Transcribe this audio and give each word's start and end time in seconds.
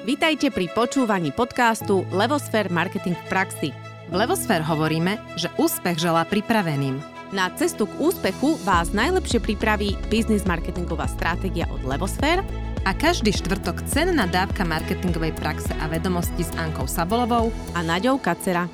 Vítajte 0.00 0.48
pri 0.48 0.72
počúvaní 0.72 1.28
podcastu 1.28 2.08
Levosfér 2.08 2.72
Marketing 2.72 3.12
v 3.12 3.24
praxi. 3.28 3.68
V 4.08 4.14
Levosfér 4.16 4.64
hovoríme, 4.64 5.20
že 5.36 5.52
úspech 5.60 6.00
želá 6.00 6.24
pripraveným. 6.24 6.96
Na 7.36 7.52
cestu 7.52 7.84
k 7.84 8.00
úspechu 8.00 8.56
vás 8.64 8.96
najlepšie 8.96 9.44
pripraví 9.44 10.00
biznis 10.08 10.48
marketingová 10.48 11.04
stratégia 11.04 11.68
od 11.68 11.84
Levosfér 11.84 12.40
a 12.88 12.96
každý 12.96 13.28
štvrtok 13.28 13.84
cenná 13.92 14.24
dávka 14.24 14.64
marketingovej 14.64 15.36
praxe 15.36 15.68
a 15.76 15.84
vedomosti 15.84 16.48
s 16.48 16.52
Ankou 16.56 16.88
Sabolovou 16.88 17.52
a 17.76 17.84
Naďou 17.84 18.16
Kacera. 18.24 18.72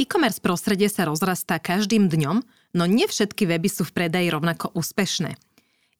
E-commerce 0.00 0.40
prostredie 0.40 0.88
sa 0.88 1.04
rozrastá 1.04 1.60
každým 1.60 2.08
dňom, 2.08 2.40
no 2.80 2.84
nie 2.88 3.04
všetky 3.04 3.44
weby 3.44 3.68
sú 3.68 3.84
v 3.84 3.92
predaji 3.92 4.32
rovnako 4.32 4.72
úspešné. 4.72 5.36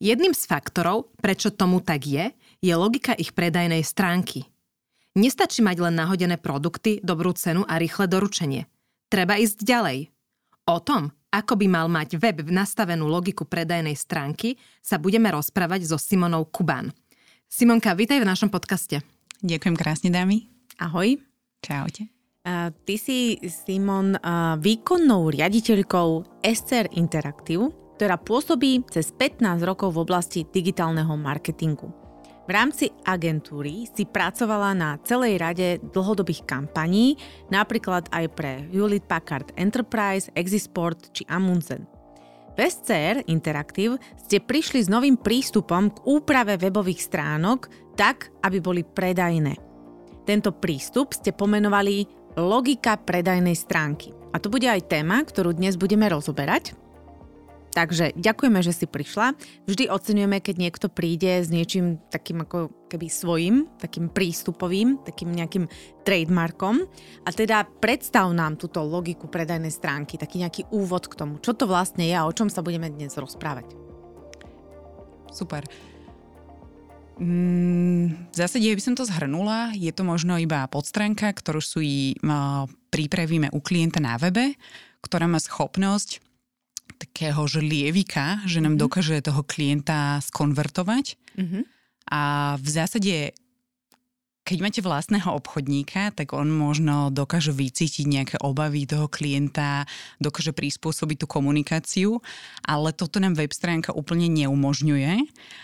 Jedným 0.01 0.33
z 0.33 0.43
faktorov, 0.49 1.13
prečo 1.21 1.53
tomu 1.53 1.79
tak 1.79 2.09
je, 2.09 2.33
je 2.65 2.73
logika 2.73 3.13
ich 3.13 3.37
predajnej 3.37 3.85
stránky. 3.85 4.49
Nestačí 5.13 5.61
mať 5.61 5.85
len 5.85 5.95
nahodené 5.95 6.41
produkty, 6.41 6.97
dobrú 7.05 7.37
cenu 7.37 7.61
a 7.69 7.77
rýchle 7.77 8.09
doručenie. 8.09 8.65
Treba 9.07 9.37
ísť 9.37 9.61
ďalej. 9.61 10.09
O 10.65 10.81
tom, 10.81 11.13
ako 11.29 11.61
by 11.61 11.67
mal 11.69 11.87
mať 11.87 12.17
web 12.17 12.41
v 12.41 12.49
nastavenú 12.49 13.05
logiku 13.05 13.45
predajnej 13.45 13.93
stránky, 13.93 14.57
sa 14.81 14.97
budeme 14.97 15.29
rozprávať 15.29 15.85
so 15.85 16.01
Simonou 16.01 16.49
Kuban. 16.49 16.89
Simonka, 17.45 17.93
vítaj 17.93 18.17
v 18.17 18.27
našom 18.27 18.49
podcaste. 18.49 19.05
Ďakujem 19.45 19.75
krásne, 19.77 20.09
dámy. 20.09 20.49
Ahoj. 20.81 21.21
Čaute. 21.61 22.09
Uh, 22.45 22.73
ty 22.85 22.97
si, 22.97 23.41
Simon, 23.45 24.17
uh, 24.17 24.57
výkonnou 24.57 25.29
riaditeľkou 25.29 26.41
SCR 26.41 26.89
Interactive, 26.97 27.69
ktorá 27.95 28.19
pôsobí 28.19 28.85
cez 28.89 29.13
15 29.13 29.63
rokov 29.63 29.95
v 29.95 30.01
oblasti 30.01 30.39
digitálneho 30.43 31.13
marketingu. 31.15 32.04
V 32.45 32.53
rámci 32.53 32.93
agentúry 33.09 33.89
si 33.89 34.05
pracovala 34.05 34.77
na 34.77 35.01
celej 35.01 35.41
rade 35.41 35.81
dlhodobých 35.81 36.45
kampaní, 36.45 37.17
napríklad 37.49 38.05
aj 38.13 38.25
pre 38.37 38.69
Hewlett 38.69 39.09
Packard 39.09 39.49
Enterprise, 39.57 40.29
Exisport 40.37 41.09
či 41.09 41.25
Amundsen. 41.25 41.89
V 42.55 42.61
SCR 42.61 43.25
Interactive 43.27 43.97
ste 44.15 44.39
prišli 44.39 44.85
s 44.85 44.87
novým 44.87 45.17
prístupom 45.17 45.89
k 45.89 45.97
úprave 46.05 46.55
webových 46.61 47.01
stránok 47.03 47.67
tak, 47.97 48.29
aby 48.45 48.61
boli 48.61 48.85
predajné. 48.85 49.57
Tento 50.23 50.53
prístup 50.53 51.17
ste 51.17 51.33
pomenovali 51.33 52.05
logika 52.37 52.95
predajnej 53.01 53.57
stránky. 53.57 54.13
A 54.31 54.39
to 54.39 54.53
bude 54.53 54.69
aj 54.69 54.85
téma, 54.85 55.25
ktorú 55.25 55.57
dnes 55.57 55.81
budeme 55.81 56.05
rozoberať. 56.07 56.77
Takže 57.75 58.15
ďakujeme, 58.15 58.63
že 58.63 58.71
si 58.71 58.87
prišla. 58.87 59.35
Vždy 59.67 59.91
oceňujeme, 59.91 60.39
keď 60.39 60.55
niekto 60.55 60.87
príde 60.87 61.43
s 61.43 61.51
niečím 61.51 61.99
takým 62.07 62.47
ako 62.47 62.71
keby 62.87 63.11
svojim, 63.11 63.67
takým 63.75 64.07
prístupovým, 64.07 65.03
takým 65.03 65.35
nejakým 65.35 65.67
trademarkom. 66.07 66.87
A 67.27 67.29
teda 67.35 67.67
predstav 67.83 68.31
nám 68.31 68.55
túto 68.55 68.79
logiku 68.79 69.27
predajnej 69.27 69.75
stránky, 69.75 70.15
taký 70.15 70.39
nejaký 70.39 70.71
úvod 70.71 71.11
k 71.11 71.19
tomu. 71.19 71.43
Čo 71.43 71.51
to 71.51 71.67
vlastne 71.67 72.07
je 72.07 72.15
a 72.15 72.23
o 72.23 72.31
čom 72.31 72.47
sa 72.47 72.63
budeme 72.63 72.87
dnes 72.87 73.11
rozprávať? 73.19 73.75
Super. 75.35 75.67
Mm, 77.19 78.31
v 78.31 78.35
zásade 78.35 78.71
by 78.71 78.83
som 78.83 78.95
to 78.95 79.03
zhrnula. 79.03 79.75
Je 79.75 79.91
to 79.91 80.07
možno 80.07 80.39
iba 80.39 80.63
podstránka, 80.71 81.27
ktorú 81.27 81.59
si 81.59 82.15
uh, 82.23 82.63
pripravíme 82.87 83.51
u 83.51 83.59
klienta 83.59 83.99
na 83.99 84.15
webe, 84.15 84.55
ktorá 85.03 85.27
má 85.27 85.43
schopnosť 85.43 86.24
takého 87.05 87.45
žlievika, 87.45 88.41
že 88.49 88.59
nám 88.59 88.75
mm-hmm. 88.75 88.83
dokáže 88.83 89.21
toho 89.21 89.45
klienta 89.45 90.19
skonvertovať. 90.25 91.15
Mm-hmm. 91.37 91.63
A 92.09 92.21
v 92.61 92.67
zásade, 92.69 93.15
keď 94.45 94.57
máte 94.61 94.81
vlastného 94.85 95.25
obchodníka, 95.41 96.13
tak 96.13 96.37
on 96.37 96.49
možno 96.49 97.09
dokáže 97.09 97.49
vycítiť 97.49 98.05
nejaké 98.05 98.35
obavy 98.45 98.85
toho 98.85 99.09
klienta, 99.09 99.89
dokáže 100.21 100.53
prispôsobiť 100.53 101.25
tú 101.25 101.27
komunikáciu, 101.29 102.21
ale 102.61 102.93
toto 102.93 103.17
nám 103.17 103.37
web 103.37 103.49
stránka 103.49 103.89
úplne 103.93 104.29
neumožňuje. 104.29 105.13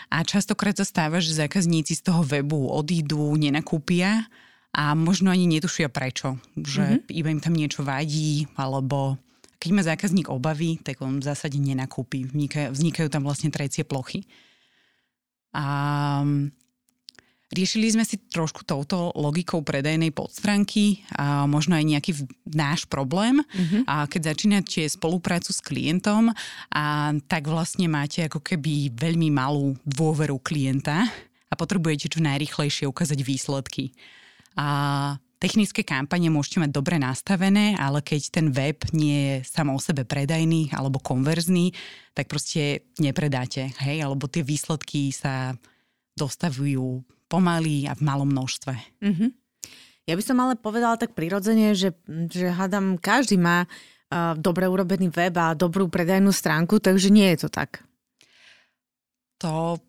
A 0.09 0.17
častokrát 0.25 0.73
sa 0.77 0.85
stáva, 0.85 1.21
že 1.21 1.37
zákazníci 1.37 1.93
z 1.93 2.09
toho 2.09 2.25
webu 2.25 2.69
odídu, 2.73 3.37
nenakúpia 3.37 4.25
a 4.73 4.97
možno 4.97 5.29
ani 5.29 5.45
netušia 5.45 5.91
prečo. 5.93 6.41
Že 6.57 7.05
mm-hmm. 7.05 7.17
iba 7.21 7.29
im 7.29 7.41
tam 7.43 7.53
niečo 7.53 7.85
vadí, 7.85 8.49
alebo 8.57 9.21
keď 9.61 9.69
má 9.77 9.85
zákazník 9.85 10.25
obavy, 10.33 10.81
tak 10.81 11.05
on 11.05 11.21
v 11.21 11.27
zásade 11.29 11.61
nenakúpi. 11.61 12.25
Vznikajú, 12.25 12.73
vznikajú 12.73 13.07
tam 13.13 13.21
vlastne 13.21 13.53
trecie 13.53 13.85
plochy. 13.85 14.25
A 15.53 15.65
mm, 16.25 16.49
riešili 17.53 17.93
sme 17.93 18.01
si 18.01 18.17
trošku 18.17 18.65
touto 18.65 19.13
logikou 19.13 19.61
predajnej 19.61 20.09
podstránky 20.09 21.05
a 21.13 21.45
možno 21.45 21.77
aj 21.77 21.85
nejaký 21.85 22.11
náš 22.49 22.89
problém. 22.89 23.45
Mm-hmm. 23.45 23.85
A 23.85 24.09
keď 24.09 24.33
začínate 24.33 24.81
spoluprácu 24.89 25.53
s 25.53 25.61
klientom, 25.61 26.33
a 26.73 27.13
tak 27.29 27.45
vlastne 27.45 27.85
máte 27.85 28.25
ako 28.25 28.41
keby 28.41 28.97
veľmi 28.97 29.29
malú 29.29 29.77
dôveru 29.85 30.41
klienta 30.41 31.05
a 31.51 31.53
potrebujete 31.53 32.09
čo 32.09 32.17
najrychlejšie 32.17 32.89
ukázať 32.89 33.19
výsledky. 33.21 33.93
A 34.57 35.21
Technické 35.41 35.81
kampane 35.81 36.29
môžete 36.29 36.61
mať 36.61 36.69
dobre 36.69 37.01
nastavené, 37.01 37.73
ale 37.73 38.05
keď 38.05 38.21
ten 38.29 38.53
web 38.53 38.77
nie 38.93 39.41
je 39.41 39.49
samo 39.49 39.73
o 39.73 39.81
sebe 39.81 40.05
predajný 40.05 40.69
alebo 40.69 41.01
konverzný, 41.01 41.73
tak 42.13 42.29
proste 42.29 42.85
nepredáte, 43.01 43.73
hej, 43.81 44.05
alebo 44.05 44.29
tie 44.29 44.45
výsledky 44.45 45.09
sa 45.09 45.57
dostavujú 46.13 47.01
pomaly 47.25 47.89
a 47.89 47.97
v 47.97 48.01
malom 48.05 48.29
množstve. 48.29 48.73
Mm-hmm. 49.01 49.29
Ja 50.05 50.13
by 50.13 50.21
som 50.21 50.37
ale 50.45 50.61
povedala 50.61 51.01
tak 51.01 51.17
prirodzene, 51.17 51.73
že, 51.73 51.97
že 52.29 52.53
hádam, 52.53 53.01
každý 53.01 53.41
má 53.41 53.65
uh, 53.65 54.37
dobre 54.37 54.69
urobený 54.69 55.09
web 55.09 55.33
a 55.41 55.57
dobrú 55.57 55.89
predajnú 55.89 56.29
stránku, 56.29 56.77
takže 56.77 57.09
nie 57.09 57.25
je 57.33 57.47
to 57.47 57.49
tak. 57.49 57.81
To 59.41 59.81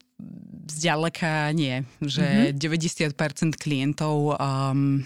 zďaleka 0.65 1.53
nie, 1.53 1.85
že 2.01 2.57
mm-hmm. 2.57 3.13
90% 3.53 3.61
klientov 3.61 4.41
um, 4.41 5.05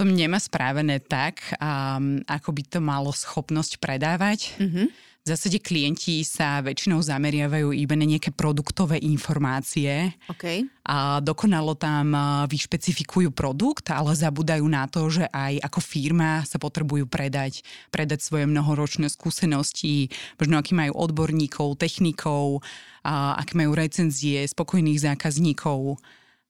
to 0.00 0.08
nemá 0.08 0.40
správené 0.40 0.96
tak, 0.96 1.44
um, 1.60 2.24
ako 2.24 2.56
by 2.56 2.62
to 2.64 2.80
malo 2.80 3.12
schopnosť 3.12 3.76
predávať. 3.76 4.56
Mm-hmm. 4.56 4.88
V 5.20 5.26
zásade 5.28 5.60
klienti 5.60 6.24
sa 6.24 6.64
väčšinou 6.64 7.04
zameriavajú 7.04 7.76
iba 7.76 7.92
na 7.92 8.08
nejaké 8.08 8.32
produktové 8.32 8.96
informácie 9.04 10.16
okay. 10.32 10.64
a 10.80 11.20
dokonalo 11.20 11.76
tam 11.76 12.16
vyšpecifikujú 12.48 13.28
produkt, 13.28 13.92
ale 13.92 14.16
zabudajú 14.16 14.64
na 14.64 14.88
to, 14.88 15.12
že 15.12 15.28
aj 15.28 15.60
ako 15.60 15.80
firma 15.84 16.40
sa 16.48 16.56
potrebujú 16.56 17.04
predať, 17.04 17.60
predať 17.92 18.24
svoje 18.24 18.48
mnohoročné 18.48 19.12
skúsenosti, 19.12 20.08
možno 20.40 20.56
aký 20.56 20.72
majú 20.72 20.96
odborníkov, 20.96 21.76
technikov, 21.76 22.64
a 23.04 23.36
aké 23.36 23.60
majú 23.60 23.76
recenzie 23.76 24.48
spokojných 24.48 25.04
zákazníkov. 25.04 26.00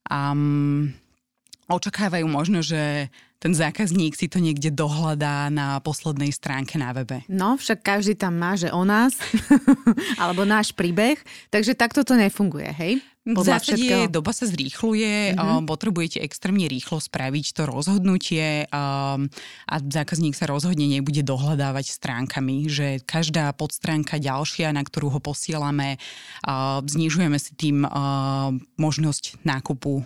Um, 0.06 0.94
očakávajú 1.66 2.26
možno, 2.30 2.62
že 2.62 3.10
ten 3.40 3.56
zákazník 3.56 4.12
si 4.12 4.28
to 4.28 4.36
niekde 4.36 4.68
dohľadá 4.76 5.48
na 5.48 5.80
poslednej 5.80 6.28
stránke 6.28 6.76
na 6.76 6.92
webe. 6.92 7.24
No, 7.26 7.56
však 7.56 7.80
každý 7.80 8.12
tam 8.12 8.36
má, 8.36 8.52
že 8.54 8.68
o 8.68 8.84
nás, 8.84 9.16
alebo 10.22 10.44
náš 10.44 10.76
príbeh, 10.76 11.16
takže 11.48 11.72
takto 11.72 12.04
to 12.04 12.20
nefunguje, 12.20 12.68
hej? 12.68 13.00
v 13.20 13.36
zásade 13.36 13.84
všetkého. 13.84 14.08
doba 14.08 14.32
sa 14.32 14.48
zrýchluje, 14.48 15.36
mm-hmm. 15.36 15.68
potrebujete 15.68 16.24
extrémne 16.24 16.64
rýchlo 16.64 17.04
spraviť 17.04 17.46
to 17.52 17.62
rozhodnutie 17.68 18.64
um, 18.72 19.28
a 19.68 19.74
zákazník 19.76 20.32
sa 20.32 20.48
rozhodne 20.48 20.88
nebude 20.88 21.20
dohľadávať 21.20 22.00
stránkami, 22.00 22.72
že 22.72 23.04
každá 23.04 23.52
podstránka 23.52 24.16
ďalšia, 24.16 24.72
na 24.72 24.80
ktorú 24.80 25.12
ho 25.12 25.20
posielame, 25.20 26.00
uh, 26.48 26.80
znižujeme 26.80 27.36
si 27.36 27.52
tým 27.54 27.84
uh, 27.84 28.56
možnosť 28.80 29.44
nákupu 29.44 30.00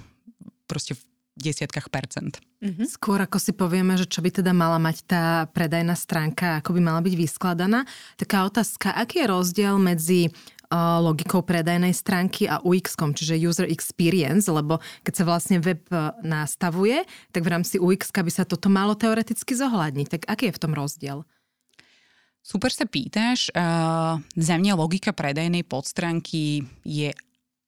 proste 0.67 0.99
v 0.99 1.03
desiatkách 1.39 1.95
percent. 1.95 2.43
Mm-hmm. 2.65 2.87
Skôr 2.89 3.21
ako 3.21 3.37
si 3.37 3.53
povieme, 3.53 3.93
že 4.01 4.09
čo 4.09 4.25
by 4.25 4.41
teda 4.41 4.57
mala 4.57 4.81
mať 4.81 5.05
tá 5.05 5.25
predajná 5.53 5.93
stránka, 5.93 6.65
ako 6.65 6.73
by 6.73 6.81
mala 6.81 7.05
byť 7.05 7.13
vyskladaná, 7.13 7.85
taká 8.17 8.49
otázka, 8.49 8.97
aký 8.97 9.21
je 9.21 9.29
rozdiel 9.29 9.77
medzi 9.77 10.33
logikou 10.75 11.45
predajnej 11.45 11.95
stránky 11.95 12.51
a 12.51 12.59
UX-kom, 12.59 13.15
čiže 13.15 13.39
user 13.39 13.69
experience, 13.71 14.51
lebo 14.51 14.83
keď 15.07 15.13
sa 15.15 15.25
vlastne 15.29 15.59
web 15.63 15.85
nastavuje, 16.25 17.07
tak 17.31 17.47
v 17.47 17.53
rámci 17.53 17.77
UX 17.79 18.11
by 18.11 18.33
sa 18.33 18.43
toto 18.43 18.67
malo 18.73 18.99
teoreticky 18.99 19.55
zohľadniť. 19.55 20.07
Tak 20.11 20.23
aký 20.27 20.51
je 20.51 20.57
v 20.57 20.63
tom 20.63 20.73
rozdiel? 20.75 21.23
Super 22.45 22.75
sa 22.75 22.85
pýtaš. 22.85 23.55
Uh, 23.55 24.21
za 24.37 24.57
mňa 24.59 24.77
logika 24.77 25.15
predajnej 25.17 25.63
podstránky 25.65 26.67
je, 26.83 27.15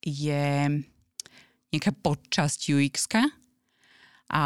je 0.02 0.44
nejaká 1.72 1.92
podčasť 1.96 2.60
UX-ka, 2.74 3.22
a 4.26 4.42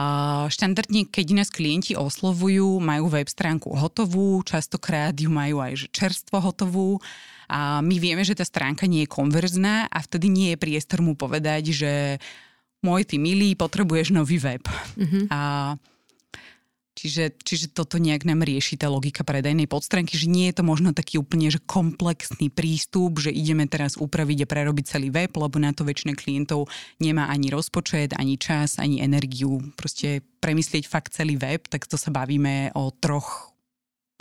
štandardne, 0.53 1.09
keď 1.09 1.27
nás 1.41 1.49
klienti 1.49 1.97
oslovujú, 1.97 2.85
majú 2.85 3.09
web 3.09 3.25
stránku 3.25 3.73
hotovú, 3.73 4.45
častokrát 4.45 5.17
ju 5.17 5.33
majú 5.33 5.65
aj 5.65 5.89
čerstvo 5.89 6.37
hotovú 6.37 7.01
A 7.51 7.83
my 7.83 7.97
vieme, 7.99 8.23
že 8.23 8.39
tá 8.39 8.47
stránka 8.47 8.87
nie 8.87 9.03
je 9.03 9.11
konverzná 9.11 9.91
a 9.91 9.99
vtedy 10.05 10.31
nie 10.31 10.49
je 10.55 10.63
priestor 10.63 11.03
mu 11.03 11.19
povedať, 11.19 11.75
že 11.75 11.93
môj 12.85 13.09
ty 13.09 13.19
milý, 13.19 13.59
potrebuješ 13.59 14.15
nový 14.15 14.39
web. 14.39 14.63
Mm-hmm. 14.95 15.25
A 15.35 15.41
Čiže, 17.01 17.33
čiže 17.41 17.67
toto 17.73 17.97
nejak 17.97 18.29
nám 18.29 18.45
rieši 18.45 18.77
tá 18.77 18.93
logika 18.93 19.25
predajnej 19.25 19.65
podstránky, 19.65 20.21
že 20.21 20.29
nie 20.29 20.53
je 20.53 20.61
to 20.61 20.69
možno 20.69 20.93
taký 20.93 21.17
úplne 21.17 21.49
že 21.49 21.57
komplexný 21.65 22.53
prístup, 22.53 23.25
že 23.25 23.33
ideme 23.33 23.65
teraz 23.65 23.97
upraviť 23.97 24.45
a 24.45 24.51
prerobiť 24.53 24.85
celý 24.85 25.09
web, 25.09 25.33
lebo 25.33 25.57
na 25.57 25.73
to 25.73 25.89
väčšina 25.89 26.13
klientov 26.13 26.69
nemá 27.01 27.33
ani 27.33 27.49
rozpočet, 27.49 28.13
ani 28.21 28.37
čas, 28.37 28.77
ani 28.77 29.01
energiu. 29.01 29.65
Proste 29.81 30.21
premyslieť 30.45 30.85
fakt 30.85 31.17
celý 31.17 31.41
web, 31.41 31.65
tak 31.73 31.89
to 31.89 31.97
sa 31.97 32.13
bavíme 32.13 32.77
o 32.77 32.93
troch 32.93 33.49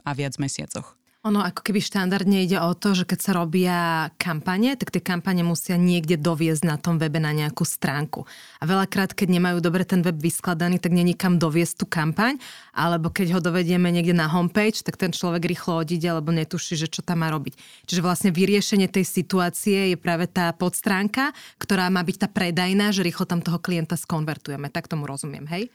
a 0.07 0.15
viac 0.15 0.39
mesiacoch. 0.39 0.98
Ono 1.27 1.43
ako 1.43 1.67
keby 1.67 1.83
štandardne 1.83 2.47
ide 2.47 2.63
o 2.63 2.71
to, 2.71 2.95
že 2.95 3.03
keď 3.03 3.19
sa 3.19 3.35
robia 3.35 4.07
kampane, 4.15 4.79
tak 4.79 4.87
tie 4.87 5.03
kampane 5.03 5.43
musia 5.43 5.75
niekde 5.75 6.15
doviezť 6.15 6.63
na 6.63 6.79
tom 6.79 6.95
webe 6.95 7.19
na 7.19 7.35
nejakú 7.35 7.67
stránku. 7.67 8.23
A 8.55 8.63
veľakrát, 8.63 9.11
keď 9.11 9.35
nemajú 9.35 9.59
dobre 9.59 9.83
ten 9.83 9.99
web 9.99 10.15
vyskladaný, 10.15 10.79
tak 10.79 10.95
není 10.95 11.11
kam 11.19 11.35
doviesť 11.35 11.83
tú 11.83 11.85
kampaň, 11.91 12.39
alebo 12.71 13.11
keď 13.11 13.35
ho 13.35 13.39
dovedieme 13.43 13.91
niekde 13.91 14.15
na 14.15 14.31
homepage, 14.31 14.79
tak 14.79 14.95
ten 14.95 15.11
človek 15.11 15.43
rýchlo 15.43 15.83
odíde, 15.83 16.07
alebo 16.07 16.31
netuší, 16.31 16.79
že 16.79 16.87
čo 16.87 17.03
tam 17.03 17.19
má 17.19 17.27
robiť. 17.35 17.59
Čiže 17.83 17.99
vlastne 17.99 18.31
vyriešenie 18.31 18.87
tej 18.87 19.03
situácie 19.03 19.91
je 19.91 19.97
práve 19.99 20.23
tá 20.31 20.55
podstránka, 20.55 21.35
ktorá 21.59 21.91
má 21.91 21.99
byť 21.99 22.15
tá 22.15 22.27
predajná, 22.31 22.95
že 22.95 23.03
rýchlo 23.03 23.27
tam 23.27 23.43
toho 23.43 23.59
klienta 23.59 23.99
skonvertujeme. 23.99 24.71
Tak 24.71 24.87
tomu 24.87 25.03
rozumiem, 25.03 25.43
hej? 25.51 25.67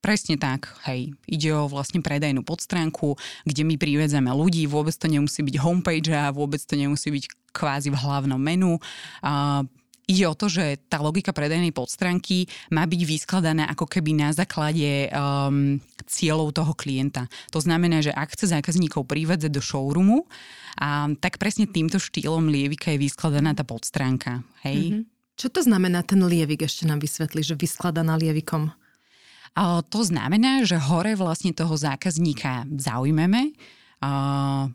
Presne 0.00 0.40
tak, 0.40 0.72
hej. 0.88 1.12
Ide 1.28 1.52
o 1.52 1.68
vlastne 1.68 2.00
predajnú 2.00 2.40
podstránku, 2.40 3.20
kde 3.44 3.62
my 3.68 3.76
privedzeme 3.76 4.32
ľudí, 4.32 4.64
vôbec 4.64 4.96
to 4.96 5.04
nemusí 5.12 5.44
byť 5.44 5.56
homepage 5.60 6.08
a 6.16 6.32
vôbec 6.32 6.60
to 6.64 6.72
nemusí 6.72 7.12
byť 7.12 7.52
kvázi 7.52 7.92
v 7.92 8.00
hlavnom 8.00 8.40
menu. 8.40 8.80
Uh, 9.20 9.68
Ide 10.10 10.26
o 10.26 10.34
to, 10.34 10.50
že 10.50 10.82
tá 10.90 10.98
logika 10.98 11.30
predajnej 11.30 11.70
podstránky 11.70 12.50
má 12.74 12.82
byť 12.82 13.00
vyskladaná 13.06 13.70
ako 13.70 13.86
keby 13.86 14.18
na 14.18 14.34
základe 14.34 15.06
um, 15.14 15.78
cieľov 16.02 16.50
toho 16.50 16.74
klienta. 16.74 17.30
To 17.54 17.62
znamená, 17.62 18.02
že 18.02 18.10
ak 18.10 18.34
chce 18.34 18.50
zákazníkov 18.50 19.06
privedzeť 19.06 19.54
do 19.54 19.62
showroomu, 19.62 20.26
um, 20.26 21.14
tak 21.14 21.38
presne 21.38 21.70
týmto 21.70 22.02
štýlom 22.02 22.50
lievika 22.50 22.90
je 22.90 23.06
vyskladaná 23.06 23.54
tá 23.54 23.62
podstránka. 23.62 24.42
Hej? 24.66 24.98
Mm-hmm. 24.98 25.02
Čo 25.38 25.46
to 25.54 25.60
znamená 25.62 26.02
ten 26.02 26.26
lievik? 26.26 26.66
Ešte 26.66 26.90
nám 26.90 26.98
vysvetli, 27.06 27.46
že 27.46 27.54
vyskladaná 27.54 28.18
lievikom. 28.18 28.74
To 29.58 30.00
znamená, 30.00 30.62
že 30.64 30.78
hore 30.78 31.18
vlastne 31.18 31.50
toho 31.50 31.74
zákazníka 31.74 32.64
zaujmeme, 32.70 33.52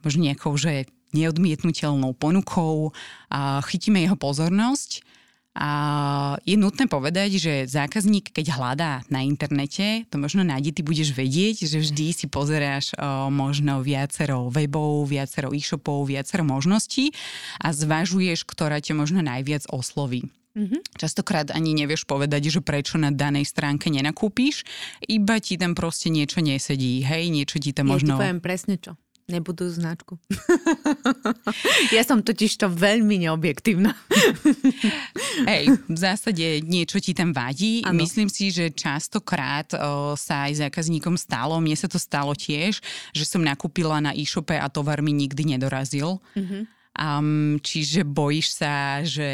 možno 0.04 0.20
nejakou, 0.22 0.54
že 0.60 0.86
neodmietnutelnou 1.16 2.12
ponukou, 2.14 2.92
chytíme 3.72 4.04
jeho 4.04 4.20
pozornosť 4.20 5.02
a 5.56 5.72
je 6.44 6.60
nutné 6.60 6.92
povedať, 6.92 7.40
že 7.40 7.72
zákazník, 7.72 8.36
keď 8.36 8.60
hľadá 8.60 9.08
na 9.08 9.24
internete, 9.24 10.04
to 10.12 10.20
možno 10.20 10.44
nájde, 10.44 10.76
ty 10.76 10.82
budeš 10.84 11.16
vedieť, 11.16 11.64
že 11.64 11.80
vždy 11.80 12.12
si 12.12 12.28
pozeráš 12.28 12.92
možno 13.32 13.80
viacero 13.80 14.52
webov, 14.52 15.08
viacero 15.08 15.56
e-shopov, 15.56 16.12
viacero 16.12 16.44
možností 16.44 17.16
a 17.64 17.72
zvažuješ, 17.72 18.44
ktorá 18.44 18.84
ťa 18.84 19.00
možno 19.00 19.24
najviac 19.24 19.64
osloví. 19.72 20.28
Mm-hmm. 20.56 20.82
Častokrát 20.96 21.52
ani 21.52 21.76
nevieš 21.76 22.08
povedať, 22.08 22.48
že 22.48 22.64
prečo 22.64 22.96
na 22.96 23.12
danej 23.12 23.52
stránke 23.52 23.92
nenakúpíš, 23.92 24.64
iba 25.04 25.36
ti 25.44 25.60
tam 25.60 25.76
proste 25.76 26.08
niečo 26.08 26.40
nesedí, 26.40 27.04
hej, 27.04 27.28
niečo 27.28 27.60
ti 27.60 27.76
tam 27.76 27.92
možno... 27.92 28.16
Ja 28.16 28.20
ti 28.20 28.24
poviem 28.24 28.42
presne 28.42 28.80
čo. 28.80 28.96
Nebudú 29.26 29.66
značku. 29.66 30.22
ja 31.98 32.06
som 32.06 32.22
totiž 32.22 32.62
to 32.62 32.70
veľmi 32.70 33.26
neobjektívna. 33.26 33.98
Hej, 35.50 35.82
v 35.90 35.98
zásade 35.98 36.62
niečo 36.62 37.02
ti 37.02 37.18
tam 37.18 37.34
vadí. 37.34 37.82
Ano. 37.82 38.06
Myslím 38.06 38.30
si, 38.30 38.54
že 38.54 38.70
častokrát 38.70 39.74
o, 39.74 40.14
sa 40.14 40.46
aj 40.46 40.70
zákazníkom 40.70 41.18
stalo, 41.18 41.58
mne 41.58 41.74
sa 41.74 41.90
to 41.90 41.98
stalo 41.98 42.38
tiež, 42.38 42.78
že 43.18 43.26
som 43.26 43.42
nakúpila 43.42 43.98
na 43.98 44.14
e-shope 44.14 44.62
a 44.62 44.70
tovar 44.70 45.02
mi 45.02 45.10
nikdy 45.10 45.58
nedorazil. 45.58 46.22
Mm-hmm 46.38 46.75
Um, 46.96 47.60
čiže 47.60 48.08
bojíš 48.08 48.64
sa, 48.64 49.04
že 49.04 49.28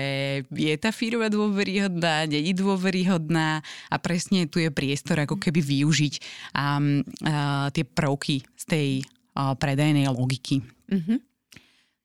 je 0.50 0.76
tá 0.82 0.90
firma 0.90 1.30
dôveryhodná, 1.30 2.26
není 2.26 2.58
dôveryhodná 2.58 3.62
a 3.62 3.96
presne 4.02 4.50
tu 4.50 4.58
je 4.58 4.74
priestor 4.74 5.22
ako 5.22 5.38
keby 5.38 5.62
využiť 5.62 6.14
um, 6.58 7.06
uh, 7.22 7.70
tie 7.70 7.86
prvky 7.86 8.42
z 8.58 8.64
tej 8.66 8.90
uh, 9.38 9.54
predajnej 9.54 10.10
logiky. 10.10 10.66
Mm-hmm. 10.90 11.18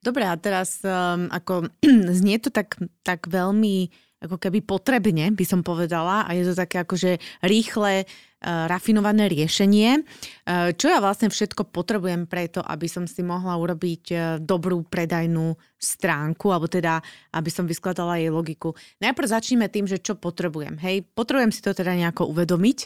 Dobre, 0.04 0.28
a 0.28 0.36
teraz 0.36 0.84
um, 0.84 1.32
ako 1.32 1.72
znie 2.20 2.36
to 2.36 2.52
tak, 2.52 2.76
tak 3.00 3.24
veľmi 3.24 3.88
ako 4.16 4.36
keby 4.40 4.64
potrebne, 4.64 5.28
by 5.32 5.44
som 5.44 5.60
povedala, 5.60 6.24
a 6.24 6.30
je 6.32 6.48
to 6.48 6.54
také 6.56 6.80
akože 6.84 7.20
rýchle, 7.44 8.08
rafinované 8.44 9.32
riešenie. 9.32 10.04
Uh, 10.44 10.70
čo 10.76 10.92
ja 10.92 11.00
vlastne 11.00 11.32
všetko 11.32 11.72
potrebujem 11.72 12.28
preto, 12.28 12.60
aby 12.60 12.84
som 12.84 13.08
si 13.08 13.24
mohla 13.24 13.56
urobiť 13.56 14.04
uh, 14.12 14.20
dobrú 14.36 14.84
predajnú 14.84 15.56
stránku, 15.80 16.52
alebo 16.52 16.68
teda, 16.68 17.00
aby 17.32 17.48
som 17.48 17.64
vyskladala 17.64 18.20
jej 18.20 18.28
logiku. 18.28 18.76
Najprv 19.00 19.26
začneme 19.26 19.66
tým, 19.72 19.88
že 19.88 19.98
čo 19.98 20.20
potrebujem. 20.20 20.76
Hej, 20.84 21.08
potrebujem 21.16 21.52
si 21.52 21.64
to 21.64 21.72
teda 21.72 21.96
nejako 21.96 22.28
uvedomiť 22.28 22.78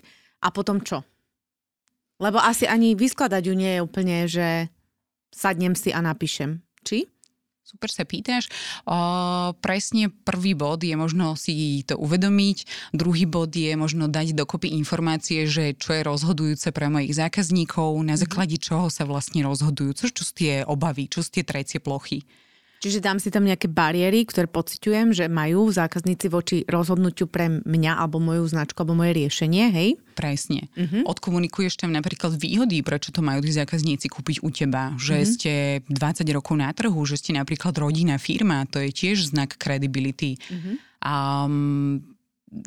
a 0.47 0.55
potom 0.55 0.81
čo? 0.81 1.02
Lebo 2.20 2.38
asi 2.38 2.69
ani 2.69 2.94
vyskladať 2.94 3.43
ju 3.49 3.55
nie 3.56 3.81
je 3.81 3.85
úplne, 3.85 4.17
že 4.29 4.69
sadnem 5.32 5.73
si 5.73 5.91
a 5.91 6.05
napíšem. 6.05 6.61
Či? 6.85 7.08
Super 7.70 7.87
sa 7.87 8.02
pýtaš. 8.02 8.50
O, 8.82 8.99
presne 9.62 10.11
prvý 10.11 10.58
bod 10.58 10.82
je 10.82 10.90
možno 10.99 11.38
si 11.38 11.87
to 11.87 11.94
uvedomiť, 11.94 12.90
druhý 12.90 13.31
bod 13.31 13.55
je 13.55 13.78
možno 13.78 14.11
dať 14.11 14.34
dokopy 14.34 14.75
informácie, 14.75 15.46
že 15.46 15.78
čo 15.78 15.94
je 15.94 16.02
rozhodujúce 16.02 16.75
pre 16.75 16.90
mojich 16.90 17.14
zákazníkov, 17.14 17.94
na 18.02 18.19
mhm. 18.19 18.22
základe 18.26 18.58
čoho 18.58 18.90
sa 18.90 19.06
vlastne 19.06 19.46
rozhodujú, 19.46 19.94
čo, 19.94 20.06
čo 20.11 20.22
sú 20.26 20.32
tie 20.34 20.67
obavy, 20.67 21.06
čo 21.06 21.22
sú 21.22 21.31
tie 21.31 21.46
trecie 21.46 21.78
plochy. 21.78 22.26
Čiže 22.81 23.05
dám 23.05 23.21
si 23.21 23.29
tam 23.29 23.44
nejaké 23.44 23.69
bariéry, 23.69 24.25
ktoré 24.25 24.49
pociťujem, 24.49 25.12
že 25.12 25.29
majú 25.29 25.69
zákazníci 25.69 26.32
voči 26.32 26.65
rozhodnutiu 26.65 27.29
pre 27.29 27.61
mňa 27.61 28.00
alebo 28.00 28.17
moju 28.17 28.49
značku 28.49 28.81
alebo 28.81 28.97
moje 28.97 29.21
riešenie, 29.21 29.69
hej? 29.69 29.88
Presne. 30.17 30.73
Uh-huh. 30.73 31.05
Odkomunikuješ 31.05 31.77
tam 31.77 31.93
napríklad 31.93 32.41
výhody, 32.41 32.81
prečo 32.81 33.12
to 33.12 33.21
majú 33.21 33.44
tí 33.44 33.53
zákazníci 33.53 34.09
kúpiť 34.09 34.41
u 34.41 34.49
teba. 34.49 34.97
Že 34.97 35.17
uh-huh. 35.21 35.29
ste 35.29 35.53
20 35.93 36.25
rokov 36.32 36.56
na 36.56 36.73
trhu, 36.73 37.05
že 37.05 37.21
ste 37.21 37.37
napríklad 37.37 37.77
rodinná 37.77 38.17
firma, 38.17 38.65
to 38.65 38.81
je 38.81 38.88
tiež 38.88 39.29
znak 39.29 39.61
credibility. 39.61 40.41
Uh-huh. 40.49 40.81
Um, 41.05 42.17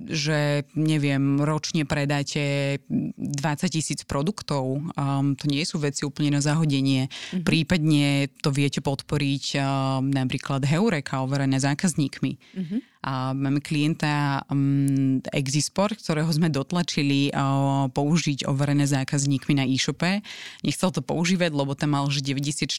že 0.07 0.63
neviem, 0.79 1.43
ročne 1.43 1.83
predáte 1.83 2.79
20 2.87 3.19
tisíc 3.67 4.07
produktov, 4.07 4.79
um, 4.79 5.35
to 5.35 5.45
nie 5.51 5.67
sú 5.67 5.83
veci 5.83 6.07
úplne 6.07 6.39
na 6.39 6.41
zahodenie. 6.41 7.11
Mm-hmm. 7.11 7.43
Prípadne 7.43 8.31
to 8.39 8.55
viete 8.55 8.79
podporiť 8.79 9.59
um, 9.59 10.07
napríklad 10.07 10.63
Heureka 10.63 11.19
overené 11.19 11.59
zákazníkmi. 11.59 12.31
Mm-hmm. 12.39 12.79
A 13.03 13.35
máme 13.35 13.59
klienta 13.59 14.47
um, 14.47 15.19
Exisport, 15.35 15.99
ktorého 15.99 16.31
sme 16.31 16.47
dotlačili 16.47 17.27
uh, 17.35 17.91
použiť 17.91 18.47
overené 18.47 18.87
zákazníkmi 18.87 19.59
na 19.59 19.67
e-shope. 19.67 20.23
Nechcel 20.63 20.95
to 20.95 21.03
používať, 21.03 21.51
lebo 21.51 21.75
tam 21.75 21.99
mal 21.99 22.07
už 22.07 22.23
94% 22.23 22.71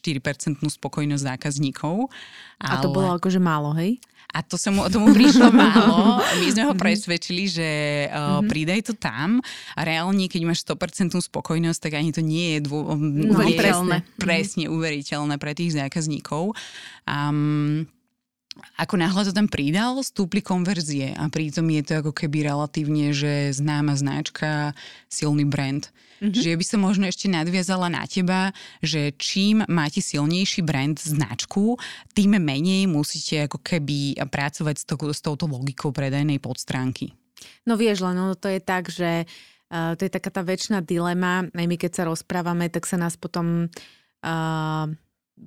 spokojnosť 0.64 1.23
zákazníkov. 1.37 2.09
Ale... 2.57 2.73
A 2.73 2.81
to 2.81 2.88
bolo 2.88 3.12
akože 3.12 3.37
málo, 3.37 3.76
hej? 3.76 4.00
A 4.35 4.43
to 4.43 4.59
sa 4.59 4.75
mu 4.75 4.83
o 4.83 4.91
tomu 4.91 5.14
prišlo 5.14 5.55
málo. 5.55 6.19
My 6.43 6.47
sme 6.50 6.67
ho 6.67 6.75
mhm. 6.75 6.83
presvedčili, 6.83 7.47
že 7.47 7.69
uh, 8.11 8.43
mm-hmm. 8.43 8.50
pridaj 8.50 8.81
to 8.91 8.95
tam 8.99 9.38
a 9.79 9.81
reálne, 9.87 10.26
keď 10.26 10.43
máš 10.43 10.67
100% 10.67 11.14
spokojnosť, 11.14 11.79
tak 11.79 11.93
ani 11.95 12.11
to 12.11 12.19
nie 12.19 12.59
je 12.59 12.67
dô... 12.67 12.99
no, 12.99 13.38
uveriteľné. 13.38 14.03
Presne, 14.19 14.19
presne 14.19 14.64
uveriteľné 14.75 15.38
pre 15.38 15.55
tých 15.55 15.79
zákazníkov. 15.79 16.59
Um, 17.07 17.87
ako 18.79 18.95
náhle 18.95 19.26
to 19.26 19.35
tam 19.35 19.50
pridal, 19.50 19.99
stúpli 20.07 20.38
konverzie 20.38 21.11
a 21.19 21.26
pritom 21.26 21.67
je 21.75 21.83
to 21.83 21.93
ako 22.07 22.12
keby 22.14 22.47
relatívne, 22.47 23.11
že 23.11 23.50
známa 23.50 23.99
značka, 23.99 24.79
silný 25.11 25.43
brand. 25.43 25.91
Mm-hmm. 26.25 26.40
Čiže 26.40 26.57
by 26.57 26.64
som 26.64 26.81
možno 26.81 27.04
ešte 27.04 27.28
nadviazala 27.28 27.93
na 27.93 28.09
teba, 28.09 28.57
že 28.81 29.12
čím 29.21 29.61
máte 29.69 30.00
silnejší 30.00 30.64
brand, 30.64 30.97
značku, 30.97 31.76
tým 32.16 32.40
menej 32.40 32.88
musíte 32.88 33.45
ako 33.45 33.61
keby 33.61 34.16
pracovať 34.33 34.76
s, 34.81 34.85
to, 34.88 34.97
s 35.12 35.21
touto 35.21 35.45
logikou 35.45 35.93
predajnej 35.93 36.40
podstránky. 36.40 37.12
No 37.69 37.76
vieš, 37.76 38.00
len 38.00 38.16
no, 38.16 38.33
to 38.33 38.49
je 38.49 38.57
tak, 38.64 38.88
že 38.88 39.28
uh, 39.28 39.93
to 40.00 40.09
je 40.09 40.12
taká 40.16 40.33
tá 40.33 40.40
väčšiná 40.40 40.81
dilema, 40.81 41.45
aj 41.52 41.66
my 41.69 41.76
keď 41.76 41.93
sa 41.93 42.09
rozprávame, 42.09 42.73
tak 42.73 42.88
sa 42.88 42.97
nás 42.97 43.21
potom 43.21 43.69
uh, 44.25 44.85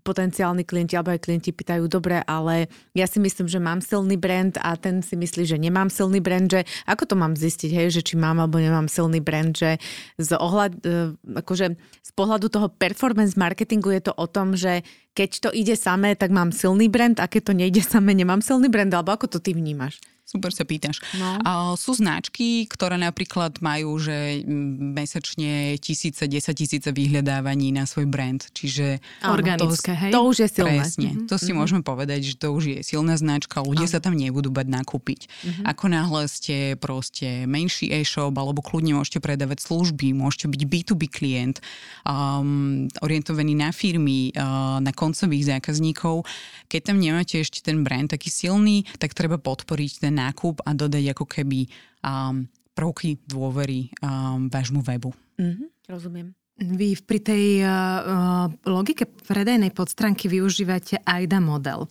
potenciálni 0.04 0.68
klienti 0.68 1.00
alebo 1.00 1.16
aj 1.16 1.24
klienti 1.24 1.56
pýtajú, 1.56 1.88
dobre, 1.88 2.20
ale 2.28 2.68
ja 2.92 3.08
si 3.08 3.24
myslím, 3.24 3.48
že 3.48 3.60
mám 3.60 3.80
silný 3.80 4.20
brand 4.20 4.56
a 4.60 4.76
ten 4.76 5.00
si 5.00 5.16
myslí, 5.16 5.48
že 5.48 5.56
nemám 5.56 5.88
silný 5.88 6.20
brand, 6.20 6.48
že 6.48 6.68
ako 6.84 7.04
to 7.08 7.16
mám 7.16 7.40
zistiť, 7.40 7.72
hej, 7.72 7.88
že 7.96 8.02
či 8.04 8.20
mám 8.20 8.44
alebo 8.44 8.60
nemám 8.60 8.92
silný 8.92 9.24
brand, 9.24 9.56
že 9.56 9.80
z, 10.20 10.30
ohľad, 10.36 10.84
e, 10.84 11.16
akože 11.40 11.68
z 12.04 12.12
pohľadu 12.16 12.48
toho 12.52 12.68
performance 12.68 13.40
marketingu 13.40 13.96
je 13.96 14.12
to 14.12 14.14
o 14.16 14.28
tom, 14.28 14.60
že 14.60 14.84
keď 15.16 15.30
to 15.48 15.50
ide 15.56 15.80
samé, 15.80 16.20
tak 16.20 16.36
mám 16.36 16.52
silný 16.52 16.92
brand 16.92 17.18
a 17.24 17.32
keď 17.32 17.52
to 17.52 17.54
nejde 17.56 17.82
samé, 17.82 18.12
nemám 18.12 18.44
silný 18.44 18.68
brand, 18.68 18.92
alebo 18.92 19.16
ako 19.16 19.28
to 19.28 19.40
ty 19.40 19.56
vnímaš? 19.56 20.04
Super 20.28 20.52
sa 20.52 20.68
pýtaš. 20.68 21.00
No. 21.16 21.40
Sú 21.80 21.96
značky, 21.96 22.68
ktoré 22.68 23.00
napríklad 23.00 23.64
majú, 23.64 23.96
že 23.96 24.44
mesačne 24.44 25.80
tisíce, 25.80 26.28
desať 26.28 26.68
tisíce 26.68 26.90
vyhľadávaní 26.92 27.72
na 27.72 27.88
svoj 27.88 28.12
brand. 28.12 28.44
Čiže 28.52 29.00
Organické, 29.24 29.96
to, 29.96 30.02
hej? 30.04 30.12
To 30.12 30.22
už 30.28 30.36
je 30.44 30.50
silné. 30.52 30.84
Presne. 30.84 31.10
Mm-hmm. 31.16 31.28
To 31.32 31.36
si 31.40 31.48
mm-hmm. 31.48 31.60
môžeme 31.64 31.80
povedať, 31.80 32.28
že 32.28 32.36
to 32.36 32.52
už 32.52 32.64
je 32.68 32.80
silná 32.84 33.16
značka. 33.16 33.64
Ľudia 33.64 33.88
Aha. 33.88 33.94
sa 33.96 34.04
tam 34.04 34.20
nebudú 34.20 34.52
bať 34.52 34.68
nakúpiť. 34.68 35.32
Mm-hmm. 35.32 35.64
Ako 35.64 35.86
náhle 35.88 36.22
ste 36.28 36.76
proste 36.76 37.48
menší 37.48 37.88
e-shop, 37.96 38.36
alebo 38.36 38.60
kľudne 38.60 39.00
môžete 39.00 39.24
predávať 39.24 39.64
služby, 39.64 40.12
môžete 40.12 40.52
byť 40.52 40.62
B2B 40.68 41.08
klient, 41.08 41.64
um, 42.04 42.92
orientovaný 43.00 43.56
na 43.56 43.72
firmy, 43.72 44.36
uh, 44.36 44.84
na 44.84 44.92
koncových 44.92 45.56
zákazníkov. 45.56 46.28
Keď 46.68 46.82
tam 46.92 47.00
nemáte 47.00 47.40
ešte 47.40 47.64
ten 47.64 47.80
brand 47.88 48.12
taký 48.12 48.28
silný, 48.28 48.84
tak 49.00 49.16
treba 49.16 49.40
podporiť 49.40 50.04
ten 50.04 50.17
nákup 50.18 50.66
a 50.66 50.74
dodať 50.74 51.14
ako 51.14 51.26
keby 51.30 51.70
um, 52.02 52.50
prvky 52.74 53.22
dôvery 53.30 53.94
um, 54.02 54.50
vášmu 54.50 54.82
webu. 54.82 55.14
Mm-hmm, 55.38 55.68
rozumiem. 55.94 56.34
Vy 56.58 56.98
pri 57.06 57.20
tej 57.22 57.46
uh, 57.62 58.50
logike 58.66 59.06
predajnej 59.06 59.70
podstránky 59.70 60.26
využívate 60.26 61.06
AIDA 61.06 61.38
model. 61.38 61.86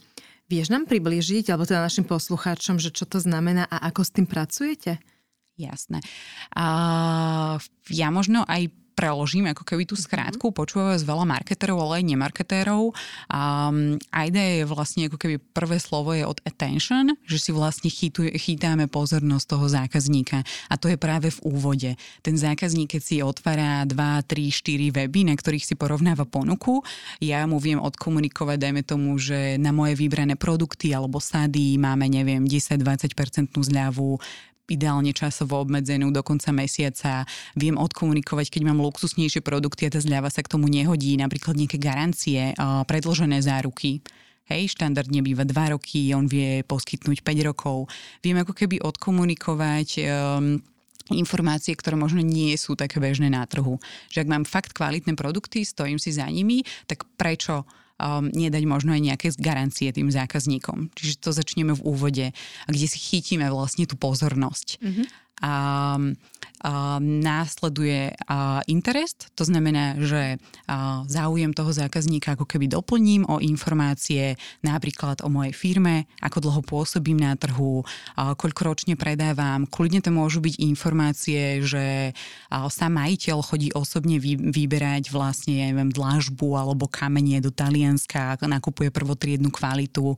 Vieš 0.50 0.74
nám 0.74 0.90
približiť, 0.90 1.54
alebo 1.54 1.66
teda 1.66 1.86
našim 1.86 2.06
poslucháčom, 2.06 2.78
že 2.82 2.90
čo 2.90 3.06
to 3.06 3.22
znamená 3.22 3.66
a 3.66 3.86
ako 3.90 4.02
s 4.02 4.14
tým 4.14 4.26
pracujete? 4.26 4.98
Jasné. 5.54 6.02
Uh, 6.54 7.62
ja 7.90 8.10
možno 8.10 8.42
aj 8.46 8.70
preložím 8.96 9.52
ako 9.52 9.62
keby 9.62 9.84
tú 9.84 9.94
mhm. 9.94 10.02
skrátku, 10.08 10.50
počúvajú 10.50 10.96
z 10.96 11.04
veľa 11.04 11.28
marketerov, 11.28 11.76
ale 11.84 12.00
aj 12.00 12.04
nemarketérov. 12.16 12.96
Um, 13.28 14.00
ide 14.10 14.42
je 14.58 14.64
vlastne 14.64 15.12
ako 15.12 15.20
keby 15.20 15.36
prvé 15.52 15.76
slovo 15.76 16.16
je 16.16 16.24
od 16.24 16.40
attention, 16.48 17.12
že 17.28 17.36
si 17.36 17.50
vlastne 17.52 17.92
chytuje, 17.92 18.32
chytáme 18.40 18.88
pozornosť 18.88 19.44
toho 19.46 19.66
zákazníka 19.68 20.40
a 20.72 20.74
to 20.80 20.88
je 20.88 20.96
práve 20.96 21.28
v 21.28 21.38
úvode. 21.44 21.90
Ten 22.24 22.40
zákazník, 22.40 22.96
keď 22.96 23.02
si 23.04 23.20
otvára 23.20 23.84
2, 23.84 23.92
3, 23.92 24.48
4 24.64 24.96
weby, 24.96 25.28
na 25.28 25.36
ktorých 25.36 25.68
si 25.68 25.74
porovnáva 25.76 26.24
ponuku, 26.24 26.80
ja 27.20 27.44
mu 27.44 27.60
viem 27.60 27.76
odkomunikovať, 27.76 28.56
dajme 28.56 28.82
tomu, 28.82 29.20
že 29.20 29.60
na 29.60 29.76
moje 29.76 29.92
vybrané 30.00 30.40
produkty 30.40 30.96
alebo 30.96 31.20
sady 31.20 31.76
máme, 31.76 32.08
neviem, 32.08 32.48
10-20% 32.48 33.52
zľavu, 33.52 34.16
ideálne 34.70 35.14
časovo 35.14 35.62
obmedzenú 35.62 36.10
do 36.10 36.22
konca 36.26 36.50
mesiaca. 36.50 37.26
Viem 37.54 37.78
odkomunikovať, 37.78 38.50
keď 38.50 38.62
mám 38.66 38.82
luxusnejšie 38.82 39.42
produkty 39.42 39.86
a 39.86 39.92
tá 39.94 40.00
zľava 40.02 40.30
sa 40.30 40.42
k 40.42 40.50
tomu 40.50 40.66
nehodí, 40.66 41.14
napríklad 41.18 41.54
nejaké 41.54 41.78
garancie, 41.78 42.52
predložené 42.86 43.38
záruky. 43.42 44.02
Hej, 44.46 44.78
štandardne 44.78 45.26
býva 45.26 45.42
2 45.42 45.74
roky, 45.74 46.14
on 46.14 46.30
vie 46.30 46.62
poskytnúť 46.62 47.26
5 47.26 47.48
rokov. 47.50 47.90
Viem 48.22 48.46
ako 48.46 48.54
keby 48.54 48.78
odkomunikovať 48.78 49.88
um, 50.06 50.62
informácie, 51.10 51.74
ktoré 51.74 51.98
možno 51.98 52.22
nie 52.22 52.54
sú 52.54 52.78
také 52.78 53.02
bežné 53.02 53.26
na 53.26 53.42
trhu. 53.46 53.82
Že 54.10 54.26
ak 54.26 54.30
mám 54.30 54.44
fakt 54.46 54.70
kvalitné 54.70 55.18
produkty, 55.18 55.66
stojím 55.66 55.98
si 55.98 56.14
za 56.14 56.30
nimi, 56.30 56.62
tak 56.86 57.06
prečo 57.18 57.66
um, 58.00 58.28
nedať 58.28 58.62
možno 58.68 58.92
aj 58.92 59.02
nejaké 59.02 59.28
garancie 59.36 59.92
tým 59.92 60.12
zákazníkom. 60.12 60.92
Čiže 60.96 61.14
to 61.20 61.30
začneme 61.32 61.72
v 61.76 61.84
úvode, 61.84 62.26
kde 62.68 62.86
si 62.86 62.98
chytíme 62.98 63.48
vlastne 63.48 63.88
tú 63.88 63.96
pozornosť. 63.96 64.80
Mm-hmm. 64.80 65.06
A 65.44 65.52
následuje 67.00 68.16
interest, 68.66 69.28
to 69.36 69.44
znamená, 69.44 70.00
že 70.00 70.40
záujem 71.06 71.52
toho 71.52 71.70
zákazníka 71.70 72.34
ako 72.34 72.48
keby 72.48 72.72
doplním 72.72 73.28
o 73.28 73.38
informácie 73.38 74.34
napríklad 74.64 75.20
o 75.22 75.28
mojej 75.28 75.52
firme, 75.52 76.08
ako 76.24 76.48
dlho 76.48 76.62
pôsobím 76.64 77.20
na 77.20 77.36
trhu, 77.38 77.84
koľko 78.16 78.60
ročne 78.66 78.96
predávam. 78.96 79.68
Kľudne 79.68 80.00
to 80.00 80.10
môžu 80.10 80.40
byť 80.40 80.54
informácie, 80.64 81.60
že 81.62 82.16
sám 82.50 82.98
majiteľ 82.98 83.36
chodí 83.44 83.68
osobne 83.76 84.16
vyberať 84.22 85.12
vlastne, 85.12 85.60
ja 85.60 85.66
neviem, 85.70 85.92
dlažbu 85.92 86.56
alebo 86.56 86.88
kamenie 86.88 87.38
do 87.38 87.52
Talianska, 87.52 88.38
nakupuje 88.46 88.88
prvotriednu 88.90 89.52
kvalitu. 89.52 90.16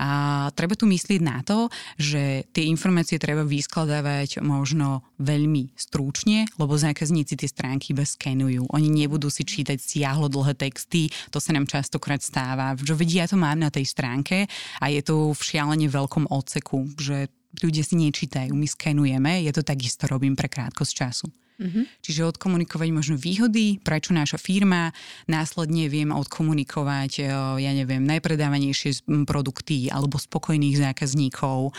A 0.00 0.48
treba 0.56 0.74
tu 0.74 0.88
myslieť 0.88 1.20
na 1.22 1.44
to, 1.46 1.68
že 2.00 2.48
tie 2.50 2.66
informácie 2.68 3.20
treba 3.20 3.44
vyskladávať 3.46 4.42
možno 4.42 5.06
veľmi 5.20 5.75
stručne, 5.76 6.48
lebo 6.56 6.74
zákazníci 6.74 7.36
tie 7.36 7.48
stránky 7.48 7.92
iba 7.92 8.02
skenujú. 8.02 8.66
Oni 8.72 8.88
nebudú 8.88 9.28
si 9.28 9.44
čítať 9.44 9.76
siahlo 9.78 10.26
dlhé 10.26 10.56
texty, 10.56 11.12
to 11.30 11.38
sa 11.38 11.52
nám 11.52 11.68
častokrát 11.68 12.24
stáva. 12.24 12.74
Že 12.74 12.96
vedia, 12.96 13.24
ja 13.24 13.30
to 13.30 13.36
mám 13.36 13.60
na 13.60 13.70
tej 13.70 13.86
stránke 13.86 14.48
a 14.80 14.84
je 14.88 15.00
to 15.00 15.32
v 15.32 15.40
šialene 15.40 15.88
veľkom 15.88 16.28
odseku, 16.28 16.88
že 17.00 17.28
ľudia 17.62 17.84
si 17.84 17.96
nečítajú, 17.96 18.52
my 18.52 18.68
skenujeme, 18.68 19.44
ja 19.44 19.52
to 19.52 19.64
takisto 19.64 20.04
robím 20.04 20.36
pre 20.36 20.48
krátkosť 20.50 20.92
času. 20.92 21.28
Mm-hmm. 21.56 22.04
Čiže 22.04 22.36
odkomunikovať 22.36 22.88
možno 22.92 23.16
výhody, 23.16 23.80
prečo 23.80 24.12
naša 24.12 24.36
firma, 24.36 24.92
následne 25.24 25.88
viem 25.88 26.12
odkomunikovať, 26.12 27.12
e, 27.16 27.22
ja 27.64 27.72
neviem, 27.72 28.04
najpredávanejšie 28.04 29.08
produkty 29.24 29.88
alebo 29.88 30.20
spokojných 30.20 30.76
zákazníkov. 30.76 31.72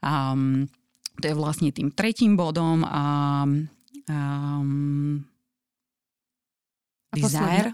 Um, 0.00 0.72
to 1.18 1.24
je 1.26 1.34
vlastne 1.34 1.70
tým 1.74 1.90
tretím 1.90 2.38
bodom. 2.38 2.86
A, 2.86 3.42
um, 4.08 5.24
desire, 7.16 7.72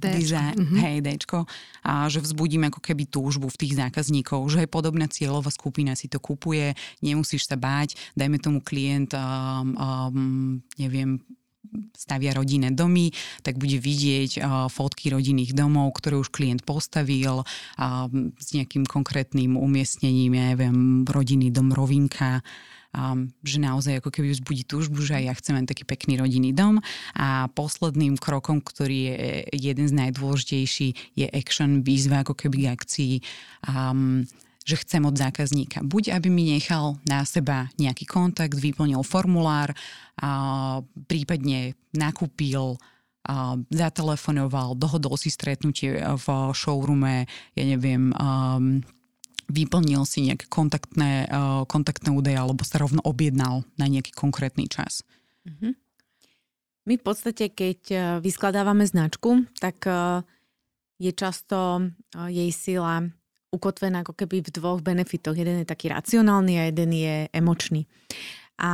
desire 0.00 0.56
mm-hmm. 0.56 0.80
hej, 0.80 0.96
Dčko, 1.04 1.44
a 1.84 2.08
že 2.08 2.24
vzbudím 2.24 2.72
ako 2.72 2.80
keby 2.80 3.04
túžbu 3.04 3.52
v 3.52 3.60
tých 3.60 3.76
zákazníkov, 3.76 4.48
že 4.48 4.64
je 4.64 4.68
podobná 4.70 5.06
cieľová 5.12 5.52
skupina 5.52 5.92
si 5.92 6.08
to 6.08 6.16
kupuje, 6.16 6.72
nemusíš 7.04 7.46
sa 7.46 7.56
báť, 7.60 7.94
dajme 8.16 8.40
tomu 8.40 8.64
klient, 8.64 9.12
um, 9.12 9.76
um, 9.76 10.64
neviem, 10.80 11.20
stavia 11.94 12.34
rodinné 12.34 12.74
domy, 12.74 13.14
tak 13.46 13.56
bude 13.56 13.78
vidieť 13.78 14.30
uh, 14.38 14.66
fotky 14.66 15.14
rodinných 15.14 15.54
domov, 15.54 15.94
ktoré 15.96 16.18
už 16.18 16.34
klient 16.34 16.66
postavil 16.66 17.42
uh, 17.42 18.06
s 18.36 18.48
nejakým 18.52 18.84
konkrétnym 18.84 19.54
umiestnením, 19.54 20.34
ja 20.34 20.44
neviem, 20.52 21.06
rodinný 21.06 21.54
dom 21.54 21.70
Rovinka, 21.70 22.42
um, 22.92 23.30
že 23.46 23.58
naozaj 23.62 24.02
ako 24.02 24.10
keby 24.12 24.34
vzbudí 24.36 24.62
túžbu, 24.68 25.00
že 25.02 25.22
aj 25.22 25.24
ja 25.24 25.34
chcem 25.38 25.54
mať 25.56 25.66
taký 25.72 25.84
pekný 25.88 26.20
rodinný 26.20 26.52
dom. 26.52 26.82
A 27.16 27.48
posledným 27.52 28.20
krokom, 28.20 28.60
ktorý 28.60 28.98
je 29.08 29.18
jeden 29.56 29.86
z 29.88 29.94
najdôležitejších, 29.96 31.16
je 31.16 31.26
action, 31.30 31.80
výzva 31.86 32.26
ako 32.26 32.36
keby 32.36 32.68
akcii. 32.68 33.22
Um, 33.70 34.28
že 34.62 34.78
chcem 34.78 35.02
od 35.02 35.18
zákazníka. 35.18 35.82
Buď 35.82 36.14
aby 36.14 36.30
mi 36.30 36.54
nechal 36.54 36.98
na 37.06 37.26
seba 37.26 37.68
nejaký 37.76 38.06
kontakt, 38.06 38.54
vyplnil 38.58 39.02
formulár, 39.02 39.74
a 40.20 40.30
prípadne 41.08 41.74
nakúpil 41.96 42.78
a 43.22 43.54
zatelefonoval, 43.70 44.74
dohodol 44.74 45.14
si 45.14 45.30
stretnutie 45.30 45.94
v 45.98 46.26
showroome, 46.52 47.30
ja 47.54 47.64
neviem, 47.64 48.10
um, 48.18 48.82
vyplnil 49.46 50.02
si 50.02 50.26
nejaké 50.26 50.50
kontaktné, 50.50 51.30
uh, 51.30 51.62
kontaktné 51.70 52.10
údaje 52.10 52.34
alebo 52.34 52.66
sa 52.66 52.82
rovno 52.82 52.98
objednal 53.06 53.62
na 53.78 53.86
nejaký 53.86 54.10
konkrétny 54.10 54.66
čas. 54.66 55.06
Mm-hmm. 55.46 55.72
My 56.82 56.94
v 56.98 57.02
podstate, 57.02 57.46
keď 57.54 57.80
uh, 57.94 58.00
vyskladávame 58.18 58.82
značku, 58.90 59.46
tak 59.62 59.86
je 61.02 61.10
často 61.10 61.82
jej 62.30 62.50
sila 62.54 63.10
ukotvená 63.52 64.00
ako 64.00 64.16
keby 64.16 64.40
v 64.40 64.50
dvoch 64.50 64.80
benefitoch. 64.80 65.36
Jeden 65.36 65.60
je 65.62 65.68
taký 65.68 65.92
racionálny 65.92 66.58
a 66.58 66.62
jeden 66.72 66.90
je 66.96 67.16
emočný. 67.30 67.84
A 68.56 68.70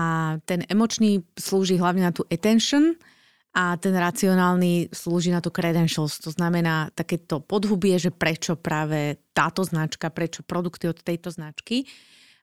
ten 0.47 0.63
emočný 0.71 1.27
slúži 1.35 1.77
hlavne 1.77 2.07
na 2.07 2.13
tú 2.15 2.23
attention 2.31 2.95
a 3.59 3.75
ten 3.75 3.91
racionálny 3.91 4.95
slúži 4.95 5.35
na 5.35 5.43
tú 5.43 5.51
credentials. 5.51 6.23
To 6.23 6.31
znamená 6.31 6.95
takéto 6.95 7.43
podhubie, 7.43 7.99
že 7.99 8.15
prečo 8.15 8.55
práve 8.55 9.19
táto 9.35 9.67
značka, 9.67 10.15
prečo 10.15 10.47
produkty 10.47 10.87
od 10.87 11.03
tejto 11.03 11.35
značky. 11.35 11.83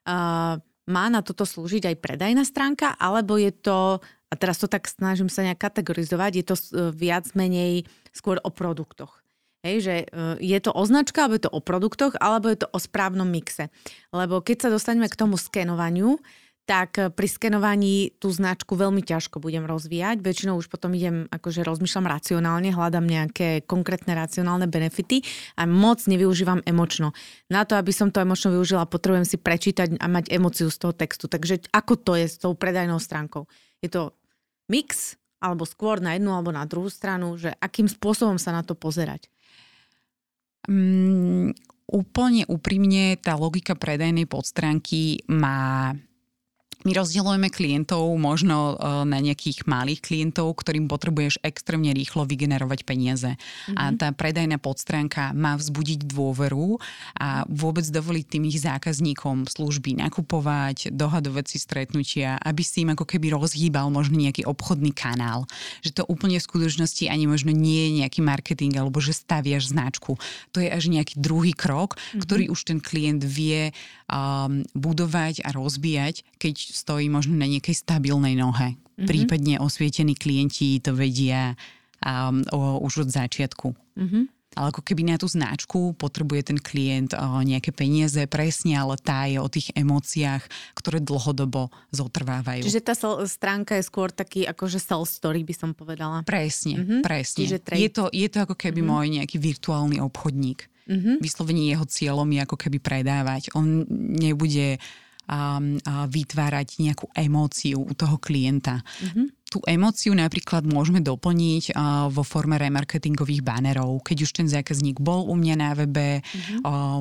Uh, 0.06 0.60
má 0.86 1.04
na 1.10 1.20
toto 1.24 1.42
slúžiť 1.42 1.90
aj 1.90 1.96
predajná 1.98 2.46
stránka, 2.46 2.94
alebo 2.94 3.34
je 3.40 3.50
to, 3.50 3.98
a 4.30 4.34
teraz 4.38 4.62
to 4.62 4.70
tak 4.70 4.86
snažím 4.86 5.26
sa 5.26 5.42
nejak 5.42 5.58
kategorizovať, 5.58 6.32
je 6.38 6.44
to 6.46 6.54
viac 6.94 7.26
menej 7.34 7.82
skôr 8.14 8.38
o 8.46 8.50
produktoch. 8.54 9.25
Hej, 9.64 9.76
že 9.82 9.94
e, 10.02 10.06
je 10.42 10.58
to 10.60 10.74
označka, 10.74 11.24
alebo 11.24 11.36
je 11.38 11.44
to 11.48 11.52
o 11.52 11.60
produktoch, 11.64 12.12
alebo 12.20 12.52
je 12.52 12.58
to 12.64 12.68
o 12.70 12.78
správnom 12.80 13.28
mixe. 13.28 13.72
Lebo 14.12 14.44
keď 14.44 14.66
sa 14.66 14.68
dostaneme 14.68 15.08
k 15.08 15.18
tomu 15.18 15.40
skenovaniu, 15.40 16.20
tak 16.66 16.98
pri 17.14 17.28
skenovaní 17.30 18.18
tú 18.18 18.26
značku 18.34 18.74
veľmi 18.74 18.98
ťažko 18.98 19.38
budem 19.38 19.62
rozvíjať. 19.70 20.18
Väčšinou 20.18 20.58
už 20.58 20.66
potom 20.66 20.90
idem, 20.98 21.30
akože 21.30 21.62
rozmýšľam 21.62 22.10
racionálne, 22.10 22.74
hľadám 22.74 23.06
nejaké 23.06 23.62
konkrétne 23.70 24.18
racionálne 24.18 24.66
benefity 24.66 25.22
a 25.54 25.62
moc 25.62 26.02
nevyužívam 26.10 26.66
emočno. 26.66 27.14
Na 27.46 27.62
to, 27.62 27.78
aby 27.78 27.94
som 27.94 28.10
to 28.10 28.18
emočno 28.18 28.50
využila, 28.50 28.90
potrebujem 28.90 29.22
si 29.22 29.38
prečítať 29.38 29.94
a 30.02 30.06
mať 30.10 30.34
emociu 30.34 30.66
z 30.66 30.78
toho 30.82 30.92
textu. 30.92 31.30
Takže 31.30 31.70
ako 31.70 31.94
to 32.02 32.12
je 32.18 32.26
s 32.26 32.36
tou 32.42 32.58
predajnou 32.58 32.98
stránkou? 32.98 33.46
Je 33.78 33.86
to 33.86 34.10
mix, 34.66 35.14
alebo 35.38 35.62
skôr 35.62 36.02
na 36.02 36.18
jednu 36.18 36.34
alebo 36.34 36.50
na 36.50 36.66
druhú 36.66 36.90
stranu, 36.90 37.38
že 37.38 37.54
akým 37.62 37.86
spôsobom 37.86 38.42
sa 38.42 38.50
na 38.50 38.66
to 38.66 38.74
pozerať? 38.74 39.30
Mm, 40.66 41.54
úplne 41.86 42.42
úprimne 42.50 43.14
tá 43.22 43.38
logika 43.38 43.78
predajnej 43.78 44.26
podstránky 44.26 45.22
má 45.30 45.94
my 46.86 46.94
rozdielujeme 46.94 47.50
klientov 47.50 48.06
možno 48.14 48.78
e, 48.78 49.02
na 49.10 49.18
nejakých 49.18 49.66
malých 49.66 50.06
klientov, 50.06 50.54
ktorým 50.62 50.86
potrebuješ 50.86 51.42
extrémne 51.42 51.90
rýchlo 51.90 52.22
vygenerovať 52.22 52.86
peniaze. 52.86 53.34
Mm-hmm. 53.34 53.74
A 53.74 53.82
mhm. 53.90 53.94
tá 53.98 54.08
predajná 54.14 54.62
podstránka 54.62 55.34
má 55.34 55.58
vzbudiť 55.58 56.06
dôveru 56.06 56.78
a 57.18 57.42
vôbec 57.50 57.82
dovoliť 57.82 58.24
tým 58.30 58.46
ich 58.46 58.62
zákazníkom 58.62 59.50
služby 59.50 59.98
nakupovať, 59.98 60.94
dohadovať 60.94 61.44
si 61.50 61.58
stretnutia, 61.58 62.38
aby 62.38 62.62
si 62.62 62.86
im 62.86 62.94
ako 62.94 63.02
keby 63.02 63.34
rozhýbal 63.34 63.90
možno 63.90 64.22
nejaký 64.22 64.46
obchodný 64.46 64.94
kanál. 64.94 65.50
Že 65.82 65.90
to 65.98 66.02
úplne 66.06 66.38
v 66.38 66.46
skutočnosti 66.46 67.10
ani 67.10 67.26
možno 67.26 67.50
nie 67.50 67.90
je 67.90 68.06
nejaký 68.06 68.22
marketing 68.22 68.78
alebo 68.78 69.02
že 69.02 69.16
staviaš 69.18 69.74
značku. 69.74 70.14
To 70.54 70.62
je 70.62 70.70
až 70.70 70.86
nejaký 70.86 71.18
druhý 71.18 71.50
krok, 71.50 71.98
mm-hmm. 71.98 72.22
ktorý 72.22 72.44
už 72.54 72.60
ten 72.62 72.78
klient 72.78 73.26
vie 73.26 73.74
um, 74.10 74.62
budovať 74.74 75.42
a 75.46 75.50
rozbíjať, 75.54 76.22
keď 76.38 76.54
stojí 76.74 77.06
možno 77.10 77.34
na 77.38 77.46
nejakej 77.46 77.74
stabilnej 77.74 78.38
nohe. 78.38 78.74
Mm-hmm. 78.74 79.06
Prípadne 79.06 79.54
osvietení 79.60 80.14
klienti 80.16 80.80
to 80.80 80.96
vedia 80.96 81.58
um, 82.00 82.42
o, 82.54 82.80
už 82.82 83.06
od 83.06 83.10
začiatku. 83.12 83.68
Mm-hmm. 83.98 84.24
Ale 84.56 84.72
ako 84.72 84.80
keby 84.80 85.04
na 85.04 85.20
tú 85.20 85.28
značku 85.28 85.92
potrebuje 86.00 86.48
ten 86.48 86.58
klient 86.58 87.12
o, 87.12 87.44
nejaké 87.44 87.76
peniaze 87.76 88.24
presne, 88.24 88.72
ale 88.80 88.96
tá 88.96 89.28
je 89.28 89.36
o 89.36 89.48
tých 89.52 89.68
emóciách, 89.76 90.48
ktoré 90.72 91.04
dlhodobo 91.04 91.68
zotrvávajú. 91.92 92.64
Čiže 92.64 92.80
tá 92.80 92.96
stránka 93.28 93.76
je 93.76 93.84
skôr 93.84 94.08
taký 94.08 94.48
akože 94.48 94.80
sales 94.80 95.12
story, 95.12 95.44
by 95.44 95.52
som 95.52 95.70
povedala. 95.76 96.24
Presne, 96.24 96.80
mm-hmm. 96.80 97.00
presne. 97.04 97.44
Čiže 97.44 97.56
je, 97.76 97.90
to, 97.92 98.08
je 98.08 98.28
to 98.32 98.38
ako 98.48 98.56
keby 98.56 98.80
mm-hmm. 98.80 98.96
môj 98.96 99.06
nejaký 99.20 99.36
virtuálny 99.36 100.00
obchodník. 100.00 100.72
Mm-hmm. 100.88 101.20
Vyslovene 101.20 101.68
jeho 101.68 101.84
cieľom 101.84 102.28
je 102.32 102.40
ako 102.40 102.56
keby 102.56 102.78
predávať. 102.80 103.52
On 103.52 103.84
nebude 104.16 104.80
a, 105.26 105.58
a 105.58 105.94
vytvárať 106.06 106.78
nejakú 106.78 107.10
emóciu 107.12 107.82
u 107.82 107.92
toho 107.92 108.16
klienta. 108.22 108.80
Mm-hmm. 109.02 109.26
Tú 109.56 109.64
emóciu 109.64 110.12
napríklad 110.12 110.68
môžeme 110.68 111.00
doplniť 111.00 111.72
a, 111.72 112.12
vo 112.12 112.20
forme 112.20 112.60
remarketingových 112.60 113.40
banerov. 113.40 114.04
Keď 114.04 114.16
už 114.28 114.30
ten 114.36 114.44
zákazník 114.52 115.00
bol 115.00 115.24
u 115.24 115.32
mňa 115.32 115.54
na 115.56 115.72
webe, 115.72 116.20
mm-hmm. 116.20 116.60
a, 116.60 117.00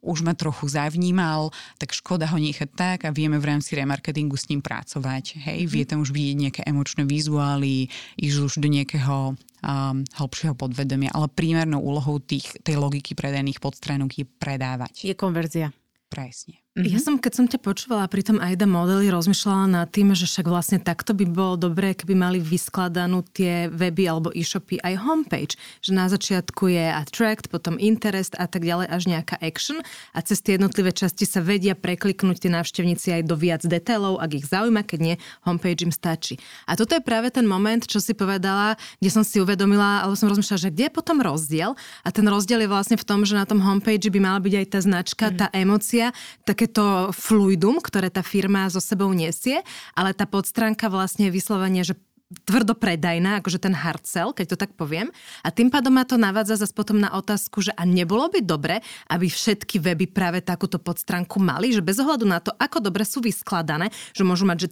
už 0.00 0.24
ma 0.24 0.32
trochu 0.32 0.72
zavnímal, 0.72 1.52
tak 1.76 1.92
škoda 1.92 2.24
ho 2.32 2.38
nechať 2.40 2.70
tak 2.72 2.98
a 3.04 3.12
vieme 3.12 3.36
v 3.36 3.44
rámci 3.44 3.76
remarketingu 3.76 4.40
s 4.40 4.48
ním 4.48 4.64
pracovať. 4.64 5.36
Hej, 5.44 5.68
vie 5.68 5.84
tam 5.84 6.00
už 6.00 6.16
vidieť 6.16 6.36
nejaké 6.38 6.62
emočné 6.64 7.04
vizuály, 7.04 7.92
ísť 8.16 8.38
už 8.40 8.52
do 8.62 8.72
nejakého 8.72 9.36
um, 9.36 9.96
hĺbšieho 10.16 10.56
podvedomia, 10.56 11.12
ale 11.12 11.28
primárnou 11.28 11.84
úlohou 11.84 12.24
tých, 12.24 12.56
tej 12.64 12.80
logiky 12.80 13.12
predajných 13.12 13.60
podstránok 13.60 14.16
je 14.16 14.24
predávať. 14.24 15.04
Je 15.04 15.12
konverzia. 15.12 15.76
Presne. 16.08 16.62
Mm-hmm. 16.72 16.88
Ja 16.88 16.98
som, 17.04 17.20
keď 17.20 17.32
som 17.36 17.44
ťa 17.44 17.60
počúvala 17.60 18.08
pri 18.08 18.24
tom 18.24 18.40
AIDA 18.40 18.64
modeli, 18.64 19.12
rozmýšľala 19.12 19.84
nad 19.84 19.92
tým, 19.92 20.16
že 20.16 20.24
však 20.24 20.48
vlastne 20.48 20.80
takto 20.80 21.12
by 21.12 21.28
bolo 21.28 21.60
dobré, 21.60 21.92
keby 21.92 22.16
mali 22.16 22.40
vyskladanú 22.40 23.28
tie 23.28 23.68
weby 23.68 24.08
alebo 24.08 24.32
e-shopy 24.32 24.80
aj 24.80 25.04
homepage. 25.04 25.60
Že 25.84 25.90
na 25.92 26.08
začiatku 26.08 26.72
je 26.72 26.88
attract, 26.88 27.52
potom 27.52 27.76
interest 27.76 28.40
a 28.40 28.48
tak 28.48 28.64
ďalej 28.64 28.88
až 28.88 29.02
nejaká 29.04 29.36
action 29.44 29.84
a 30.16 30.24
cez 30.24 30.40
tie 30.40 30.56
jednotlivé 30.56 30.96
časti 30.96 31.28
sa 31.28 31.44
vedia 31.44 31.76
prekliknúť 31.76 32.40
tie 32.40 32.50
návštevníci 32.56 33.20
aj 33.20 33.28
do 33.28 33.36
viac 33.36 33.60
detailov, 33.68 34.24
ak 34.24 34.32
ich 34.32 34.48
zaujíma, 34.48 34.88
keď 34.88 34.98
nie, 35.04 35.14
homepage 35.44 35.84
im 35.84 35.92
stačí. 35.92 36.40
A 36.64 36.72
toto 36.72 36.96
je 36.96 37.04
práve 37.04 37.28
ten 37.28 37.44
moment, 37.44 37.84
čo 37.84 38.00
si 38.00 38.16
povedala, 38.16 38.80
kde 38.96 39.12
som 39.12 39.20
si 39.20 39.44
uvedomila, 39.44 40.08
alebo 40.08 40.16
som 40.16 40.32
rozmýšľala, 40.32 40.64
že 40.64 40.72
kde 40.72 40.88
je 40.88 40.92
potom 40.96 41.20
rozdiel 41.20 41.76
a 42.00 42.08
ten 42.08 42.24
rozdiel 42.24 42.64
je 42.64 42.72
vlastne 42.72 42.96
v 42.96 43.04
tom, 43.04 43.28
že 43.28 43.36
na 43.36 43.44
tom 43.44 43.60
homepage 43.60 44.08
by 44.08 44.20
mala 44.24 44.40
byť 44.40 44.54
aj 44.56 44.66
tá 44.72 44.78
značka, 44.80 45.24
mm. 45.28 45.36
tá 45.36 45.46
emocia, 45.52 46.16
tak 46.48 46.61
takéto 46.62 47.10
fluidum, 47.10 47.82
ktoré 47.82 48.06
tá 48.06 48.22
firma 48.22 48.70
so 48.70 48.78
sebou 48.78 49.10
nesie, 49.10 49.66
ale 49.98 50.14
tá 50.14 50.30
podstránka 50.30 50.86
vlastne 50.86 51.26
je 51.26 51.34
vyslovene, 51.34 51.82
že 51.82 51.98
tvrdo 52.46 52.78
predajná, 52.78 53.42
akože 53.42 53.58
ten 53.58 53.74
hard 53.74 54.06
sell, 54.06 54.30
keď 54.30 54.54
to 54.54 54.56
tak 54.62 54.78
poviem. 54.78 55.10
A 55.42 55.50
tým 55.50 55.74
pádom 55.74 55.90
ma 55.90 56.06
to 56.06 56.14
navádza 56.14 56.62
zase 56.62 56.70
potom 56.70 57.02
na 57.02 57.10
otázku, 57.18 57.66
že 57.66 57.74
a 57.74 57.82
nebolo 57.82 58.30
by 58.30 58.46
dobre, 58.46 58.78
aby 59.10 59.26
všetky 59.26 59.82
weby 59.82 60.06
práve 60.06 60.38
takúto 60.38 60.78
podstránku 60.78 61.42
mali, 61.42 61.74
že 61.74 61.82
bez 61.82 61.98
ohľadu 61.98 62.24
na 62.30 62.38
to, 62.38 62.54
ako 62.54 62.78
dobre 62.78 63.02
sú 63.02 63.18
vyskladané, 63.18 63.90
že 64.14 64.22
môžu 64.22 64.46
mať, 64.46 64.58
že 64.64 64.68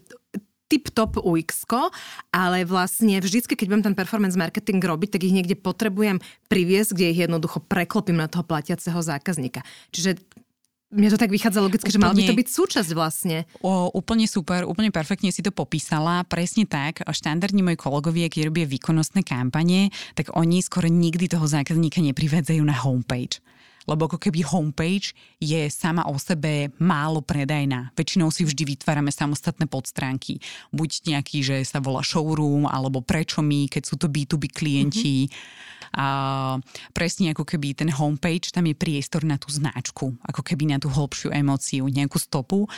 tip-top 0.70 1.18
UX, 1.26 1.66
ale 2.30 2.62
vlastne 2.62 3.18
vždycky, 3.18 3.58
keď 3.58 3.66
budem 3.66 3.86
ten 3.90 3.98
performance 3.98 4.38
marketing 4.38 4.78
robiť, 4.78 5.18
tak 5.18 5.26
ich 5.26 5.34
niekde 5.34 5.58
potrebujem 5.58 6.22
priviesť, 6.46 6.94
kde 6.94 7.10
ich 7.10 7.20
jednoducho 7.26 7.58
preklopím 7.66 8.14
na 8.14 8.30
toho 8.30 8.46
platiaceho 8.46 9.02
zákazníka. 9.02 9.66
Čiže 9.90 10.22
mne 10.90 11.06
to 11.06 11.18
tak 11.18 11.30
vychádza 11.30 11.62
logicky, 11.62 11.86
úplne, 11.86 11.94
že 11.94 12.02
mal 12.02 12.14
by 12.18 12.22
to 12.26 12.34
byť 12.34 12.48
súčasť 12.50 12.90
vlastne. 12.98 13.46
O, 13.62 13.94
úplne 13.94 14.26
super, 14.26 14.66
úplne 14.66 14.90
perfektne 14.90 15.30
si 15.30 15.38
to 15.38 15.54
popísala. 15.54 16.26
Presne 16.26 16.66
tak. 16.66 17.06
Štandardní 17.06 17.62
moji 17.62 17.78
kolegovia, 17.78 18.26
keď 18.26 18.50
robia 18.50 18.66
výkonnostné 18.66 19.22
kampanie, 19.22 19.94
tak 20.18 20.34
oni 20.34 20.58
skoro 20.58 20.90
nikdy 20.90 21.30
toho 21.30 21.46
zákazníka 21.46 22.02
neprivádzajú 22.02 22.62
na 22.66 22.74
homepage 22.74 23.38
lebo 23.88 24.06
ako 24.06 24.22
keby 24.22 24.46
homepage 24.46 25.16
je 25.42 25.66
sama 25.66 26.06
o 26.06 26.14
sebe 26.14 26.70
málo 26.78 27.24
predajná. 27.24 27.90
Väčšinou 27.98 28.30
si 28.30 28.46
vždy 28.46 28.76
vytvárame 28.76 29.10
samostatné 29.10 29.66
podstránky. 29.66 30.38
Buď 30.70 31.10
nejaký, 31.10 31.42
že 31.42 31.56
sa 31.66 31.82
volá 31.82 32.04
showroom, 32.04 32.70
alebo 32.70 33.02
prečo 33.02 33.42
my, 33.42 33.66
keď 33.66 33.82
sú 33.82 33.98
to 33.98 34.06
B2B 34.06 34.52
klienti. 34.52 35.26
Mm-hmm 35.26 35.68
presne 36.94 37.34
ako 37.34 37.42
keby 37.42 37.74
ten 37.74 37.90
homepage, 37.90 38.54
tam 38.54 38.66
je 38.66 38.78
priestor 38.78 39.26
na 39.26 39.36
tú 39.36 39.50
značku, 39.50 40.14
ako 40.22 40.40
keby 40.46 40.70
na 40.70 40.78
tú 40.78 40.86
hlbšiu 40.86 41.34
emóciu, 41.34 41.90
nejakú 41.90 42.18
stopu. 42.22 42.70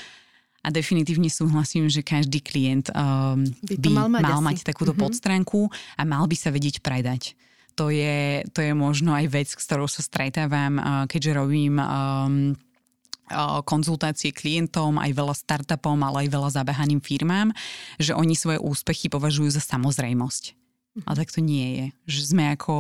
A 0.63 0.71
definitívne 0.71 1.27
súhlasím, 1.27 1.91
že 1.91 2.07
každý 2.07 2.39
klient 2.39 2.87
um, 2.95 3.43
by, 3.67 3.75
by 3.83 3.91
mal 3.91 4.07
mať, 4.07 4.23
mal 4.23 4.43
mať 4.47 4.59
takúto 4.63 4.95
mm-hmm. 4.95 5.11
podstránku 5.11 5.67
a 5.99 6.03
mal 6.07 6.23
by 6.31 6.37
sa 6.39 6.55
vedieť 6.55 6.79
predať. 6.79 7.35
To 7.75 7.91
je, 7.91 8.47
to 8.55 8.63
je 8.63 8.71
možno 8.71 9.11
aj 9.11 9.27
vec, 9.27 9.49
s 9.51 9.59
ktorou 9.59 9.91
sa 9.91 10.07
stretávam, 10.07 10.79
uh, 10.79 10.85
keďže 11.11 11.35
robím 11.35 11.83
um, 11.83 12.55
uh, 12.55 13.59
konzultácie 13.67 14.31
klientom, 14.31 15.03
aj 15.03 15.11
veľa 15.11 15.35
startupom, 15.35 15.99
ale 15.99 16.25
aj 16.25 16.29
veľa 16.31 16.51
zabehaným 16.55 17.03
firmám, 17.03 17.51
že 17.99 18.15
oni 18.15 18.39
svoje 18.39 18.63
úspechy 18.63 19.11
považujú 19.11 19.51
za 19.51 19.63
samozrejmosť. 19.67 20.62
A 21.09 21.17
tak 21.17 21.33
to 21.33 21.41
nie 21.41 21.67
je. 21.73 21.85
Že 22.09 22.21
sme 22.37 22.45
ako 22.53 22.75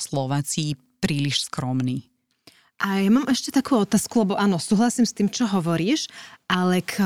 Slováci 0.00 0.80
príliš 1.00 1.48
skromní. 1.48 2.08
A 2.80 3.04
ja 3.04 3.12
mám 3.12 3.28
ešte 3.28 3.52
takú 3.52 3.76
otázku, 3.76 4.24
lebo 4.24 4.40
áno, 4.40 4.56
súhlasím 4.56 5.04
s 5.04 5.12
tým, 5.12 5.28
čo 5.28 5.44
hovoríš, 5.44 6.08
ale 6.48 6.80
k 6.80 6.96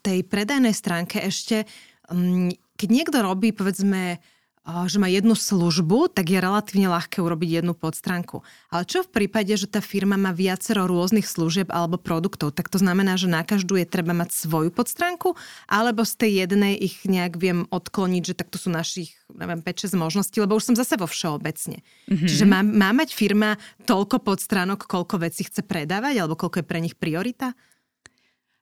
tej 0.00 0.24
predajnej 0.24 0.72
stránke 0.72 1.20
ešte, 1.20 1.68
mm, 2.08 2.56
keď 2.80 2.88
niekto 2.88 3.18
robí, 3.20 3.52
povedzme, 3.52 4.24
že 4.68 5.00
má 5.00 5.08
jednu 5.08 5.32
službu, 5.32 6.12
tak 6.12 6.28
je 6.28 6.44
relatívne 6.44 6.92
ľahké 6.92 7.24
urobiť 7.24 7.60
jednu 7.60 7.72
podstránku. 7.72 8.44
Ale 8.68 8.84
čo 8.84 9.00
v 9.00 9.12
prípade, 9.12 9.56
že 9.56 9.64
tá 9.64 9.80
firma 9.80 10.20
má 10.20 10.28
viacero 10.36 10.84
rôznych 10.84 11.24
služieb 11.24 11.72
alebo 11.72 11.96
produktov, 11.96 12.52
tak 12.52 12.68
to 12.68 12.76
znamená, 12.76 13.16
že 13.16 13.32
na 13.32 13.40
každú 13.48 13.80
je 13.80 13.88
treba 13.88 14.12
mať 14.12 14.28
svoju 14.32 14.68
podstránku, 14.68 15.40
alebo 15.64 16.04
z 16.04 16.12
tej 16.20 16.32
jednej 16.44 16.76
ich 16.76 17.00
nejak 17.08 17.40
viem 17.40 17.64
odkloniť, 17.72 18.22
že 18.32 18.36
takto 18.36 18.60
sú 18.60 18.68
našich, 18.68 19.16
neviem, 19.38 19.62
5-6 19.62 19.94
možností, 19.94 20.42
lebo 20.42 20.58
už 20.58 20.68
som 20.68 20.76
zase 20.76 20.98
vo 20.98 21.06
všeobecne. 21.06 21.80
Mm-hmm. 22.10 22.28
Čiže 22.28 22.44
má, 22.44 22.60
má 22.66 22.90
mať 22.90 23.14
firma 23.14 23.54
toľko 23.86 24.26
podstránok, 24.26 24.84
koľko 24.84 25.22
vecí 25.22 25.46
chce 25.46 25.62
predávať, 25.62 26.18
alebo 26.18 26.34
koľko 26.34 26.60
je 26.60 26.66
pre 26.66 26.82
nich 26.82 26.98
priorita? 26.98 27.54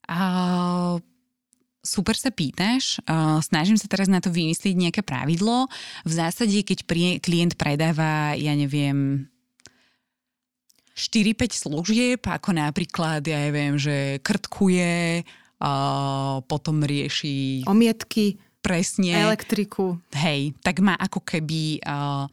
Uh 0.07 1.03
super 1.87 2.19
sa 2.19 2.35
pýtaš. 2.35 2.99
Uh, 3.07 3.39
snažím 3.39 3.79
sa 3.79 3.87
teraz 3.87 4.11
na 4.11 4.19
to 4.19 4.35
vymyslieť 4.35 4.75
nejaké 4.75 5.03
pravidlo. 5.07 5.71
V 6.03 6.13
zásade, 6.13 6.59
keď 6.67 6.83
prie, 6.85 7.23
klient 7.23 7.55
predáva, 7.55 8.35
ja 8.35 8.53
neviem, 8.59 9.31
4-5 10.99 11.55
služieb, 11.55 12.21
ako 12.27 12.51
napríklad, 12.59 13.23
ja 13.23 13.47
neviem, 13.47 13.79
že 13.79 14.19
krtkuje, 14.27 15.23
uh, 15.23 16.43
potom 16.45 16.83
rieši... 16.83 17.63
Omietky. 17.71 18.43
Presne. 18.67 19.15
Elektriku. 19.15 20.03
Hej, 20.11 20.59
tak 20.59 20.83
má 20.83 20.99
ako 20.99 21.23
keby 21.23 21.79
uh, 21.87 22.27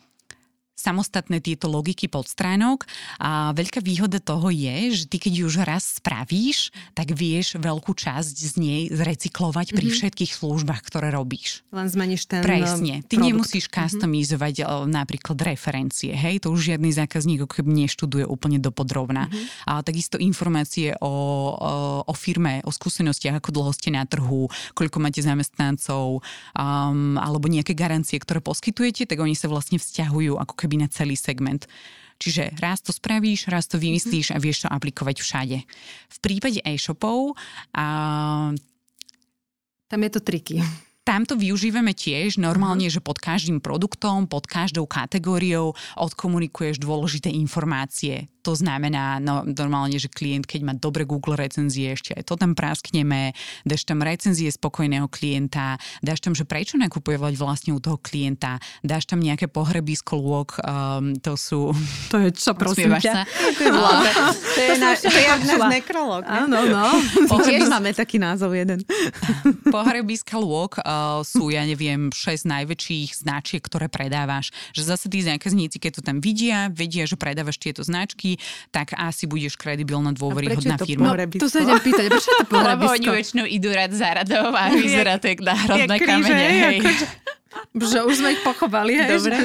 samostatné 0.83 1.39
tieto 1.39 1.71
logiky 1.71 2.11
podstránok 2.11 2.83
a 3.23 3.55
veľká 3.55 3.79
výhoda 3.79 4.19
toho 4.19 4.51
je, 4.51 4.91
že 4.91 5.03
ty 5.07 5.23
keď 5.23 5.33
už 5.47 5.53
raz 5.63 6.03
spravíš, 6.03 6.75
tak 6.91 7.15
vieš 7.15 7.55
veľkú 7.55 7.95
časť 7.95 8.35
z 8.35 8.53
nej 8.59 8.81
zrecyklovať 8.91 9.71
pri 9.71 9.87
mm-hmm. 9.87 9.97
všetkých 10.03 10.31
službách, 10.35 10.81
ktoré 10.83 11.15
robíš. 11.15 11.63
Len 11.71 11.87
zmeníš 11.87 12.27
ten 12.27 12.43
Presne. 12.43 12.99
Ty 13.07 13.15
produkt. 13.15 13.27
nemusíš 13.31 13.65
mhm. 13.71 13.73
customizovať 13.79 14.55
mm-hmm. 14.59 14.91
napríklad 14.91 15.37
referencie, 15.39 16.11
hej, 16.11 16.43
to 16.43 16.51
už 16.51 16.75
žiadny 16.75 16.91
zákazník 16.91 17.45
keby 17.47 17.85
neštuduje 17.85 18.25
úplne 18.25 18.57
dopodrobná. 18.57 19.29
Mm-hmm. 19.29 19.69
A 19.69 19.85
takisto 19.85 20.17
informácie 20.17 20.97
o, 20.99 21.07
o, 21.07 21.13
o 22.03 22.13
firme, 22.17 22.65
o 22.65 22.71
skúsenostiach, 22.73 23.37
ako 23.37 23.49
dlho 23.53 23.71
ste 23.71 23.93
na 23.93 24.03
trhu, 24.09 24.49
koľko 24.73 24.97
máte 24.97 25.21
zamestnancov, 25.21 26.25
um, 26.57 27.15
alebo 27.21 27.45
nejaké 27.45 27.77
garancie, 27.77 28.17
ktoré 28.17 28.41
poskytujete, 28.41 29.05
tak 29.05 29.21
oni 29.21 29.37
sa 29.37 29.45
vlastne 29.45 29.77
vzťahujú 29.77 30.41
ako 30.41 30.53
keby 30.57 30.72
na 30.79 30.89
celý 30.89 31.15
segment. 31.15 31.65
Čiže 32.21 32.55
raz 32.61 32.79
to 32.79 32.95
spravíš, 32.95 33.51
raz 33.51 33.67
to 33.67 33.75
vymyslíš 33.75 34.31
a 34.31 34.39
vieš 34.39 34.65
to 34.65 34.71
aplikovať 34.71 35.19
všade. 35.19 35.57
V 36.09 36.17
prípade 36.23 36.63
e-shopov 36.63 37.35
a 37.75 37.85
tam 39.91 39.99
je 40.01 40.11
to 40.13 40.21
triky. 40.23 40.57
Tam 41.03 41.27
to 41.27 41.35
využívame 41.35 41.91
tiež 41.91 42.39
normálne, 42.39 42.87
že 42.87 43.03
pod 43.03 43.19
každým 43.19 43.59
produktom, 43.59 44.23
pod 44.23 44.47
každou 44.47 44.87
kategóriou 44.87 45.75
odkomunikuješ 45.99 46.79
dôležité 46.79 47.27
informácie 47.27 48.31
to 48.43 48.53
znamená 48.59 49.23
no, 49.23 49.47
normálne, 49.47 49.95
že 49.95 50.11
klient, 50.11 50.43
keď 50.43 50.61
má 50.67 50.73
dobre 50.75 51.07
Google 51.07 51.39
recenzie, 51.39 51.95
ešte 51.95 52.11
aj 52.11 52.27
to 52.27 52.35
tam 52.35 52.51
praskneme, 52.53 53.31
dáš 53.63 53.87
tam 53.87 54.03
recenzie 54.03 54.51
spokojného 54.51 55.07
klienta, 55.07 55.79
dáš 56.03 56.19
tam, 56.19 56.35
že 56.35 56.43
prečo 56.43 56.75
nakupovať 56.75 57.39
vlastne 57.39 57.71
u 57.71 57.79
toho 57.79 57.95
klienta, 58.03 58.59
dáš 58.83 59.07
tam 59.07 59.23
nejaké 59.23 59.47
pohrebisko 59.47 60.19
lôk, 60.19 60.59
um, 60.59 61.15
to 61.23 61.39
sú... 61.39 61.71
To 62.11 62.19
je 62.19 62.29
čo, 62.35 62.51
prosím 62.53 62.99
ťa? 62.99 63.23
To 63.55 64.59
je 64.59 64.75
náš 64.77 64.99
nekrolog. 65.71 66.23
Áno, 66.27 66.67
no. 66.67 66.85
Tiež 67.47 67.71
máme 67.71 67.95
taký 67.95 68.19
názov 68.19 68.51
jeden. 68.57 68.83
Pohrebiska 69.75 70.35
lôk 70.35 70.81
uh, 70.83 71.23
sú, 71.23 71.47
ja 71.47 71.63
neviem, 71.63 72.11
6 72.11 72.43
najväčších 72.43 73.23
značiek, 73.23 73.63
ktoré 73.63 73.87
predávaš. 73.87 74.51
Že 74.75 74.81
zase 74.95 75.05
tí 75.07 75.23
zákazníci, 75.23 75.79
keď 75.79 75.91
to 75.99 76.01
tam 76.03 76.19
vidia, 76.19 76.67
vedia, 76.73 77.07
že 77.07 77.15
predávaš 77.15 77.61
tieto 77.61 77.85
značky, 77.85 78.32
tak 78.69 78.93
asi 78.97 79.25
budeš 79.25 79.57
kredibilná 79.57 80.11
dôveryhodná 80.13 80.77
firma. 80.81 81.13
No, 81.13 81.25
to 81.37 81.47
sa 81.49 81.63
idem 81.63 81.79
pýtať, 81.79 82.05
prečo 82.11 82.29
to 82.41 82.45
pohrebisko? 82.49 82.93
Lebo 82.99 83.11
oni 83.11 83.19
väčšinou 83.21 83.45
idú 83.47 83.69
rád 83.73 83.91
za 83.93 84.09
radou 84.13 84.53
a 84.53 84.69
vyzerá 84.73 85.17
to 85.17 85.31
jak 85.31 85.41
národné 85.41 85.97
kamene. 85.99 86.47
Hej. 86.53 86.77
Že 87.73 87.99
už 88.05 88.13
sme 88.21 88.29
ich 88.33 88.41
pochovali, 88.41 88.97
hej? 88.97 89.09
Dobre. 89.17 89.37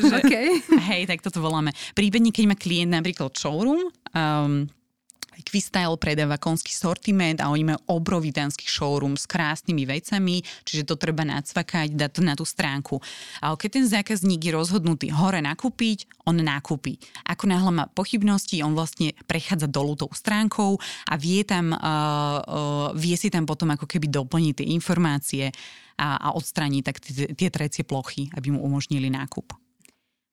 Že, 0.00 0.14
okay. 0.20 0.46
Hej, 0.92 1.02
tak 1.08 1.24
toto 1.24 1.40
voláme. 1.40 1.72
Prípadne, 1.96 2.32
keď 2.32 2.44
má 2.48 2.56
klient 2.56 2.92
napríklad 2.92 3.32
showroom, 3.36 3.88
um, 4.12 4.68
Quistyle 5.54 5.94
predáva 6.02 6.34
konský 6.34 6.74
sortiment 6.74 7.38
a 7.38 7.46
oni 7.46 7.62
majú 7.62 7.78
obrovitánsky 7.86 8.66
showroom 8.66 9.14
s 9.14 9.22
krásnymi 9.22 9.86
vecami, 9.86 10.42
čiže 10.66 10.82
to 10.82 10.98
treba 10.98 11.22
nacvakať, 11.22 11.94
dať 11.94 12.26
na 12.26 12.34
tú 12.34 12.42
stránku. 12.42 12.98
A 13.38 13.54
keď 13.54 13.78
ten 13.78 13.86
zákazník 13.86 14.42
je 14.42 14.50
rozhodnutý 14.50 15.14
hore 15.14 15.38
nakúpiť, 15.38 16.10
on 16.26 16.42
nakúpi. 16.42 16.98
Ako 17.30 17.46
náhle 17.46 17.70
má 17.70 17.86
pochybnosti, 17.86 18.66
on 18.66 18.74
vlastne 18.74 19.14
prechádza 19.30 19.70
dolu 19.70 19.94
tou 19.94 20.10
stránkou 20.10 20.74
a 21.06 21.14
vie, 21.14 21.46
tam, 21.46 21.70
uh, 21.70 21.78
uh, 21.78 22.88
vie 22.98 23.14
si 23.14 23.30
tam 23.30 23.46
potom 23.46 23.70
ako 23.70 23.86
keby 23.86 24.10
doplniť 24.10 24.58
tie 24.58 24.74
informácie 24.74 25.54
a, 26.02 26.18
a 26.18 26.28
odstrániť 26.34 26.82
tak 26.82 26.98
tie, 26.98 27.30
tie 27.30 27.48
trecie 27.54 27.86
plochy, 27.86 28.26
aby 28.34 28.50
mu 28.50 28.58
umožnili 28.58 29.06
nákup. 29.06 29.54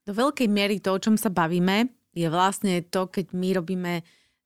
Do 0.02 0.18
veľkej 0.18 0.50
miery 0.50 0.82
to, 0.82 0.98
o 0.98 0.98
čom 0.98 1.14
sa 1.14 1.30
bavíme, 1.30 1.94
je 2.18 2.26
vlastne 2.26 2.82
to, 2.90 3.06
keď 3.06 3.38
my 3.38 3.50
robíme 3.62 3.94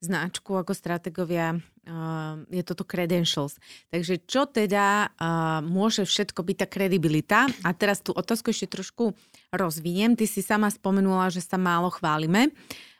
značku 0.05 0.53
ako 0.53 0.77
strategovia 0.77 1.57
uh, 1.57 2.37
je 2.53 2.61
toto 2.61 2.85
credentials. 2.85 3.57
Takže 3.89 4.21
čo 4.29 4.45
teda 4.45 5.09
uh, 5.09 5.65
môže 5.65 6.05
všetko 6.05 6.45
byť 6.45 6.57
tá 6.61 6.67
kredibilita? 6.69 7.39
A 7.65 7.73
teraz 7.73 8.05
tú 8.05 8.13
otázku 8.13 8.53
ešte 8.53 8.77
trošku 8.77 9.17
rozviniem. 9.49 10.13
Ty 10.13 10.25
si 10.29 10.45
sama 10.45 10.69
spomenula, 10.69 11.33
že 11.33 11.41
sa 11.41 11.57
málo 11.57 11.89
chválime 11.89 12.53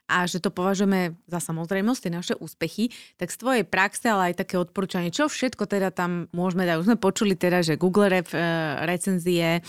a 0.05 0.29
že 0.29 0.37
to 0.37 0.53
považujeme 0.53 1.17
za 1.25 1.41
samozrejmosť, 1.41 2.01
tie 2.05 2.13
naše 2.13 2.35
úspechy, 2.37 2.93
tak 3.17 3.33
z 3.33 3.41
tvojej 3.41 3.65
praxe, 3.65 4.05
ale 4.05 4.31
aj 4.31 4.45
také 4.45 4.61
odporúčanie, 4.61 5.09
čo 5.09 5.25
všetko 5.25 5.65
teda 5.65 5.89
tam 5.89 6.29
môžeme 6.29 6.69
dať. 6.69 6.75
Už 6.77 6.87
sme 6.93 6.97
počuli 7.01 7.33
teda, 7.33 7.65
že 7.65 7.81
Google 7.81 8.21
ref, 8.21 8.29
uh, 8.33 8.85
recenzie, 8.85 9.65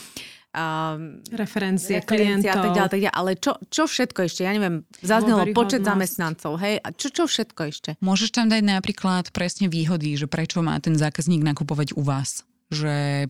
um, 0.56 1.20
referencie, 1.36 2.00
referencie 2.00 2.48
klientov. 2.48 2.50
a 2.50 2.64
tak 2.64 2.70
ďalej, 2.72 2.90
tak 2.90 3.00
ďalej. 3.04 3.16
Ale 3.20 3.30
čo, 3.36 3.52
čo 3.68 3.82
všetko 3.84 4.20
ešte? 4.24 4.40
Ja 4.48 4.52
neviem, 4.56 4.88
zaznelo 5.04 5.44
počet 5.52 5.84
zamestnancov, 5.84 6.56
hej? 6.64 6.80
A 6.80 6.88
čo, 6.96 7.12
čo 7.12 7.28
všetko 7.28 7.60
ešte? 7.68 7.90
Môžeš 8.00 8.32
tam 8.32 8.48
dať 8.48 8.64
napríklad 8.64 9.28
presne 9.36 9.68
výhody, 9.68 10.16
že 10.16 10.24
prečo 10.24 10.64
má 10.64 10.80
ten 10.80 10.96
zákazník 10.96 11.44
nakupovať 11.44 11.92
u 11.94 12.02
vás 12.02 12.42
že 12.66 13.26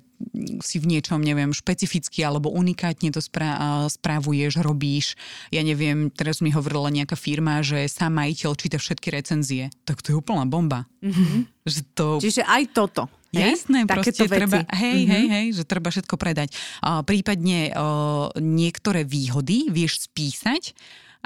si 0.65 0.81
v 0.81 0.97
niečom, 0.97 1.21
neviem, 1.21 1.53
špecificky 1.53 2.25
alebo 2.25 2.49
unikátne 2.49 3.13
to 3.13 3.21
spra- 3.21 3.85
správuješ, 3.85 4.65
robíš. 4.65 5.13
Ja 5.53 5.61
neviem, 5.61 6.09
teraz 6.09 6.41
mi 6.41 6.49
hovorila 6.49 6.89
nejaká 6.89 7.21
firma, 7.21 7.61
že 7.61 7.85
sám 7.85 8.17
majiteľ 8.17 8.57
číta 8.57 8.81
všetky 8.81 9.13
recenzie. 9.13 9.69
Tak 9.85 10.01
to 10.01 10.17
je 10.17 10.17
úplná 10.17 10.49
bomba. 10.49 10.89
Mm-hmm. 11.05 11.69
Že 11.69 11.81
to... 11.93 12.07
Čiže 12.25 12.43
aj 12.49 12.63
toto. 12.73 13.13
Jasné, 13.35 13.85
proste 13.91 14.25
veci. 14.25 14.33
treba, 14.33 14.59
hej, 14.71 14.99
mm-hmm. 15.03 15.13
hej, 15.13 15.27
hej, 15.29 15.47
že 15.59 15.63
treba 15.67 15.91
všetko 15.91 16.15
predať. 16.15 16.55
Uh, 16.81 17.03
prípadne 17.03 17.75
uh, 17.75 18.31
niektoré 18.39 19.03
výhody 19.03 19.67
vieš 19.73 20.07
spísať 20.07 20.73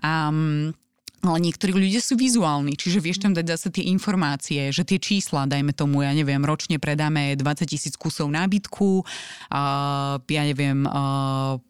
um, 0.01 0.73
ale 1.21 1.39
niektorí 1.45 1.77
ľudia 1.77 2.01
sú 2.01 2.17
vizuálni, 2.17 2.81
čiže 2.81 3.05
vieš 3.05 3.21
tam 3.21 3.37
dať 3.37 3.45
zase 3.45 3.69
tie 3.69 3.93
informácie, 3.93 4.73
že 4.73 4.89
tie 4.89 4.97
čísla, 4.97 5.45
dajme 5.45 5.77
tomu, 5.77 6.01
ja 6.01 6.17
neviem, 6.17 6.41
ročne 6.41 6.81
predáme 6.81 7.37
20 7.37 7.69
tisíc 7.69 7.95
kusov 8.01 8.33
nábytku, 8.33 9.05
uh, 9.05 10.17
ja 10.17 10.43
neviem, 10.49 10.89
uh, 10.89 11.61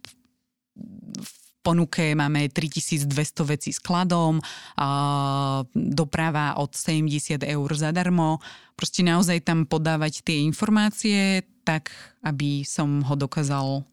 ponuke 1.61 2.17
máme 2.17 2.49
3200 2.49 3.13
vecí 3.45 3.71
skladom, 3.77 4.41
doprava 5.77 6.57
od 6.57 6.73
70 6.73 7.45
eur 7.45 7.69
zadarmo. 7.77 8.41
Proste 8.75 9.05
naozaj 9.05 9.45
tam 9.45 9.69
podávať 9.69 10.25
tie 10.25 10.41
informácie 10.45 11.45
tak, 11.63 11.93
aby 12.25 12.65
som 12.65 13.05
ho 13.05 13.15
dokázal 13.15 13.85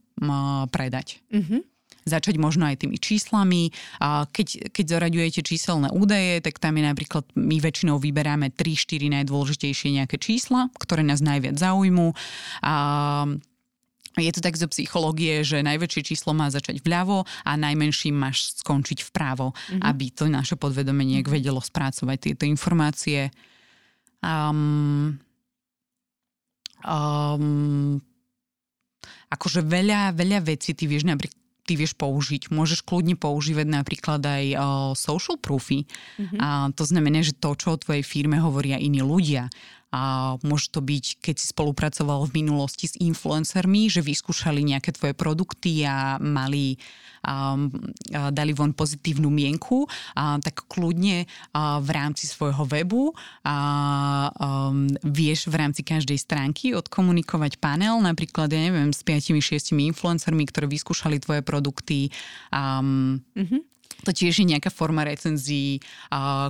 predať. 0.72 1.22
Mm-hmm 1.30 1.62
začať 2.08 2.40
možno 2.40 2.64
aj 2.64 2.88
tými 2.88 2.96
číslami. 2.96 3.76
Keď, 4.00 4.72
keď 4.72 4.86
zoraďujete 4.96 5.44
číselné 5.44 5.92
údaje, 5.92 6.40
tak 6.40 6.56
tam 6.56 6.80
je 6.80 6.88
napríklad, 6.88 7.28
my 7.36 7.60
väčšinou 7.60 8.00
vyberáme 8.00 8.48
3-4 8.56 9.12
najdôležitejšie 9.12 10.00
nejaké 10.00 10.16
čísla, 10.16 10.72
ktoré 10.80 11.04
nás 11.04 11.20
najviac 11.20 11.60
zaujmú. 11.60 12.16
A 12.64 12.74
je 14.22 14.34
to 14.34 14.42
tak 14.42 14.58
zo 14.58 14.68
psychológie, 14.70 15.46
že 15.46 15.62
najväčšie 15.62 16.02
číslo 16.14 16.34
má 16.34 16.50
začať 16.50 16.82
vľavo 16.82 17.24
a 17.46 17.52
najmenším 17.54 18.18
máš 18.18 18.58
skončiť 18.62 19.06
vpravo, 19.14 19.54
mm-hmm. 19.54 19.82
aby 19.86 20.06
to 20.10 20.26
naše 20.26 20.58
podvedomie 20.58 21.06
nejak 21.18 21.30
vedelo 21.30 21.62
spracovať 21.62 22.18
tieto 22.18 22.44
informácie. 22.50 23.30
Um, 24.22 25.22
um, 26.82 28.02
akože 29.30 29.62
veľa, 29.62 30.18
veľa 30.18 30.40
vecí 30.42 30.74
ty 30.74 30.90
vieš 30.90 31.06
napríklad 31.06 31.38
ty 31.68 31.76
vieš 31.76 32.00
použiť. 32.00 32.48
Môžeš 32.48 32.88
kľudne 32.88 33.20
používať 33.20 33.68
napríklad 33.68 34.24
aj 34.24 34.46
uh, 34.56 34.64
social 34.96 35.36
proofy. 35.36 35.84
Mm-hmm. 36.16 36.40
A 36.40 36.72
to 36.72 36.88
znamená, 36.88 37.20
že 37.20 37.36
to, 37.36 37.60
čo 37.60 37.76
o 37.76 37.82
tvojej 37.82 38.08
firme 38.08 38.40
hovoria 38.40 38.80
iní 38.80 39.04
ľudia. 39.04 39.52
A 39.98 40.02
môže 40.46 40.70
to 40.70 40.86
byť, 40.86 41.26
keď 41.26 41.36
si 41.42 41.50
spolupracoval 41.50 42.30
v 42.30 42.46
minulosti 42.46 42.86
s 42.86 42.94
influencermi, 43.02 43.90
že 43.90 44.06
vyskúšali 44.06 44.62
nejaké 44.62 44.94
tvoje 44.94 45.18
produkty 45.18 45.82
a 45.90 46.22
mali 46.22 46.78
um, 47.26 47.72
dali 48.12 48.54
von 48.54 48.78
pozitívnu 48.78 49.28
mienku, 49.34 49.90
a, 50.14 50.38
tak 50.38 50.70
kľudne 50.70 51.26
a, 51.26 51.82
v 51.82 51.90
rámci 51.90 52.30
svojho 52.30 52.68
webu 52.70 53.12
a, 53.42 53.56
um, 54.38 54.86
vieš 55.02 55.50
v 55.50 55.56
rámci 55.58 55.82
každej 55.82 56.20
stránky 56.22 56.78
odkomunikovať 56.78 57.58
panel, 57.58 57.98
napríklad, 58.04 58.52
ja 58.54 58.62
neviem, 58.62 58.94
s 58.94 59.02
5-6 59.02 59.74
influencermi, 59.74 60.46
ktorí 60.46 60.70
vyskúšali 60.70 61.18
tvoje 61.24 61.42
produkty. 61.42 62.14
Um, 62.54 63.24
mm-hmm. 63.34 63.62
To 64.06 64.12
tiež 64.14 64.46
je 64.46 64.46
nejaká 64.46 64.70
forma 64.70 65.02
recenzií. 65.02 65.82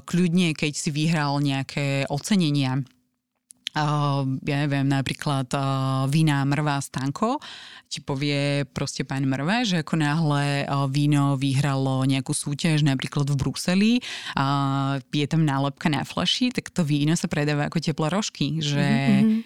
Kľudne, 0.03 0.51
keď 0.51 0.71
si 0.75 0.89
vyhral 0.91 1.39
nejaké 1.39 2.03
ocenenia, 2.11 2.83
ja 4.43 4.57
neviem, 4.65 4.87
napríklad 4.87 5.47
uh, 5.53 6.09
vína 6.09 6.41
Mrvá 6.47 6.81
Stanko 6.81 7.37
ti 7.87 8.03
povie 8.03 8.67
proste 8.75 9.07
pán 9.07 9.23
Mrva, 9.23 9.63
že 9.63 9.79
ako 9.85 9.95
náhle 9.95 10.67
uh, 10.67 10.89
víno 10.91 11.39
vyhralo 11.39 12.03
nejakú 12.03 12.35
súťaž 12.35 12.83
napríklad 12.83 13.29
v 13.31 13.39
Bruseli 13.39 13.93
uh, 14.35 14.99
je 15.13 15.27
tam 15.29 15.47
nálepka 15.47 15.87
na 15.87 16.03
flaši, 16.03 16.51
tak 16.51 16.73
to 16.73 16.83
víno 16.83 17.15
sa 17.15 17.31
predáva 17.31 17.71
ako 17.71 17.79
teplé 17.79 18.07
rožky. 18.11 18.59
Že... 18.59 18.85
Mm-hmm. 18.85 19.39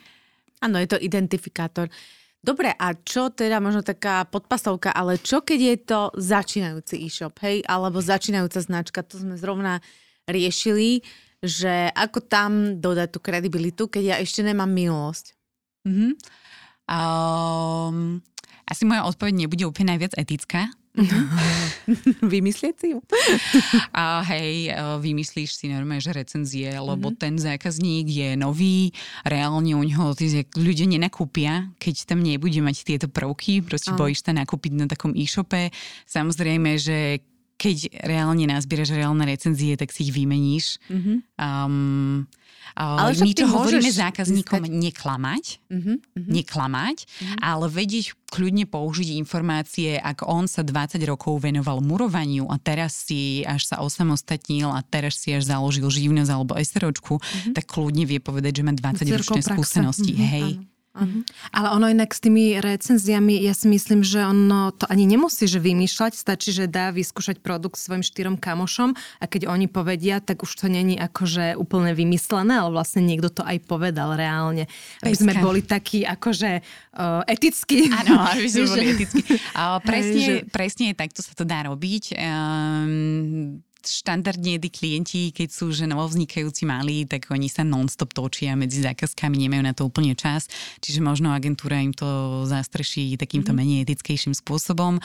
Áno, 0.66 0.76
je 0.82 0.88
to 0.90 0.98
identifikátor. 0.98 1.90
Dobre, 2.42 2.74
a 2.74 2.98
čo 2.98 3.30
teda, 3.30 3.62
možno 3.62 3.86
taká 3.86 4.26
podpasovka, 4.26 4.90
ale 4.90 5.22
čo 5.22 5.46
keď 5.46 5.60
je 5.62 5.76
to 5.86 6.00
začínajúci 6.18 7.06
e-shop, 7.06 7.38
hej, 7.46 7.62
alebo 7.70 8.02
začínajúca 8.02 8.58
značka, 8.66 9.06
to 9.06 9.22
sme 9.22 9.38
zrovna 9.38 9.78
riešili, 10.26 11.06
že 11.42 11.90
ako 11.98 12.22
tam 12.22 12.78
dodať 12.78 13.10
tú 13.10 13.20
kredibilitu, 13.20 13.90
keď 13.90 14.04
ja 14.06 14.16
ešte 14.22 14.46
nemám 14.46 14.70
minulosť. 14.70 15.34
Mm-hmm. 15.90 16.12
Um, 16.86 18.22
asi 18.70 18.86
moja 18.86 19.10
odpoveď 19.10 19.34
nebude 19.34 19.66
úplne 19.66 19.98
najviac 19.98 20.14
etická, 20.16 20.70
Vymyslieť 22.36 22.76
si 22.76 22.88
ju? 22.92 23.00
A 23.96 24.20
hej, 24.28 24.72
e, 24.72 24.76
vymyslíš 25.00 25.56
si 25.56 25.72
normálne, 25.72 26.04
že 26.04 26.12
recenzie, 26.12 26.68
lebo 26.76 27.12
mm-hmm. 27.12 27.22
ten 27.22 27.36
zákazník 27.40 28.06
je 28.12 28.30
nový, 28.36 28.92
reálne 29.24 29.72
u 29.72 29.84
neho 29.84 30.12
tí 30.12 30.44
ľudia 30.60 30.88
nenakúpia, 30.92 31.72
keď 31.80 32.12
tam 32.12 32.20
nebude 32.20 32.60
mať 32.60 32.84
tieto 32.84 33.08
prvky, 33.08 33.64
proste 33.64 33.96
bojíš 33.96 34.28
sa 34.28 34.36
nakúpiť 34.36 34.72
na 34.76 34.86
takom 34.92 35.16
e-shope. 35.16 35.72
Samozrejme, 36.12 36.76
že 36.76 37.24
keď 37.62 37.94
reálne 38.02 38.50
nazbieraš 38.50 38.98
reálne 38.98 39.22
recenzie, 39.30 39.78
tak 39.78 39.94
si 39.94 40.10
ich 40.10 40.12
vymeníš. 40.18 40.82
Mm-hmm. 40.90 41.18
Um, 41.38 42.26
ale 42.72 43.12
my 43.20 43.32
to 43.36 43.46
hovoríme 43.52 43.92
zákazníkom 43.92 44.64
získať... 44.64 44.80
neklamať, 44.80 45.46
uh-huh, 45.68 46.00
uh-huh. 46.00 46.32
neklamať, 46.32 46.98
uh-huh. 47.04 47.38
ale 47.44 47.68
vedieť 47.68 48.16
kľudne 48.32 48.64
použiť 48.64 49.20
informácie, 49.20 50.00
ak 50.00 50.24
on 50.24 50.48
sa 50.48 50.64
20 50.64 51.04
rokov 51.04 51.44
venoval 51.44 51.84
murovaniu 51.84 52.48
a 52.48 52.56
teraz 52.56 52.96
si 52.96 53.44
až 53.44 53.68
sa 53.68 53.84
osamostatnil 53.84 54.72
a 54.72 54.80
teraz 54.88 55.20
si 55.20 55.36
až 55.36 55.52
založil 55.52 55.92
živnosť 55.92 56.32
alebo 56.32 56.56
SROčku, 56.56 57.20
uh-huh. 57.20 57.52
tak 57.52 57.68
kľudne 57.68 58.08
vie 58.08 58.24
povedať, 58.24 58.64
že 58.64 58.64
má 58.64 58.72
20 58.72 59.20
ročné 59.20 59.42
skúsenosti. 59.44 60.16
Uh-huh, 60.16 60.32
Hej. 60.32 60.50
Áno. 60.56 60.71
Uh-huh. 60.92 61.24
Ale 61.56 61.72
ono 61.72 61.88
inak 61.88 62.12
s 62.12 62.20
tými 62.20 62.60
recenziami, 62.60 63.40
ja 63.40 63.56
si 63.56 63.72
myslím, 63.72 64.04
že 64.04 64.28
ono 64.28 64.76
to 64.76 64.84
ani 64.92 65.08
nemusí 65.08 65.48
že 65.48 65.64
vymýšľať, 65.64 66.20
stačí, 66.20 66.52
že 66.52 66.68
dá 66.68 66.92
vyskúšať 66.92 67.40
produkt 67.40 67.80
svojim 67.80 68.04
štyrom 68.04 68.36
kamošom 68.36 68.92
a 69.24 69.24
keď 69.24 69.48
oni 69.48 69.72
povedia, 69.72 70.20
tak 70.20 70.44
už 70.44 70.52
to 70.52 70.68
není 70.68 71.00
akože 71.00 71.56
úplne 71.56 71.96
vymyslené, 71.96 72.60
ale 72.60 72.76
vlastne 72.76 73.08
niekto 73.08 73.32
to 73.32 73.40
aj 73.40 73.64
povedal 73.64 74.20
reálne. 74.20 74.68
Aby 75.00 75.16
sme 75.16 75.34
boli 75.40 75.64
takí 75.64 76.04
akože 76.04 76.60
uh, 76.60 77.24
etickí. 77.24 77.88
Áno, 77.88 78.28
aby 78.28 78.52
sme 78.52 78.68
boli 78.76 78.86
etickí. 78.92 79.24
Uh, 79.56 79.80
presne, 79.80 80.20
že... 80.28 80.34
presne 80.52 80.92
takto 80.92 81.24
sa 81.24 81.32
to 81.32 81.48
dá 81.48 81.72
robiť. 81.72 82.20
Um, 82.20 83.64
štandardne 83.84 84.62
tí 84.62 84.70
klienti, 84.70 85.22
keď 85.34 85.50
sú 85.50 85.74
že 85.74 85.90
novovznikajúci 85.90 86.64
malí, 86.66 87.06
tak 87.06 87.30
oni 87.30 87.48
sa 87.48 87.66
non-stop 87.66 88.14
točia 88.14 88.54
medzi 88.54 88.82
zákazkami, 88.82 89.36
nemajú 89.48 89.64
na 89.66 89.74
to 89.74 89.88
úplne 89.88 90.14
čas, 90.14 90.50
čiže 90.80 91.02
možno 91.02 91.34
agentúra 91.34 91.82
im 91.82 91.94
to 91.96 92.44
zastreší 92.46 93.18
takýmto 93.18 93.52
mm-hmm. 93.52 93.68
menej 93.68 93.84
etickejším 93.88 94.38
spôsobom. 94.38 95.02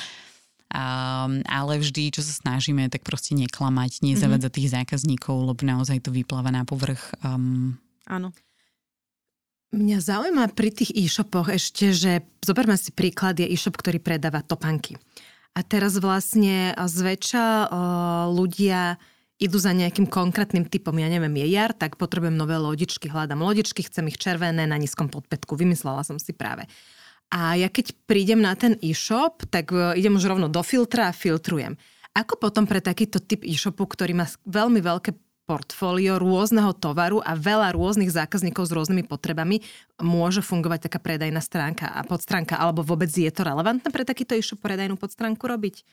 Um, 0.66 1.46
ale 1.46 1.78
vždy, 1.78 2.10
čo 2.10 2.26
sa 2.26 2.34
snažíme, 2.34 2.90
tak 2.90 3.06
proste 3.06 3.38
neklamať, 3.38 4.02
nezavadzať 4.02 4.50
mm-hmm. 4.50 4.58
tých 4.58 4.72
zákazníkov, 4.74 5.36
lebo 5.54 5.62
naozaj 5.62 6.02
to 6.02 6.10
vypláva 6.10 6.50
na 6.50 6.66
povrch. 6.66 7.14
Um... 7.22 7.78
Áno. 8.10 8.34
Mňa 9.70 9.98
zaujíma 10.02 10.50
pri 10.58 10.74
tých 10.74 10.90
e-shopoch 10.94 11.50
ešte, 11.50 11.94
že 11.94 12.26
zoberme 12.42 12.74
si 12.74 12.90
príklad, 12.90 13.38
je 13.38 13.46
e-shop, 13.46 13.78
ktorý 13.78 14.02
predáva 14.02 14.42
topanky. 14.42 14.98
A 15.56 15.64
teraz 15.64 15.96
vlastne 15.96 16.76
zväčša 16.76 17.72
ľudia 18.28 19.00
idú 19.40 19.56
za 19.56 19.72
nejakým 19.72 20.08
konkrétnym 20.08 20.68
typom, 20.68 20.96
ja 20.96 21.08
neviem, 21.08 21.32
je 21.44 21.48
jar, 21.56 21.72
tak 21.76 22.00
potrebujem 22.00 22.36
nové 22.36 22.56
lodičky, 22.56 23.08
hľadám 23.08 23.40
lodičky, 23.40 23.84
chcem 23.84 24.08
ich 24.08 24.20
červené 24.20 24.64
na 24.64 24.76
nízkom 24.76 25.12
podpätku, 25.12 25.56
vymyslela 25.56 26.04
som 26.04 26.16
si 26.16 26.32
práve. 26.32 26.64
A 27.28 27.58
ja 27.58 27.68
keď 27.68 27.92
prídem 28.08 28.40
na 28.40 28.56
ten 28.56 28.78
e-shop, 28.80 29.44
tak 29.50 29.74
e, 29.74 29.98
idem 29.98 30.14
už 30.14 30.30
rovno 30.30 30.46
do 30.46 30.62
filtra 30.62 31.10
a 31.10 31.16
filtrujem. 31.16 31.74
Ako 32.16 32.38
potom 32.38 32.64
pre 32.64 32.78
takýto 32.80 33.18
typ 33.18 33.42
e-shopu, 33.44 33.84
ktorý 33.84 34.14
má 34.16 34.24
veľmi 34.46 34.80
veľké 34.80 35.10
portfólio 35.46 36.18
rôzneho 36.18 36.74
tovaru 36.74 37.22
a 37.22 37.38
veľa 37.38 37.72
rôznych 37.72 38.10
zákazníkov 38.10 38.66
s 38.66 38.74
rôznymi 38.74 39.06
potrebami 39.06 39.62
môže 40.02 40.42
fungovať 40.42 40.90
taká 40.90 40.98
predajná 40.98 41.38
stránka 41.38 41.86
a 41.86 42.02
podstránka, 42.02 42.58
alebo 42.58 42.82
vôbec 42.82 43.08
je 43.08 43.30
to 43.30 43.46
relevantné 43.46 43.88
pre 43.94 44.02
takýto 44.02 44.34
e-shop 44.34 44.58
predajnú 44.58 44.98
podstránku 44.98 45.46
robiť? 45.46 45.86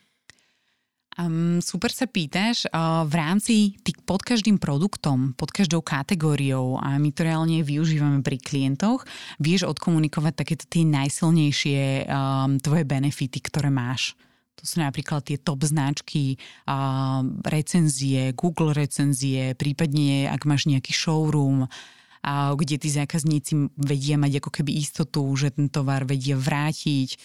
Um, 1.14 1.62
super 1.62 1.94
sa 1.94 2.10
pýtaš, 2.10 2.66
uh, 2.74 3.06
v 3.06 3.14
rámci 3.14 3.54
tých, 3.86 4.02
pod 4.02 4.26
každým 4.26 4.58
produktom, 4.58 5.30
pod 5.38 5.54
každou 5.54 5.78
kategóriou 5.78 6.74
a 6.82 6.98
my 6.98 7.14
to 7.14 7.22
reálne 7.22 7.62
využívame 7.62 8.18
pri 8.18 8.42
klientoch, 8.42 9.06
vieš 9.38 9.70
odkomunikovať 9.70 10.34
takéto 10.34 10.66
tie 10.66 10.82
najsilnejšie 10.82 12.10
um, 12.10 12.58
tvoje 12.58 12.82
benefity, 12.82 13.38
ktoré 13.38 13.70
máš. 13.70 14.18
To 14.58 14.62
sú 14.62 14.80
napríklad 14.80 15.26
tie 15.26 15.38
top 15.40 15.66
značky, 15.66 16.38
a 16.68 17.20
recenzie, 17.42 18.32
Google 18.32 18.72
recenzie, 18.72 19.58
prípadne 19.58 20.30
ak 20.30 20.46
máš 20.46 20.70
nejaký 20.70 20.94
showroom, 20.94 21.66
a 22.24 22.56
kde 22.56 22.80
tí 22.80 22.88
zákazníci 22.88 23.76
vedia 23.76 24.16
mať 24.16 24.40
ako 24.40 24.50
keby 24.50 24.80
istotu, 24.80 25.28
že 25.36 25.52
ten 25.52 25.68
tovar 25.68 26.08
vedia 26.08 26.40
vrátiť. 26.40 27.20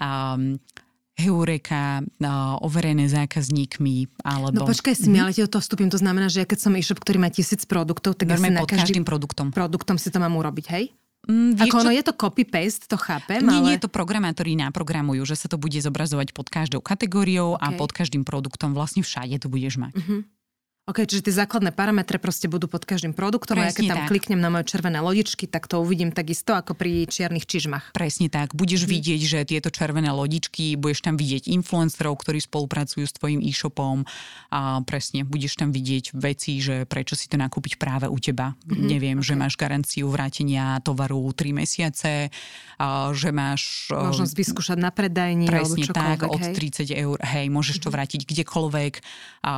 A, 0.00 0.40
Heureka, 1.18 2.06
overené 2.62 3.10
zákazníkmi, 3.10 4.22
alebo... 4.22 4.62
No 4.62 4.70
počkaj 4.70 4.94
si, 4.94 5.10
mm-hmm. 5.10 5.18
ale 5.18 5.34
ti 5.34 5.42
do 5.42 5.50
toho 5.50 5.58
vstúpim, 5.66 5.90
to 5.90 5.98
znamená, 5.98 6.30
že 6.30 6.38
ja 6.38 6.46
keď 6.46 6.58
som 6.62 6.78
e-shop, 6.78 7.02
ktorý 7.02 7.18
má 7.18 7.26
tisíc 7.26 7.66
produktov, 7.66 8.14
tak 8.14 8.30
Normálne 8.30 8.62
ja 8.62 8.62
si 8.62 8.70
na 8.70 8.82
každým 8.86 9.02
produktom. 9.02 9.50
produktom 9.50 9.98
si 9.98 10.14
to 10.14 10.22
mám 10.22 10.38
urobiť, 10.38 10.70
hej? 10.70 10.94
Mm, 11.28 11.60
Ako 11.60 11.84
ono 11.84 11.92
je 11.92 12.00
to 12.00 12.16
copy-paste, 12.16 12.88
to 12.88 12.96
chápem, 12.96 13.44
nie, 13.44 13.52
ale... 13.52 13.66
Nie, 13.68 13.76
to 13.76 13.92
programátori 13.92 14.56
naprogramujú, 14.56 15.28
že 15.28 15.36
sa 15.36 15.46
to 15.52 15.60
bude 15.60 15.76
zobrazovať 15.76 16.32
pod 16.32 16.48
každou 16.48 16.80
kategóriou 16.80 17.60
okay. 17.60 17.68
a 17.68 17.76
pod 17.76 17.92
každým 17.92 18.24
produktom. 18.24 18.72
Vlastne 18.72 19.04
všade 19.04 19.36
to 19.36 19.52
budeš 19.52 19.76
mať. 19.76 19.92
Uh-huh. 19.92 20.24
OK, 20.88 21.04
čiže 21.04 21.28
tie 21.28 21.44
základné 21.44 21.76
parametre 21.76 22.16
proste 22.16 22.48
budú 22.48 22.64
pod 22.64 22.88
každým 22.88 23.12
produktom 23.12 23.60
Presne 23.60 23.68
a 23.68 23.68
ja 23.68 23.76
keď 23.76 23.84
tam 23.92 24.00
tak. 24.00 24.08
kliknem 24.08 24.40
na 24.40 24.48
moje 24.48 24.72
červené 24.72 25.04
lodičky, 25.04 25.44
tak 25.44 25.68
to 25.68 25.84
uvidím 25.84 26.16
takisto 26.16 26.56
ako 26.56 26.72
pri 26.72 27.04
čiernych 27.04 27.44
čižmach. 27.44 27.92
Presne 27.92 28.32
tak. 28.32 28.56
Budeš 28.56 28.88
hmm. 28.88 28.92
vidieť, 28.96 29.20
že 29.20 29.38
tieto 29.44 29.68
červené 29.68 30.08
lodičky, 30.08 30.80
budeš 30.80 31.04
tam 31.04 31.20
vidieť 31.20 31.52
influencerov, 31.52 32.24
ktorí 32.24 32.40
spolupracujú 32.40 33.04
s 33.04 33.12
tvojim 33.20 33.44
e-shopom 33.44 34.08
a 34.48 34.80
presne, 34.88 35.28
budeš 35.28 35.60
tam 35.60 35.76
vidieť 35.76 36.16
veci, 36.16 36.56
že 36.64 36.88
prečo 36.88 37.12
si 37.12 37.28
to 37.28 37.36
nakúpiť 37.36 37.76
práve 37.76 38.08
u 38.08 38.16
teba. 38.16 38.56
Hmm. 38.64 38.88
Neviem, 38.88 39.20
okay. 39.20 39.28
že 39.28 39.34
máš 39.36 39.60
garanciu 39.60 40.08
vrátenia 40.08 40.80
tovaru 40.80 41.20
3 41.36 41.52
mesiace, 41.52 42.32
a 42.78 43.10
že 43.10 43.34
máš... 43.34 43.90
Možnosť 43.90 44.34
vyskúšať 44.38 44.78
na 44.78 44.94
predajni 44.94 45.50
presne 45.50 45.82
alebo 45.82 45.98
tak, 45.98 46.18
od 46.30 46.38
hej? 46.38 46.54
30 46.86 46.94
eur. 46.94 47.18
Hej, 47.26 47.50
môžeš 47.50 47.76
hmm. 47.76 47.84
to 47.84 47.88
mhm. 47.90 47.94
vrátiť 47.98 48.20
kdekoľvek. 48.22 48.94
A, 49.42 49.54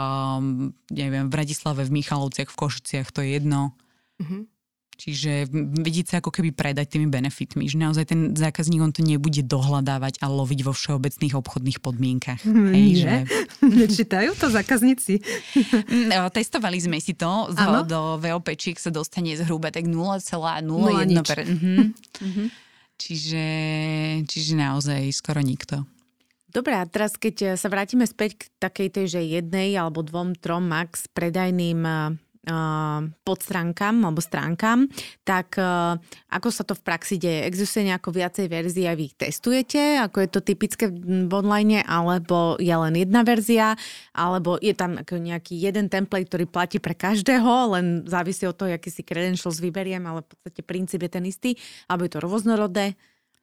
neviem, 0.89 1.20
neviem, 1.21 1.29
v 1.29 1.37
Bratislave, 1.37 1.85
v 1.85 2.01
Michalovciach, 2.01 2.49
v 2.49 2.57
Košiciach, 2.57 3.13
to 3.13 3.21
je 3.21 3.37
jedno. 3.37 3.77
Mm-hmm. 4.17 4.43
Čiže 5.01 5.49
vidieť 5.81 6.07
sa 6.13 6.15
ako 6.21 6.29
keby 6.29 6.53
predať 6.53 6.93
tými 6.93 7.09
benefitmi, 7.09 7.65
že 7.65 7.81
naozaj 7.81 8.13
ten 8.13 8.37
zákazník 8.37 8.85
on 8.85 8.93
to 8.93 9.01
nebude 9.01 9.41
dohľadávať 9.49 10.21
a 10.21 10.29
loviť 10.29 10.61
vo 10.61 10.77
všeobecných 10.77 11.41
obchodných 11.41 11.81
podmienkach. 11.81 12.45
Mm, 12.45 12.73
Hej, 12.77 12.89
že... 13.01 13.13
Nečítajú 13.81 14.37
to 14.37 14.53
zákazníci? 14.53 15.25
No, 16.13 16.29
testovali 16.37 16.77
sme 16.77 17.01
si 17.01 17.17
to, 17.17 17.49
do, 17.49 17.89
do 17.89 18.01
VOPčiek 18.21 18.77
sa 18.77 18.93
dostane 18.93 19.33
zhruba 19.41 19.73
tak 19.73 19.89
0,01%. 19.89 20.69
Mm-hmm. 20.69 21.81
Mm-hmm. 22.21 22.47
Čiže, 23.01 23.47
čiže 24.29 24.53
naozaj 24.53 25.01
skoro 25.17 25.41
nikto. 25.41 25.89
Dobre, 26.51 26.75
a 26.75 26.83
teraz 26.85 27.15
keď 27.15 27.55
sa 27.55 27.71
vrátime 27.71 28.11
späť 28.11 28.43
k 28.43 28.43
takej 28.59 28.89
tej, 28.91 29.07
že 29.07 29.21
jednej 29.23 29.71
alebo 29.79 30.03
dvom, 30.03 30.35
trom 30.35 30.67
max 30.67 31.07
predajným 31.15 31.81
uh, 31.87 32.11
podstránkam 33.21 34.01
alebo 34.01 34.25
stránkam, 34.25 34.89
tak 35.29 35.61
ako 36.33 36.49
sa 36.49 36.65
to 36.65 36.73
v 36.73 36.83
praxi 36.83 37.21
deje? 37.21 37.45
Existuje 37.45 37.93
nejako 37.93 38.17
viacej 38.17 38.49
verzií 38.49 38.89
a 38.89 38.97
vy 38.97 39.13
ich 39.13 39.15
testujete, 39.15 40.01
ako 40.01 40.25
je 40.25 40.29
to 40.33 40.41
typické 40.41 40.89
v 40.89 41.29
online, 41.29 41.85
alebo 41.85 42.57
je 42.57 42.73
len 42.73 42.97
jedna 42.97 43.21
verzia, 43.29 43.77
alebo 44.17 44.57
je 44.57 44.73
tam 44.73 45.05
nejaký 45.05 45.53
jeden 45.53 45.93
template, 45.93 46.33
ktorý 46.33 46.49
platí 46.49 46.81
pre 46.81 46.97
každého, 46.97 47.77
len 47.77 48.09
závisí 48.09 48.49
od 48.49 48.57
toho, 48.57 48.73
aký 48.73 48.89
si 48.89 49.05
credentials 49.05 49.61
vyberiem, 49.61 50.03
ale 50.09 50.25
v 50.25 50.29
podstate 50.33 50.65
princíp 50.65 51.05
je 51.05 51.11
ten 51.13 51.25
istý, 51.29 51.61
alebo 51.93 52.09
je 52.09 52.13
to 52.17 52.25
rôznorodé. 52.25 52.97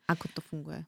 Ako 0.10 0.26
to 0.34 0.41
funguje? 0.41 0.82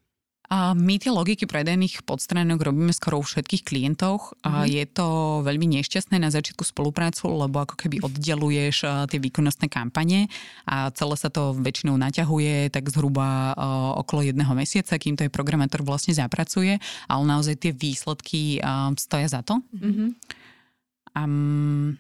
A 0.50 0.74
my 0.74 0.98
tie 0.98 1.14
logiky 1.14 1.46
predajných 1.46 2.02
podstránok 2.10 2.74
robíme 2.74 2.90
skoro 2.90 3.22
u 3.22 3.26
všetkých 3.26 3.70
klientoch. 3.70 4.34
A 4.42 4.66
mm-hmm. 4.66 4.74
Je 4.74 4.86
to 4.90 5.08
veľmi 5.46 5.78
nešťastné 5.78 6.18
na 6.18 6.34
začiatku 6.34 6.66
spoluprácu, 6.66 7.30
lebo 7.30 7.62
ako 7.62 7.78
keby 7.78 8.02
oddeluješ 8.02 8.82
tie 9.14 9.20
výkonnostné 9.22 9.70
kampane 9.70 10.26
a 10.66 10.90
celé 10.90 11.16
sa 11.22 11.30
to 11.30 11.54
väčšinou 11.54 11.94
naťahuje 12.02 12.74
tak 12.74 12.90
zhruba 12.90 13.54
okolo 14.02 14.26
jedného 14.26 14.50
mesiaca, 14.58 14.98
kým 14.98 15.14
to 15.14 15.30
je 15.30 15.32
programátor 15.32 15.86
vlastne 15.86 16.18
zapracuje, 16.18 16.82
ale 17.06 17.24
naozaj 17.30 17.54
tie 17.62 17.70
výsledky 17.70 18.58
stoja 18.98 19.30
za 19.30 19.46
to. 19.46 19.62
Mm-hmm. 19.78 20.10
Um, 21.14 21.94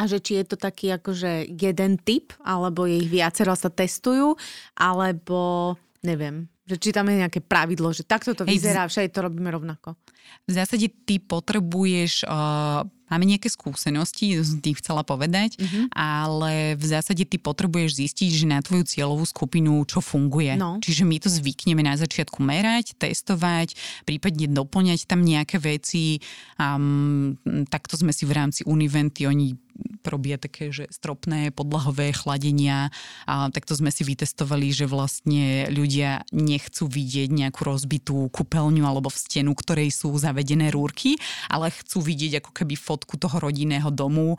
A 0.00 0.08
že 0.08 0.18
či 0.18 0.40
je 0.40 0.44
to 0.48 0.56
taký 0.56 0.96
akože 0.96 1.54
jeden 1.54 2.00
typ, 2.00 2.32
alebo 2.40 2.88
je 2.88 3.04
ich 3.04 3.12
viacero 3.12 3.52
sa 3.52 3.68
testujú, 3.68 4.34
alebo 4.74 5.76
neviem, 6.02 6.50
že 6.64 6.80
či 6.80 6.90
tam 6.96 7.12
je 7.12 7.20
nejaké 7.20 7.44
pravidlo, 7.44 7.92
že 7.92 8.08
takto 8.08 8.32
to 8.32 8.48
vyzerá, 8.48 8.88
všade 8.88 9.12
to 9.12 9.20
robíme 9.20 9.52
rovnako. 9.52 10.00
V 10.48 10.52
zásade 10.52 10.88
ty 11.04 11.20
potrebuješ 11.20 12.24
uh, 12.24 12.88
máme 13.08 13.24
nejaké 13.28 13.52
skúsenosti, 13.52 14.40
tým 14.60 14.76
chcela 14.78 15.04
povedať, 15.04 15.60
mm-hmm. 15.60 15.84
ale 15.94 16.78
v 16.78 16.84
zásade 16.84 17.24
ty 17.28 17.36
potrebuješ 17.36 18.00
zistiť, 18.00 18.30
že 18.32 18.46
na 18.48 18.60
tvoju 18.64 18.84
cieľovú 18.88 19.24
skupinu 19.28 19.82
čo 19.84 20.00
funguje. 20.00 20.56
No. 20.56 20.80
Čiže 20.80 21.04
my 21.04 21.16
to 21.20 21.28
zvykneme 21.28 21.82
na 21.84 21.94
začiatku 21.94 22.40
merať, 22.40 22.96
testovať, 22.96 23.76
prípadne 24.08 24.48
doplňať 24.50 25.06
tam 25.08 25.20
nejaké 25.22 25.60
veci. 25.60 26.20
Um, 26.56 27.36
takto 27.68 27.98
sme 27.98 28.14
si 28.14 28.24
v 28.24 28.32
rámci 28.36 28.64
Univenty, 28.64 29.28
oni 29.28 29.56
robia 30.04 30.36
také, 30.36 30.70
že 30.70 30.86
stropné 30.92 31.50
podlahové 31.50 32.12
chladenia. 32.12 32.92
A 33.24 33.48
takto 33.50 33.74
sme 33.74 33.88
si 33.88 34.04
vytestovali, 34.04 34.70
že 34.70 34.86
vlastne 34.86 35.66
ľudia 35.72 36.22
nechcú 36.30 36.86
vidieť 36.86 37.32
nejakú 37.32 37.64
rozbitú 37.64 38.28
kúpeľňu 38.30 38.84
alebo 38.84 39.08
v 39.08 39.18
stenu, 39.18 39.52
ktorej 39.56 39.90
sú 39.90 40.12
zavedené 40.14 40.70
rúrky, 40.70 41.16
ale 41.48 41.72
chcú 41.72 42.04
vidieť 42.04 42.44
ako 42.44 42.50
keby 42.52 42.74
fotku 42.94 43.18
toho 43.18 43.42
rodinného 43.42 43.90
domu 43.90 44.38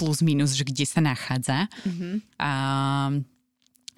plus 0.00 0.18
minus, 0.24 0.56
že 0.56 0.64
kde 0.64 0.88
sa 0.88 1.04
nachádza. 1.04 1.68
Mm-hmm. 1.84 2.14
A, 2.40 2.50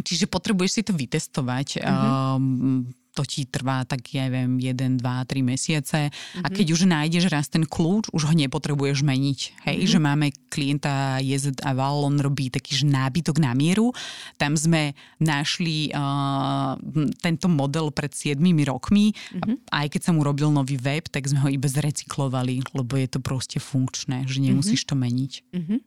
čiže 0.03 0.27
potrebuješ 0.27 0.73
si 0.75 0.83
to 0.83 0.91
vytestovať. 0.99 1.79
Mm-hmm 1.79 2.99
to 3.19 3.27
ti 3.27 3.43
trvá 3.51 3.83
tak, 3.83 4.07
ja 4.15 4.31
neviem, 4.31 4.63
1, 4.63 5.03
2, 5.03 5.03
3 5.03 5.43
mesiace 5.43 6.07
mm-hmm. 6.07 6.47
a 6.47 6.47
mhm. 6.47 6.55
keď 6.55 6.67
už 6.71 6.81
nájdeš 6.87 7.25
raz 7.27 7.51
ten 7.51 7.67
kľúč, 7.67 8.15
už 8.15 8.31
ho 8.31 8.35
nepotrebuješ 8.39 9.03
meniť. 9.03 9.41
Hej, 9.67 9.77
mm-hmm. 9.83 9.91
že 9.91 9.99
máme 9.99 10.27
klienta 10.47 11.19
JZ 11.19 11.67
Aval, 11.67 12.07
on 12.07 12.23
robí 12.23 12.47
taký 12.55 12.87
nábytok 12.87 13.43
na 13.43 13.51
mieru. 13.59 13.91
Tam 14.39 14.55
sme 14.55 14.95
našli 15.19 15.91
uh, 15.91 16.79
tento 17.19 17.51
model 17.51 17.91
pred 17.91 18.15
7 18.15 18.39
rokmi. 18.63 19.11
Mm-hmm. 19.11 19.75
Aj 19.75 19.87
keď 19.91 20.01
sa 20.07 20.15
mu 20.15 20.23
robil 20.23 20.47
nový 20.55 20.79
web, 20.79 21.11
tak 21.11 21.27
sme 21.27 21.43
ho 21.43 21.49
iba 21.51 21.67
zrecyklovali, 21.67 22.63
lebo 22.71 22.93
je 22.95 23.09
to 23.11 23.19
proste 23.19 23.59
funkčné, 23.59 24.31
že 24.31 24.39
nemusíš 24.39 24.87
mm-hmm. 24.87 24.95
to 24.95 25.03
meniť. 25.03 25.33
Mm-hmm. 25.51 25.79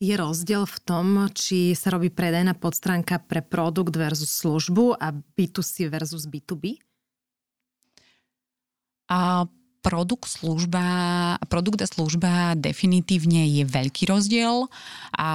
Je 0.00 0.16
rozdiel 0.16 0.64
v 0.64 0.78
tom, 0.80 1.28
či 1.36 1.76
sa 1.76 1.92
robí 1.92 2.08
predajná 2.08 2.56
podstránka 2.56 3.20
pre 3.20 3.44
produkt 3.44 3.92
versus 3.92 4.32
službu 4.32 4.96
a 4.96 5.12
B2C 5.12 5.92
versus 5.92 6.24
B2B? 6.24 6.80
A 9.12 9.44
produkt, 9.84 10.24
služba, 10.32 11.36
produkt 11.52 11.84
a 11.84 11.88
služba 11.88 12.56
definitívne 12.56 13.44
je 13.44 13.68
veľký 13.68 14.08
rozdiel. 14.08 14.72
A 15.20 15.28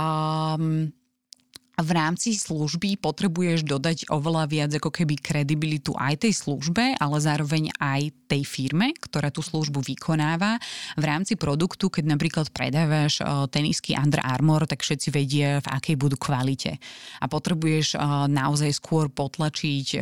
v 1.76 1.90
rámci 1.92 2.40
služby 2.40 2.98
potrebuješ 3.04 3.68
dodať 3.68 4.08
oveľa 4.08 4.44
viac 4.48 4.72
ako 4.76 4.92
keby 4.92 5.20
kredibilitu 5.20 5.92
aj 6.00 6.24
tej 6.24 6.34
službe, 6.36 6.96
ale 6.96 7.18
zároveň 7.20 7.76
aj 7.78 8.16
tej 8.32 8.48
firme, 8.48 8.96
ktorá 8.96 9.30
tú 9.30 9.44
službu 9.44 9.84
vykonáva. 9.84 10.58
V 10.96 11.04
rámci 11.04 11.36
produktu, 11.36 11.92
keď 11.92 12.16
napríklad 12.16 12.48
predávaš 12.56 13.20
tenisky 13.52 13.94
Under 13.94 14.24
Armour, 14.24 14.66
tak 14.66 14.82
všetci 14.82 15.12
vedia, 15.12 15.60
v 15.62 15.68
akej 15.68 15.96
budú 16.00 16.16
kvalite. 16.16 16.80
A 17.22 17.26
potrebuješ 17.28 18.00
naozaj 18.32 18.72
skôr 18.74 19.12
potlačiť 19.12 20.00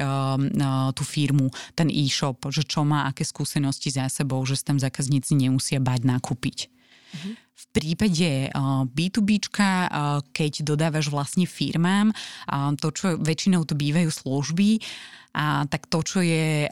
tú 0.93 1.03
firmu, 1.03 1.49
ten 1.75 1.89
e-shop, 1.89 2.47
že 2.53 2.63
čo 2.63 2.87
má, 2.87 3.09
aké 3.09 3.25
skúsenosti 3.27 3.91
za 3.91 4.07
sebou, 4.07 4.39
že 4.47 4.55
sa 4.55 4.71
tam 4.71 4.79
zákazníci 4.79 5.35
nemusia 5.35 5.81
bať 5.83 6.05
nakúpiť. 6.07 6.69
Mm-hmm. 6.69 7.33
V 7.53 7.65
prípade 7.69 8.49
B2B, 8.89 9.37
keď 10.33 10.51
dodávaš 10.65 11.13
vlastne 11.13 11.45
firmám, 11.45 12.09
to, 12.81 12.89
čo 12.89 13.17
väčšinou 13.21 13.61
to 13.63 13.77
bývajú 13.77 14.09
služby, 14.09 14.81
a 15.33 15.65
tak 15.65 15.89
to, 15.89 16.05
čo 16.05 16.21
je 16.21 16.69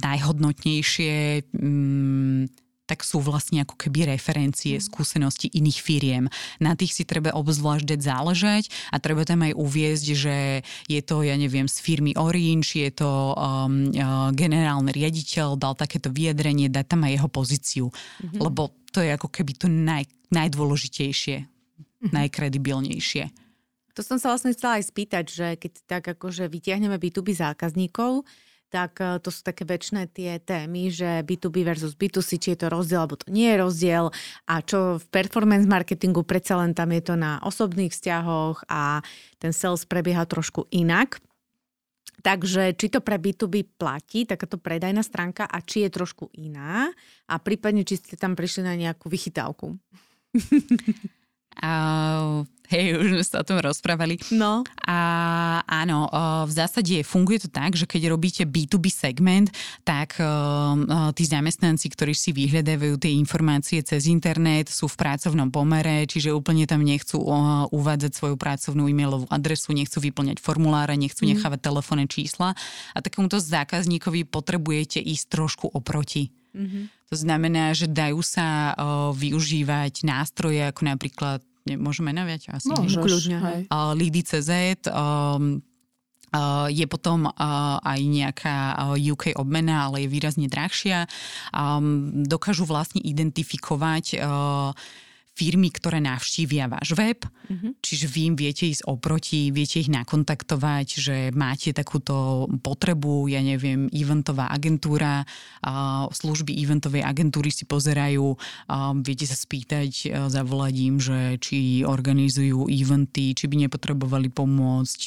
najhodnotnejšie, 0.00 1.48
mm, 1.52 2.65
tak 2.86 3.02
sú 3.02 3.18
vlastne 3.18 3.66
ako 3.66 3.74
keby 3.74 4.14
referencie, 4.14 4.78
mm. 4.78 4.84
skúsenosti 4.86 5.50
iných 5.50 5.78
firiem. 5.82 6.24
Na 6.62 6.78
tých 6.78 6.94
si 6.94 7.02
treba 7.02 7.34
obzvlášť 7.34 7.84
dať 7.84 8.00
záležať 8.00 8.64
a 8.94 9.02
treba 9.02 9.26
tam 9.26 9.42
aj 9.42 9.58
uviezť, 9.58 10.06
že 10.14 10.36
je 10.86 11.00
to, 11.02 11.26
ja 11.26 11.34
neviem, 11.34 11.66
z 11.66 11.76
firmy 11.82 12.14
Orange, 12.14 12.78
je 12.78 12.90
to 12.94 13.34
um, 13.34 13.90
uh, 13.90 14.30
generálny 14.30 14.94
riaditeľ, 14.94 15.58
dal 15.58 15.74
takéto 15.74 16.08
vyjadrenie, 16.14 16.70
dať 16.70 16.86
tam 16.86 17.04
aj 17.04 17.12
jeho 17.18 17.28
pozíciu. 17.28 17.86
Mm-hmm. 17.90 18.40
Lebo 18.40 18.70
to 18.94 19.02
je 19.02 19.10
ako 19.10 19.28
keby 19.28 19.52
to 19.58 19.66
naj, 19.66 20.06
najdôležitejšie, 20.30 21.36
mm-hmm. 21.42 22.10
najkredibilnejšie. 22.14 23.24
To 23.96 24.04
som 24.04 24.20
sa 24.20 24.28
vlastne 24.28 24.52
chcela 24.52 24.76
aj 24.76 24.92
spýtať, 24.92 25.24
že 25.24 25.46
keď 25.56 25.72
tak 25.88 26.04
akože 26.04 26.52
vytiahneme 26.52 27.00
B2B 27.00 27.32
zákazníkov, 27.32 28.28
tak 28.68 28.98
e, 28.98 29.18
to 29.22 29.30
sú 29.30 29.40
také 29.46 29.62
väčšie 29.62 30.10
tie 30.10 30.38
témy, 30.42 30.90
že 30.90 31.22
B2B 31.22 31.62
versus 31.62 31.94
B2C, 31.94 32.38
či 32.38 32.48
je 32.54 32.58
to 32.64 32.72
rozdiel, 32.72 33.06
alebo 33.06 33.18
to 33.18 33.30
nie 33.30 33.48
je 33.50 33.62
rozdiel 33.62 34.04
a 34.46 34.54
čo 34.62 34.98
v 34.98 35.04
performance 35.08 35.66
marketingu, 35.66 36.26
predsa 36.26 36.58
len 36.58 36.74
tam 36.74 36.90
je 36.90 37.02
to 37.02 37.14
na 37.14 37.38
osobných 37.42 37.94
vzťahoch 37.94 38.66
a 38.66 39.00
ten 39.38 39.52
sales 39.54 39.86
prebieha 39.86 40.26
trošku 40.26 40.66
inak. 40.74 41.22
Takže 42.24 42.74
či 42.74 42.90
to 42.90 42.98
pre 43.04 43.22
B2B 43.22 43.78
platí, 43.78 44.26
takáto 44.26 44.58
predajná 44.58 45.04
stránka 45.06 45.46
a 45.46 45.62
či 45.62 45.86
je 45.86 45.90
trošku 45.94 46.34
iná 46.34 46.90
a 47.30 47.34
prípadne, 47.38 47.86
či 47.86 48.02
ste 48.02 48.18
tam 48.18 48.34
prišli 48.34 48.66
na 48.66 48.74
nejakú 48.74 49.06
vychytávku. 49.06 49.78
Uh, 51.56 52.44
hej, 52.72 52.98
už 52.98 53.06
sme 53.18 53.24
sa 53.24 53.36
o 53.42 53.46
tom 53.46 53.58
rozprávali. 53.62 54.18
No. 54.34 54.66
A 54.86 54.98
áno, 55.66 56.10
v 56.46 56.52
zásade 56.52 57.02
funguje 57.06 57.46
to 57.46 57.50
tak, 57.50 57.74
že 57.74 57.86
keď 57.88 58.12
robíte 58.12 58.42
B2B 58.44 58.90
segment, 58.92 59.52
tak 59.82 60.18
tí 61.14 61.24
zamestnanci, 61.26 61.86
ktorí 61.92 62.14
si 62.14 62.30
vyhľadávajú 62.34 62.94
tie 63.00 63.12
informácie 63.16 63.80
cez 63.82 64.10
internet, 64.10 64.68
sú 64.70 64.90
v 64.90 64.98
pracovnom 64.98 65.50
pomere, 65.50 66.06
čiže 66.06 66.34
úplne 66.34 66.66
tam 66.66 66.82
nechcú 66.82 67.22
uvádzať 67.70 68.12
svoju 68.12 68.36
pracovnú 68.38 68.88
e-mailovú 68.90 69.26
adresu, 69.30 69.74
nechcú 69.74 69.98
vyplňať 70.02 70.38
formuláre, 70.42 70.94
nechcú 70.98 71.26
mm. 71.26 71.36
nechávať 71.36 71.60
telefónne 71.62 72.06
čísla 72.06 72.54
a 72.94 72.98
takomuto 73.02 73.38
zákazníkovi 73.42 74.28
potrebujete 74.28 74.98
ísť 75.02 75.24
trošku 75.28 75.66
oproti. 75.70 76.30
Mm-hmm. 76.56 76.84
To 77.12 77.14
znamená, 77.14 77.70
že 77.76 77.86
dajú 77.86 78.24
sa 78.24 78.72
uh, 78.72 79.12
využívať 79.12 80.02
nástroje 80.02 80.64
ako 80.64 80.82
napríklad, 80.88 81.38
môžeme 81.74 82.14
naviať? 82.14 82.54
Asi 82.54 82.70
Môžeš, 82.70 83.02
kľudne. 83.02 83.66
Uh, 83.66 83.98
um, 84.94 85.58
Uh, 86.34 86.66
je 86.74 86.84
potom 86.90 87.30
uh, 87.30 87.78
aj 87.86 88.00
nejaká 88.02 88.56
uh, 88.74 88.98
UK 88.98 89.38
obmena, 89.38 89.86
ale 89.86 90.04
je 90.04 90.08
výrazne 90.10 90.50
drahšia. 90.50 91.06
Um, 91.54 92.26
dokážu 92.26 92.66
vlastne 92.66 92.98
identifikovať 92.98 94.18
uh, 94.18 94.74
firmy, 95.36 95.68
ktoré 95.68 96.00
navštívia 96.00 96.64
váš 96.64 96.96
web, 96.96 97.20
mm-hmm. 97.20 97.84
čiže 97.84 98.08
vy 98.08 98.20
im 98.32 98.36
viete 98.40 98.64
ísť 98.64 98.88
oproti, 98.88 99.52
viete 99.52 99.84
ich 99.84 99.92
nakontaktovať, 99.92 100.86
že 100.96 101.16
máte 101.36 101.76
takúto 101.76 102.48
potrebu, 102.64 103.28
ja 103.28 103.44
neviem, 103.44 103.92
eventová 103.92 104.48
agentúra, 104.48 105.28
služby 106.08 106.56
eventovej 106.56 107.04
agentúry 107.04 107.52
si 107.52 107.68
pozerajú, 107.68 108.32
viete 109.04 109.28
sa 109.28 109.36
spýtať, 109.36 110.08
zavolať 110.32 110.74
im, 110.80 110.96
že 110.96 111.36
či 111.44 111.84
organizujú 111.84 112.72
eventy, 112.72 113.36
či 113.36 113.44
by 113.44 113.68
nepotrebovali 113.68 114.32
pomôcť, 114.32 115.00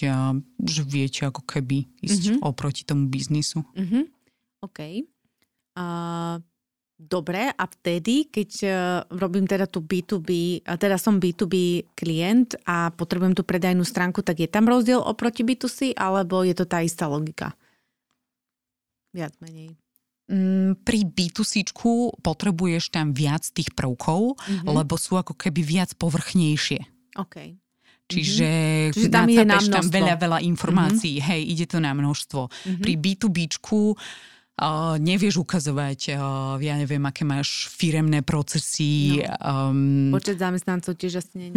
že 0.62 0.82
viete 0.86 1.26
ako 1.26 1.42
keby 1.42 1.90
ísť 2.06 2.38
mm-hmm. 2.38 2.46
oproti 2.46 2.86
tomu 2.86 3.10
biznisu. 3.10 3.66
Mm-hmm. 3.74 4.04
OK. 4.62 4.80
Uh, 5.80 6.44
Dobre, 7.00 7.48
a 7.48 7.64
vtedy, 7.64 8.28
keď 8.28 8.52
uh, 8.68 8.74
robím 9.16 9.48
teda 9.48 9.72
tu 9.72 9.80
B2B, 9.80 10.60
a 10.68 10.76
teda 10.76 11.00
som 11.00 11.16
B2B 11.16 11.88
klient 11.96 12.60
a 12.68 12.92
potrebujem 12.92 13.32
tú 13.32 13.48
predajnú 13.48 13.88
stránku, 13.88 14.20
tak 14.20 14.44
je 14.44 14.52
tam 14.52 14.68
rozdiel 14.68 15.00
oproti 15.00 15.48
B2C, 15.48 15.96
alebo 15.96 16.44
je 16.44 16.52
to 16.52 16.68
tá 16.68 16.84
istá 16.84 17.08
logika? 17.08 17.56
Viac 19.16 19.32
menej. 19.40 19.80
Mm, 20.28 20.84
pri 20.84 21.08
B2C 21.08 21.72
potrebuješ 22.20 22.92
tam 22.92 23.16
viac 23.16 23.48
tých 23.48 23.72
prvkov, 23.72 24.36
mm-hmm. 24.36 24.68
lebo 24.68 25.00
sú 25.00 25.16
ako 25.16 25.40
keby 25.40 25.64
viac 25.64 25.96
povrchnejšie. 25.96 26.84
OK. 27.16 27.56
Čiže, 28.12 28.52
mm-hmm. 28.52 28.94
Čiže 28.94 29.08
tam 29.08 29.30
je 29.32 29.44
na 29.48 29.60
tam 29.64 29.88
veľa, 29.88 30.20
veľa 30.20 30.40
informácií. 30.44 31.24
Mm-hmm. 31.24 31.30
Hej, 31.32 31.42
ide 31.48 31.66
to 31.66 31.80
na 31.80 31.96
množstvo. 31.96 32.42
Mm-hmm. 32.52 32.84
Pri 32.84 32.94
B2B 33.00 33.38
Uh, 33.96 33.96
nevieš 35.00 35.40
ukazovať, 35.40 36.20
ja 36.60 36.76
neviem, 36.76 37.00
aké 37.08 37.24
máš 37.24 37.72
firemné 37.72 38.20
procesy. 38.22 39.24
No. 39.24 39.72
Um, 39.72 40.12
Počet 40.12 40.36
zamestnancov 40.36 41.00
tiež 41.00 41.24
asi 41.24 41.32
nie 41.36 41.50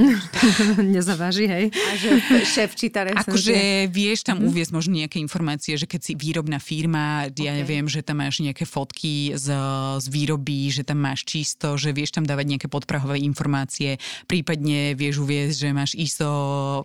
Nezaváži, 0.94 1.50
hej? 1.50 1.64
A 1.74 1.92
že 1.98 2.10
šéf 2.54 2.78
číta 2.78 3.02
Akože 3.02 3.90
vieš 3.90 4.22
tam 4.22 4.42
mm. 4.42 4.46
uviezť 4.48 4.72
možno 4.72 4.92
nejaké 4.94 5.18
informácie, 5.18 5.74
že 5.74 5.90
keď 5.90 6.00
si 6.00 6.12
výrobná 6.14 6.62
firma, 6.62 7.26
okay. 7.26 7.50
ja 7.50 7.52
neviem, 7.58 7.90
že 7.90 8.06
tam 8.06 8.22
máš 8.22 8.38
nejaké 8.38 8.62
fotky 8.62 9.34
z, 9.34 9.50
z 9.98 10.06
výroby, 10.06 10.70
že 10.70 10.86
tam 10.86 11.02
máš 11.02 11.26
čisto, 11.26 11.74
že 11.74 11.90
vieš 11.90 12.14
tam 12.14 12.22
dávať 12.22 12.46
nejaké 12.54 12.68
podprahové 12.70 13.18
informácie, 13.26 13.98
prípadne 14.30 14.94
vieš 14.94 15.26
uviezť, 15.26 15.56
že 15.58 15.68
máš 15.74 15.92
ISO 15.98 16.30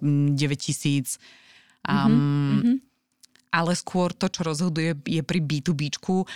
9000 0.01 1.45
Um, 1.87 2.11
mm-hmm 2.11 2.86
ale 3.51 3.73
skôr 3.73 4.11
to, 4.11 4.27
čo 4.27 4.43
rozhoduje, 4.43 4.95
je 5.07 5.21
pri 5.23 5.39
B2B, 5.39 5.89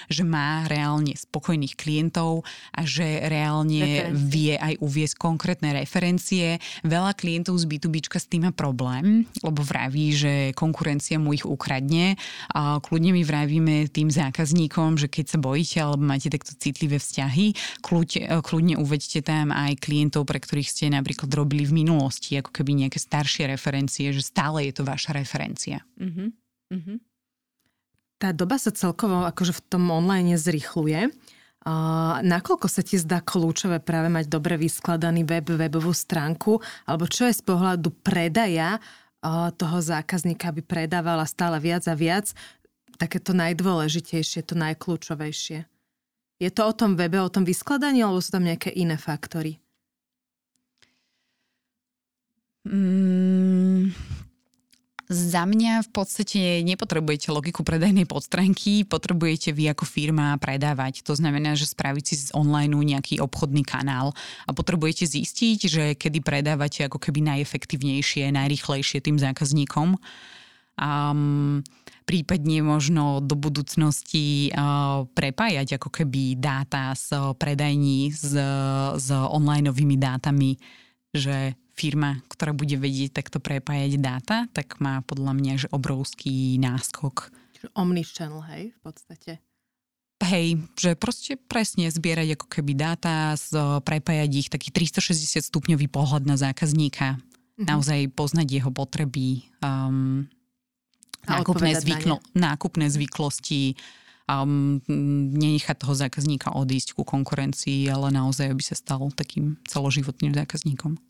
že 0.07 0.23
má 0.23 0.65
reálne 0.65 1.13
spokojných 1.13 1.75
klientov 1.75 2.47
a 2.71 2.81
že 2.87 3.27
reálne 3.27 4.09
referencie. 4.09 4.27
vie 4.31 4.53
aj 4.55 4.73
uviesť 4.79 5.15
konkrétne 5.19 5.69
referencie. 5.75 6.57
Veľa 6.87 7.13
klientov 7.13 7.59
z 7.59 7.67
B2B 7.67 8.01
s 8.07 8.25
tým 8.27 8.47
má 8.47 8.51
problém, 8.55 9.27
lebo 9.43 9.61
vraví, 9.61 10.15
že 10.15 10.33
konkurencia 10.55 11.19
mu 11.19 11.35
ich 11.35 11.43
ukradne. 11.43 12.15
A 12.55 12.79
kľudne 12.79 13.11
my 13.13 13.23
vravíme 13.23 13.75
tým 13.91 14.09
zákazníkom, 14.09 14.97
že 14.97 15.11
keď 15.11 15.25
sa 15.35 15.37
bojíte 15.37 15.77
alebo 15.83 16.03
máte 16.07 16.31
takto 16.31 16.55
citlivé 16.57 16.97
vzťahy, 16.97 17.53
kľudne, 17.83 18.41
kľudne 18.41 18.75
uvedte 18.79 19.21
tam 19.21 19.53
aj 19.53 19.77
klientov, 19.83 20.25
pre 20.25 20.39
ktorých 20.39 20.69
ste 20.69 20.85
napríklad 20.89 21.29
robili 21.33 21.67
v 21.67 21.85
minulosti, 21.85 22.39
ako 22.39 22.49
keby 22.49 22.87
nejaké 22.87 22.97
staršie 22.97 23.45
referencie, 23.51 24.09
že 24.15 24.23
stále 24.23 24.69
je 24.69 24.73
to 24.79 24.83
vaša 24.87 25.13
referencia. 25.13 25.83
Mm-hmm. 25.99 26.40
Mm-hmm 26.71 27.11
tá 28.21 28.29
doba 28.29 28.61
sa 28.61 28.69
celkovo 28.69 29.25
akože 29.25 29.57
v 29.57 29.61
tom 29.65 29.89
online 29.89 30.37
zrychluje. 30.37 31.09
Uh, 31.61 32.21
nakoľko 32.21 32.69
sa 32.69 32.85
ti 32.85 33.01
zdá 33.01 33.17
kľúčové 33.21 33.81
práve 33.81 34.13
mať 34.13 34.29
dobre 34.29 34.61
vyskladaný 34.61 35.25
web, 35.25 35.45
webovú 35.49 35.93
stránku, 35.93 36.61
alebo 36.85 37.09
čo 37.09 37.25
je 37.25 37.37
z 37.37 37.41
pohľadu 37.41 37.89
predaja 38.05 38.77
uh, 38.77 39.49
toho 39.53 39.81
zákazníka, 39.81 40.53
aby 40.53 40.61
predávala 40.61 41.25
stále 41.25 41.57
viac 41.57 41.85
a 41.89 41.97
viac, 41.97 42.29
také 42.97 43.17
to 43.17 43.33
najdôležitejšie, 43.33 44.45
to 44.45 44.53
najkľúčovejšie. 44.57 45.65
Je 46.41 46.49
to 46.49 46.61
o 46.65 46.73
tom 46.73 46.97
webe, 46.97 47.21
o 47.21 47.29
tom 47.29 47.45
vyskladaní, 47.45 48.01
alebo 48.01 48.21
sú 48.21 48.33
tam 48.33 48.45
nejaké 48.45 48.73
iné 48.73 48.97
faktory? 48.97 49.61
Mm, 52.65 53.93
za 55.11 55.43
mňa 55.43 55.83
v 55.83 55.89
podstate 55.91 56.63
nepotrebujete 56.63 57.35
logiku 57.35 57.67
predajnej 57.67 58.07
podstránky, 58.07 58.87
potrebujete 58.87 59.51
vy 59.51 59.75
ako 59.75 59.83
firma 59.83 60.39
predávať. 60.39 61.03
To 61.03 61.11
znamená, 61.19 61.59
že 61.59 61.67
spraviť 61.67 62.03
si 62.07 62.15
z 62.15 62.31
online 62.31 62.71
nejaký 62.71 63.19
obchodný 63.19 63.67
kanál 63.67 64.15
a 64.47 64.55
potrebujete 64.55 65.03
zistiť, 65.03 65.59
že 65.67 65.83
kedy 65.99 66.23
predávate 66.23 66.87
ako 66.87 66.97
keby 66.97 67.27
najefektívnejšie, 67.27 68.31
najrychlejšie 68.31 69.03
tým 69.03 69.19
zákazníkom. 69.19 69.99
Um, 70.79 71.59
prípadne 72.07 72.63
možno 72.63 73.19
do 73.19 73.35
budúcnosti 73.35 74.49
uh, 74.49 75.03
prepájať 75.11 75.77
ako 75.77 75.91
keby 75.91 76.39
dáta 76.39 76.95
z 76.95 77.35
predajní 77.35 78.15
s, 78.15 78.31
s 78.95 79.07
onlineovými 79.11 79.99
dátami, 79.99 80.55
že 81.11 81.59
firma, 81.81 82.21
ktorá 82.29 82.53
bude 82.53 82.77
vedieť 82.77 83.17
takto 83.17 83.41
prepájať 83.41 83.97
dáta, 83.97 84.37
tak 84.53 84.77
má 84.77 85.01
podľa 85.01 85.33
mňa 85.33 85.53
že 85.65 85.67
obrovský 85.73 86.61
náskok. 86.61 87.33
Omnichannel, 87.73 88.45
hej, 88.53 88.63
v 88.77 88.79
podstate. 88.85 89.31
Hej, 90.21 90.61
že 90.77 90.93
proste 90.93 91.33
presne 91.33 91.89
zbierať 91.89 92.37
ako 92.37 92.45
keby 92.45 92.77
dáta, 92.77 93.33
prepájať 93.81 94.31
ich, 94.37 94.49
taký 94.53 94.69
360 94.69 95.41
stupňový 95.49 95.89
pohľad 95.89 96.29
na 96.29 96.37
zákazníka, 96.37 97.17
mm-hmm. 97.17 97.65
naozaj 97.65 98.13
poznať 98.13 98.61
jeho 98.61 98.69
potreby, 98.69 99.49
um, 99.65 100.29
nákupné, 101.25 101.73
zvyklo, 101.73 102.21
nákupné 102.37 102.93
zvyklosti, 102.93 103.73
um, 104.29 104.77
nenechať 105.41 105.81
toho 105.81 105.97
zákazníka 105.97 106.53
odísť 106.53 106.93
ku 106.93 107.01
konkurencii, 107.01 107.89
ale 107.89 108.13
naozaj, 108.13 108.53
aby 108.53 108.61
sa 108.61 108.77
stal 108.77 109.09
takým 109.17 109.57
celoživotným 109.65 110.37
zákazníkom. 110.37 111.01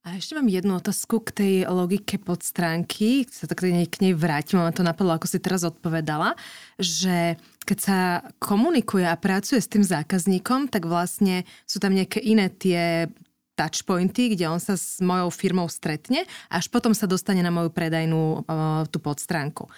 A 0.00 0.16
ešte 0.16 0.32
mám 0.32 0.48
jednu 0.48 0.80
otázku 0.80 1.20
k 1.20 1.30
tej 1.30 1.54
logike 1.68 2.16
podstránky, 2.16 3.28
sa 3.28 3.44
tak 3.44 3.60
k 3.60 3.96
nej, 4.00 4.16
vrátim, 4.16 4.56
ma 4.56 4.72
to 4.72 4.80
napadlo, 4.80 5.12
ako 5.12 5.28
si 5.28 5.36
teraz 5.36 5.60
odpovedala, 5.60 6.40
že 6.80 7.36
keď 7.68 7.78
sa 7.78 7.98
komunikuje 8.40 9.04
a 9.04 9.20
pracuje 9.20 9.60
s 9.60 9.68
tým 9.68 9.84
zákazníkom, 9.84 10.72
tak 10.72 10.88
vlastne 10.88 11.44
sú 11.68 11.84
tam 11.84 11.92
nejaké 11.92 12.16
iné 12.16 12.48
tie 12.48 13.12
touchpointy, 13.60 14.32
kde 14.32 14.48
on 14.48 14.56
sa 14.56 14.72
s 14.72 15.04
mojou 15.04 15.28
firmou 15.28 15.68
stretne, 15.68 16.24
až 16.48 16.72
potom 16.72 16.96
sa 16.96 17.04
dostane 17.04 17.44
na 17.44 17.52
moju 17.52 17.68
predajnú 17.68 18.48
tú 18.88 19.04
podstránku. 19.04 19.68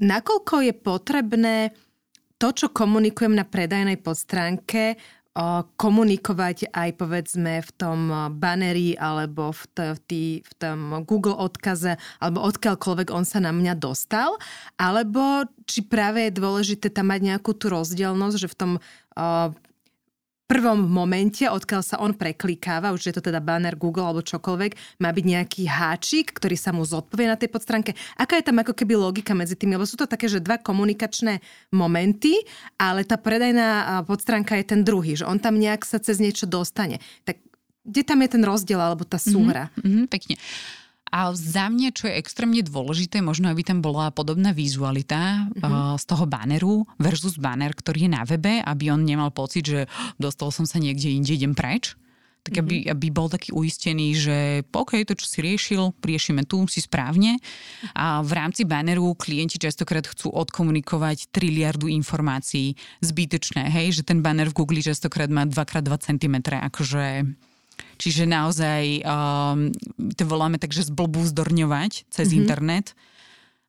Nakoľko 0.00 0.64
je 0.64 0.72
potrebné 0.72 1.56
to, 2.40 2.56
čo 2.56 2.72
komunikujem 2.72 3.36
na 3.36 3.44
predajnej 3.44 4.00
podstránke, 4.00 4.96
komunikovať 5.78 6.74
aj 6.74 6.90
povedzme 6.98 7.62
v 7.62 7.70
tom 7.78 8.10
baneri 8.34 8.98
alebo 8.98 9.54
v, 9.54 9.62
t- 9.70 9.92
v, 9.94 10.00
tý, 10.10 10.24
v 10.42 10.52
tom 10.58 10.78
Google 11.06 11.38
odkaze 11.38 12.02
alebo 12.18 12.42
odkiaľkoľvek 12.50 13.14
on 13.14 13.22
sa 13.22 13.38
na 13.38 13.54
mňa 13.54 13.78
dostal, 13.78 14.34
alebo 14.74 15.46
či 15.70 15.86
práve 15.86 16.26
je 16.26 16.34
dôležité 16.34 16.90
tam 16.90 17.14
mať 17.14 17.30
nejakú 17.30 17.54
tú 17.54 17.70
rozdielnosť, 17.70 18.36
že 18.42 18.50
v 18.50 18.58
tom 18.58 18.72
prvom 20.50 20.82
momente, 20.82 21.46
odkiaľ 21.46 21.82
sa 21.86 22.02
on 22.02 22.10
preklikáva, 22.10 22.90
už 22.90 23.06
je 23.06 23.14
to 23.14 23.22
teda 23.22 23.38
banner 23.38 23.78
Google 23.78 24.10
alebo 24.10 24.26
čokoľvek, 24.26 24.98
má 24.98 25.14
byť 25.14 25.24
nejaký 25.30 25.62
háčik, 25.70 26.34
ktorý 26.34 26.58
sa 26.58 26.74
mu 26.74 26.82
zodpovie 26.82 27.30
na 27.30 27.38
tej 27.38 27.54
podstránke. 27.54 27.94
Aká 28.18 28.34
je 28.34 28.50
tam 28.50 28.58
ako 28.58 28.74
keby 28.74 28.98
logika 28.98 29.30
medzi 29.30 29.54
tými? 29.54 29.78
Lebo 29.78 29.86
sú 29.86 29.94
to 29.94 30.10
také, 30.10 30.26
že 30.26 30.42
dva 30.42 30.58
komunikačné 30.58 31.38
momenty, 31.70 32.34
ale 32.82 33.06
tá 33.06 33.14
predajná 33.14 34.02
podstránka 34.10 34.58
je 34.58 34.66
ten 34.74 34.82
druhý, 34.82 35.14
že 35.14 35.22
on 35.22 35.38
tam 35.38 35.54
nejak 35.54 35.86
sa 35.86 36.02
cez 36.02 36.18
niečo 36.18 36.50
dostane. 36.50 36.98
Tak 37.22 37.38
kde 37.86 38.02
tam 38.02 38.18
je 38.20 38.28
ten 38.34 38.42
rozdiel 38.42 38.82
alebo 38.82 39.06
tá 39.06 39.22
súhra? 39.22 39.70
Mm-hmm, 39.78 39.86
mm-hmm, 39.86 40.06
pekne. 40.10 40.34
A 41.10 41.34
za 41.34 41.66
mňa, 41.66 41.90
čo 41.90 42.06
je 42.06 42.18
extrémne 42.18 42.62
dôležité, 42.62 43.18
možno 43.18 43.50
aby 43.50 43.66
tam 43.66 43.82
bola 43.82 44.14
podobná 44.14 44.54
vizualita 44.54 45.50
uh, 45.58 45.98
z 45.98 46.04
toho 46.06 46.24
banneru 46.24 46.86
versus 47.02 47.34
banner, 47.34 47.74
ktorý 47.74 48.06
je 48.06 48.14
na 48.14 48.22
webe, 48.22 48.62
aby 48.62 48.94
on 48.94 49.02
nemal 49.02 49.34
pocit, 49.34 49.66
že 49.66 49.80
dostal 50.22 50.54
som 50.54 50.64
sa 50.64 50.78
niekde 50.78 51.10
inde, 51.10 51.34
idem 51.34 51.54
preč. 51.58 51.98
Tak 52.40 52.56
aby, 52.56 52.88
uh-huh. 52.88 52.96
aby 52.96 53.06
bol 53.12 53.28
taký 53.28 53.52
uistený, 53.52 54.16
že 54.16 54.36
OK, 54.72 55.04
to, 55.04 55.12
čo 55.12 55.28
si 55.28 55.38
riešil, 55.44 55.92
riešime 56.00 56.48
tu, 56.48 56.64
si 56.72 56.80
správne. 56.80 57.36
A 57.92 58.24
v 58.24 58.32
rámci 58.32 58.64
banneru 58.64 59.12
klienti 59.12 59.60
častokrát 59.60 60.08
chcú 60.08 60.32
odkomunikovať 60.32 61.28
triliardu 61.28 61.92
informácií 61.92 62.80
zbytočné, 63.04 63.68
hej, 63.68 64.00
že 64.00 64.08
ten 64.08 64.24
banner 64.24 64.48
v 64.48 64.56
Google 64.56 64.80
častokrát 64.80 65.28
má 65.28 65.44
2x2 65.44 65.92
cm, 66.00 66.36
akože 66.48 67.28
Čiže 68.00 68.24
naozaj 68.24 69.04
um, 69.04 69.68
to 70.16 70.24
voláme 70.24 70.56
tak, 70.56 70.72
že 70.72 70.88
zblbú 70.88 71.20
zdorňovať 71.28 72.08
cez 72.08 72.32
mm-hmm. 72.32 72.40
internet. 72.40 72.96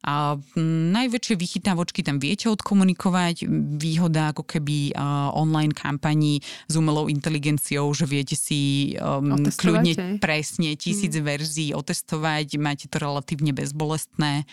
A 0.02 0.34
najväčšie 0.58 1.38
vychytávočky 1.38 2.02
tam 2.02 2.18
viete 2.18 2.50
odkomunikovať. 2.50 3.46
Výhoda 3.78 4.34
ako 4.34 4.48
keby 4.48 4.98
uh, 4.98 5.30
online 5.38 5.78
kampaní 5.78 6.42
s 6.66 6.74
umelou 6.74 7.06
inteligenciou, 7.06 7.86
že 7.94 8.10
viete 8.10 8.34
si 8.34 8.94
um, 8.98 9.46
kľudne 9.46 10.18
presne 10.18 10.74
tisíc 10.74 11.14
mm. 11.14 11.22
verzií 11.22 11.70
otestovať, 11.78 12.58
máte 12.58 12.90
to 12.90 12.98
relatívne 12.98 13.54
bezbolestné. 13.54 14.50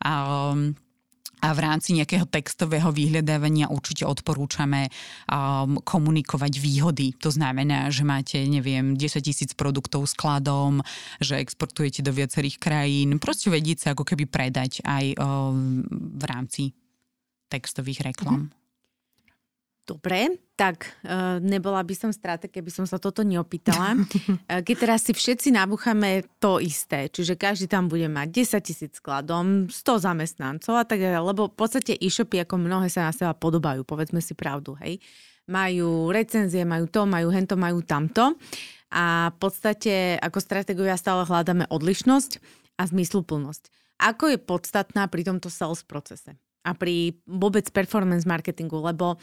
A, 0.00 0.12
um, 0.56 0.72
a 1.46 1.54
v 1.54 1.62
rámci 1.62 1.94
nejakého 1.94 2.26
textového 2.26 2.90
vyhľadávania 2.90 3.70
určite 3.70 4.02
odporúčame 4.02 4.90
um, 5.30 5.78
komunikovať 5.78 6.58
výhody. 6.58 7.14
To 7.22 7.30
znamená, 7.30 7.86
že 7.94 8.02
máte, 8.02 8.42
neviem, 8.50 8.98
10 8.98 9.22
tisíc 9.22 9.54
produktov 9.54 10.10
skladom, 10.10 10.82
že 11.22 11.38
exportujete 11.38 12.02
do 12.02 12.10
viacerých 12.10 12.58
krajín. 12.58 13.22
Proste 13.22 13.54
vedieť 13.54 13.78
sa 13.78 13.88
ako 13.94 14.02
keby 14.02 14.26
predať 14.26 14.82
aj 14.82 15.14
um, 15.22 15.86
v 16.18 16.24
rámci 16.26 16.74
textových 17.46 18.02
reklam. 18.02 18.50
Mm-hmm. 18.50 18.65
Dobre, 19.86 20.42
tak 20.58 20.98
uh, 21.06 21.38
nebola 21.38 21.78
by 21.86 21.94
som 21.94 22.10
strata, 22.10 22.50
keby 22.50 22.74
som 22.74 22.90
sa 22.90 22.98
toto 22.98 23.22
neopýtala. 23.22 23.94
Uh, 23.94 24.58
keď 24.66 24.74
teraz 24.82 25.06
si 25.06 25.14
všetci 25.14 25.54
nabúchame 25.54 26.26
to 26.42 26.58
isté, 26.58 27.06
čiže 27.06 27.38
každý 27.38 27.70
tam 27.70 27.86
bude 27.86 28.10
mať 28.10 28.58
10 28.58 28.66
tisíc 28.66 28.98
skladom, 28.98 29.70
100 29.70 30.02
zamestnancov 30.10 30.74
a 30.74 30.82
tak 30.82 30.98
ďalej, 30.98 31.22
lebo 31.22 31.46
v 31.46 31.54
podstate 31.54 31.94
e-shopy 32.02 32.42
ako 32.42 32.58
mnohé 32.58 32.90
sa 32.90 33.06
na 33.06 33.14
seba 33.14 33.30
podobajú, 33.38 33.86
povedzme 33.86 34.18
si 34.18 34.34
pravdu, 34.34 34.74
hej. 34.82 34.98
Majú 35.46 36.10
recenzie, 36.10 36.66
majú 36.66 36.90
to, 36.90 37.06
majú 37.06 37.30
hento, 37.30 37.54
majú 37.54 37.78
tamto 37.86 38.34
a 38.90 39.30
v 39.30 39.36
podstate 39.38 40.18
ako 40.18 40.42
strategovia 40.42 40.98
stále 40.98 41.22
hľadáme 41.22 41.70
odlišnosť 41.70 42.42
a 42.82 42.90
zmysluplnosť. 42.90 43.70
Ako 44.02 44.34
je 44.34 44.38
podstatná 44.42 45.06
pri 45.06 45.22
tomto 45.22 45.46
sales 45.46 45.86
procese? 45.86 46.34
a 46.66 46.74
pri 46.74 47.14
vôbec 47.30 47.70
performance 47.70 48.26
marketingu, 48.26 48.82
lebo 48.82 49.14
uh, 49.14 49.18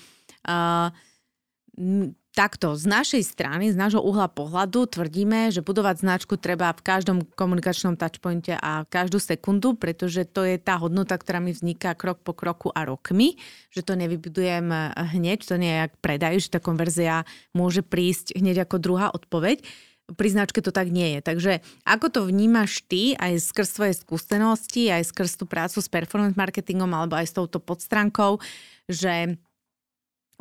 takto, 2.34 2.74
z 2.74 2.86
našej 2.89 3.24
strany, 3.30 3.70
z 3.70 3.78
nášho 3.78 4.02
uhla 4.02 4.26
pohľadu 4.26 4.89
tvrdíme, 4.89 5.54
že 5.54 5.62
budovať 5.62 6.02
značku 6.02 6.34
treba 6.38 6.74
v 6.74 6.82
každom 6.82 7.18
komunikačnom 7.38 7.94
touchpointe 7.94 8.58
a 8.58 8.89
každú 8.89 9.22
sekundu, 9.22 9.78
pretože 9.78 10.26
to 10.26 10.41
je 10.41 10.58
tá 10.58 10.82
hodnota, 10.82 11.14
ktorá 11.14 11.38
mi 11.38 11.54
vzniká 11.54 11.94
krok 11.94 12.26
po 12.26 12.34
kroku 12.34 12.74
a 12.74 12.89
rokmi, 12.89 13.38
že 13.70 13.86
to 13.86 13.94
nevybudujem 13.94 14.70
hneď, 15.14 15.46
to 15.46 15.56
nie 15.62 15.70
je 15.70 15.82
jak 15.86 15.94
predaj, 16.02 16.34
že 16.41 16.54
tá 16.54 16.60
konverzia 16.62 17.26
môže 17.54 17.86
prísť 17.86 18.34
hneď 18.34 18.66
ako 18.66 18.82
druhá 18.82 19.14
odpoveď 19.14 19.62
pri 20.04 20.36
značke 20.36 20.60
to 20.60 20.76
tak 20.76 20.91
nie 20.91 21.16
je. 21.16 21.20
Takže 21.24 21.54
ako 21.88 22.12
to 22.12 22.20
vnímaš 22.28 22.84
ty 22.84 23.16
aj 23.16 23.39
skrz 23.39 23.70
svoje 23.72 23.94
skúsenosti, 23.96 24.91
aj 24.91 25.08
skrz 25.08 25.39
tú 25.39 25.48
prácu 25.48 25.80
s 25.80 25.88
performance 25.88 26.36
marketingom 26.36 26.91
alebo 26.91 27.16
aj 27.16 27.32
s 27.32 27.34
touto 27.39 27.64
podstránkou, 27.64 28.44
že 28.91 29.39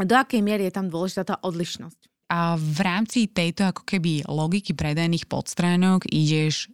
do 0.01 0.15
akej 0.17 0.41
miery 0.41 0.69
je 0.69 0.75
tam 0.75 0.89
dôležitá 0.89 1.23
tá 1.25 1.37
odlišnosť? 1.43 2.09
A 2.33 2.57
v 2.57 2.79
rámci 2.81 3.29
tejto 3.29 3.69
ako 3.69 3.85
keby 3.85 4.25
logiky 4.25 4.73
predajných 4.73 5.29
podstránok 5.29 6.09
ideš 6.09 6.73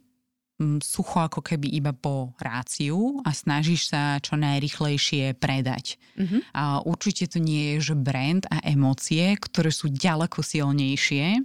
sucho 0.83 1.23
ako 1.23 1.39
keby 1.39 1.71
iba 1.71 1.95
po 1.95 2.35
ráciu 2.35 3.23
a 3.23 3.31
snažíš 3.31 3.95
sa 3.95 4.19
čo 4.19 4.35
najrychlejšie 4.35 5.39
predať. 5.39 5.95
Mm-hmm. 6.19 6.41
A 6.51 6.83
určite 6.83 7.31
to 7.31 7.39
nie 7.39 7.75
je, 7.75 7.91
že 7.91 7.95
brand 7.95 8.43
a 8.51 8.59
emócie, 8.67 9.39
ktoré 9.39 9.71
sú 9.71 9.87
ďaleko 9.87 10.43
silnejšie, 10.43 11.39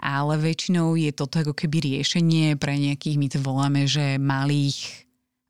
ale 0.00 0.34
väčšinou 0.40 0.96
je 0.96 1.12
toto 1.12 1.44
ako 1.44 1.52
keby 1.52 2.00
riešenie 2.00 2.56
pre 2.56 2.80
nejakých, 2.80 3.16
my 3.20 3.26
to 3.28 3.38
voláme, 3.44 3.84
že 3.84 4.16
malých 4.16 5.05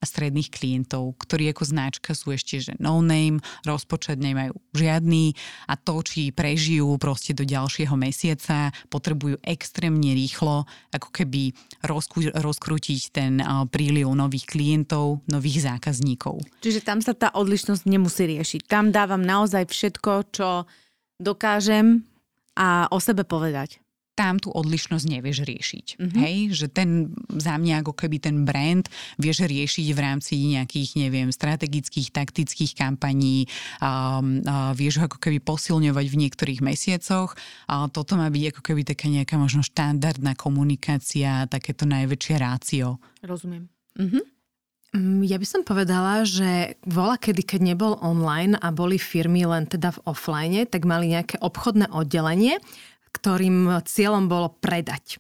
stredných 0.07 0.49
klientov, 0.55 1.19
ktorí 1.19 1.51
ako 1.51 1.65
značka 1.67 2.15
sú 2.15 2.33
ešte 2.33 2.63
že 2.63 2.73
no 2.79 3.03
name, 3.03 3.43
rozpočet 3.67 4.23
nemajú 4.23 4.55
žiadny 4.73 5.35
a 5.67 5.75
to, 5.75 6.01
či 6.07 6.31
prežijú 6.31 6.97
proste 6.97 7.35
do 7.35 7.43
ďalšieho 7.43 7.93
mesiaca, 7.99 8.71
potrebujú 8.89 9.37
extrémne 9.43 10.15
rýchlo 10.15 10.65
ako 10.95 11.09
keby 11.11 11.53
rozku, 11.85 12.31
rozkrútiť 12.31 13.01
ten 13.11 13.43
príliv 13.69 14.09
nových 14.15 14.47
klientov, 14.47 15.27
nových 15.27 15.67
zákazníkov. 15.67 16.41
Čiže 16.63 16.81
tam 16.87 17.03
sa 17.03 17.13
tá 17.13 17.35
odlišnosť 17.35 17.83
nemusí 17.85 18.25
riešiť. 18.31 18.71
Tam 18.71 18.95
dávam 18.95 19.21
naozaj 19.21 19.69
všetko, 19.69 20.13
čo 20.31 20.49
dokážem 21.19 22.07
a 22.57 22.89
o 22.93 22.99
sebe 23.01 23.25
povedať 23.25 23.83
tam 24.17 24.41
tú 24.41 24.49
odlišnosť 24.49 25.05
nevieš 25.13 25.45
riešiť. 25.45 25.87
Mm-hmm. 26.01 26.21
Hej, 26.25 26.37
že 26.57 26.67
ten 26.73 27.13
za 27.37 27.61
mňa 27.61 27.85
ako 27.85 27.93
keby 27.93 28.17
ten 28.17 28.49
brand 28.49 28.89
vieš 29.21 29.45
riešiť 29.45 29.87
v 29.93 30.01
rámci 30.01 30.41
nejakých, 30.57 30.97
neviem, 30.97 31.29
strategických, 31.29 32.11
taktických 32.11 32.73
kampaní, 32.73 33.45
um, 33.79 34.41
uh, 34.43 34.73
vieš 34.73 35.05
ho 35.05 35.07
ako 35.07 35.21
keby 35.21 35.45
posilňovať 35.45 36.07
v 36.09 36.21
niektorých 36.27 36.61
mesiacoch. 36.65 37.37
A 37.69 37.93
toto 37.93 38.17
má 38.17 38.33
byť 38.33 38.57
ako 38.57 38.61
keby 38.65 38.83
taká 38.89 39.13
nejaká 39.13 39.37
možno 39.37 39.61
štandardná 39.61 40.33
komunikácia, 40.33 41.45
takéto 41.53 41.85
najväčšie 41.85 42.35
rácio. 42.41 42.97
Rozumiem. 43.21 43.69
Mm-hmm. 44.01 44.25
Ja 45.29 45.37
by 45.37 45.45
som 45.45 45.61
povedala, 45.61 46.25
že 46.25 46.81
vola 46.89 47.21
kedy, 47.21 47.45
keď 47.45 47.61
nebol 47.75 48.01
online 48.01 48.57
a 48.57 48.73
boli 48.73 48.97
firmy 48.97 49.45
len 49.45 49.69
teda 49.69 49.93
v 49.93 50.03
offline, 50.09 50.65
tak 50.65 50.89
mali 50.89 51.13
nejaké 51.13 51.37
obchodné 51.37 51.93
oddelenie, 51.93 52.57
ktorým 53.17 53.81
cieľom 53.89 54.29
bolo 54.29 54.53
predať. 54.61 55.17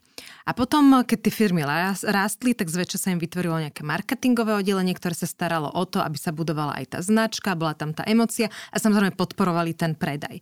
A 0.47 0.55
potom, 0.57 1.05
keď 1.05 1.18
tie 1.26 1.32
firmy 1.34 1.64
rástli, 2.05 2.57
tak 2.57 2.70
zväčša 2.72 2.99
sa 3.01 3.12
im 3.12 3.20
vytvorilo 3.20 3.61
nejaké 3.66 3.82
marketingové 3.84 4.55
oddelenie, 4.57 4.94
ktoré 4.94 5.12
sa 5.12 5.28
staralo 5.28 5.68
o 5.68 5.84
to, 5.84 6.01
aby 6.01 6.16
sa 6.16 6.32
budovala 6.32 6.78
aj 6.80 6.97
tá 6.97 6.99
značka, 7.03 7.59
bola 7.59 7.74
tam 7.76 7.92
tá 7.92 8.07
emocia 8.07 8.49
a 8.72 8.76
samozrejme 8.78 9.18
podporovali 9.18 9.76
ten 9.76 9.92
predaj. 9.99 10.40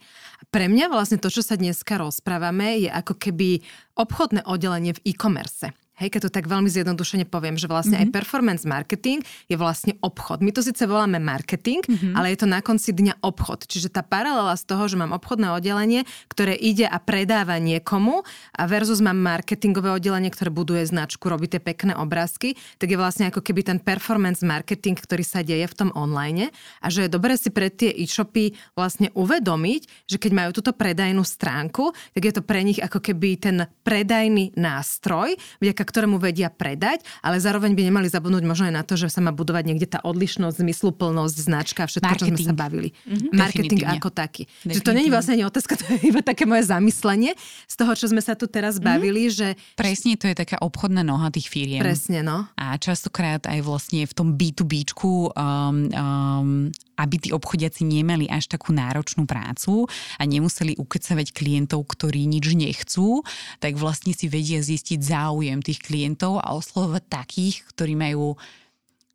Pre 0.53 0.67
mňa 0.69 0.93
vlastne 0.93 1.19
to, 1.19 1.33
čo 1.33 1.43
sa 1.43 1.59
dneska 1.59 1.99
rozprávame, 1.99 2.87
je 2.87 2.91
ako 2.93 3.17
keby 3.19 3.65
obchodné 3.99 4.45
oddelenie 4.47 4.95
v 4.95 5.15
e-commerce. 5.15 5.73
Hej, 5.95 6.11
keď 6.11 6.27
to 6.27 6.35
tak 6.35 6.51
veľmi 6.51 6.67
zjednodušene 6.67 7.23
poviem, 7.31 7.55
že 7.55 7.71
vlastne 7.71 7.95
mm-hmm. 7.95 8.11
aj 8.11 8.17
performance 8.19 8.63
marketing 8.67 9.23
je 9.47 9.55
vlastne 9.55 9.95
obchod. 10.03 10.43
My 10.43 10.51
to 10.51 10.59
síce 10.59 10.83
voláme 10.83 11.23
marketing, 11.23 11.87
mm-hmm. 11.87 12.19
ale 12.19 12.35
je 12.35 12.43
to 12.43 12.51
na 12.51 12.59
konci 12.59 12.91
dňa 12.91 13.23
obchod. 13.23 13.71
Čiže 13.71 13.95
tá 13.95 14.03
paralela 14.03 14.59
z 14.59 14.67
toho, 14.67 14.91
že 14.91 14.99
mám 14.99 15.15
obchodné 15.15 15.55
oddelenie, 15.55 16.03
ktoré 16.27 16.59
ide 16.59 16.83
a 16.91 16.99
predáva 16.99 17.63
niekomu 17.63 18.27
a 18.59 18.63
versus 18.67 18.99
mám 18.99 19.23
marketingové 19.23 19.95
oddelenie, 19.95 20.35
ktoré 20.35 20.51
buduje 20.51 20.83
značku, 20.83 21.31
robí 21.31 21.47
tie 21.47 21.63
pekné 21.63 21.95
obrázky, 21.95 22.59
tak 22.83 22.91
je 22.91 22.99
vlastne 22.99 23.31
ako 23.31 23.39
keby 23.39 23.63
ten 23.63 23.79
performance 23.79 24.43
marketing, 24.43 24.99
ktorý 24.99 25.23
sa 25.23 25.47
deje 25.47 25.71
v 25.71 25.79
tom 25.79 25.91
online 25.95 26.51
a 26.83 26.91
že 26.91 27.07
je 27.07 27.13
dobre 27.13 27.39
si 27.39 27.55
pre 27.55 27.71
tie 27.71 27.95
e-shopy 27.95 28.59
vlastne 28.75 29.15
uvedomiť, 29.15 30.11
že 30.11 30.19
keď 30.19 30.33
majú 30.35 30.51
túto 30.59 30.75
predajnú 30.75 31.23
stránku, 31.23 31.95
tak 32.11 32.23
je 32.27 32.33
to 32.35 32.43
pre 32.43 32.67
nich 32.67 32.83
ako 32.83 32.99
keby 32.99 33.39
ten 33.39 33.57
predajný 33.87 34.59
nástroj, 34.59 35.39
vďaka 35.63 35.84
ktorému 35.85 36.17
vedia 36.19 36.49
predať, 36.51 37.05
ale 37.21 37.39
zároveň 37.39 37.77
by 37.77 37.83
nemali 37.93 38.09
zabudnúť 38.09 38.45
možno 38.45 38.65
aj 38.73 38.75
na 38.75 38.83
to, 38.83 38.97
že 38.97 39.13
sa 39.13 39.21
má 39.21 39.31
budovať 39.31 39.65
niekde 39.69 39.87
tá 39.87 40.01
odlišnosť, 40.03 40.65
zmysluplnosť, 40.65 41.37
značka, 41.37 41.87
všetko, 41.87 42.09
Marketing. 42.09 42.35
čo 42.35 42.43
sme 42.43 42.51
sa 42.51 42.57
bavili. 42.57 42.89
Mm-hmm. 43.05 43.31
Marketing 43.37 43.83
ako 43.87 44.09
taký. 44.11 44.43
Že 44.65 44.81
to 44.81 44.91
je 44.91 45.13
vlastne 45.13 45.35
ani 45.39 45.45
otázka, 45.45 45.73
to 45.81 45.85
je 45.95 46.11
iba 46.11 46.21
také 46.25 46.49
moje 46.49 46.67
zamyslenie 46.67 47.37
z 47.69 47.75
toho, 47.77 47.93
čo 47.93 48.09
sme 48.11 48.25
sa 48.25 48.35
tu 48.35 48.49
teraz 48.49 48.81
mhm. 48.81 48.85
bavili, 48.85 49.29
mm-hmm. 49.29 49.39
že... 49.39 49.49
Presne, 49.77 50.17
to 50.17 50.27
je 50.27 50.37
taká 50.37 50.59
obchodná 50.59 51.05
noha 51.05 51.29
tých 51.29 51.53
firiem. 51.53 51.85
Presne, 51.85 52.25
no. 52.25 52.49
A 52.57 52.75
častokrát 52.81 53.45
aj 53.47 53.61
vlastne 53.63 54.09
v 54.09 54.13
tom 54.13 54.35
B2Bčku 54.35 55.31
um, 55.31 55.91
um, 55.93 56.73
aby 56.99 57.17
tí 57.19 57.31
obchodiaci 57.35 57.83
nemali 57.83 58.31
až 58.31 58.47
takú 58.47 58.71
náročnú 58.71 59.27
prácu 59.27 59.91
a 60.19 60.23
nemuseli 60.23 60.79
ukecavať 60.79 61.35
klientov, 61.35 61.83
ktorí 61.91 62.27
nič 62.27 62.55
nechcú, 62.55 63.27
tak 63.59 63.75
vlastne 63.75 64.15
si 64.15 64.31
vedia 64.31 64.63
zistiť 64.63 65.01
záujem 65.03 65.59
tých 65.61 65.74
klientov 65.81 66.43
a 66.43 66.55
oslovať 66.55 67.05
takých, 67.09 67.65
ktorí 67.75 67.95
majú 67.99 68.39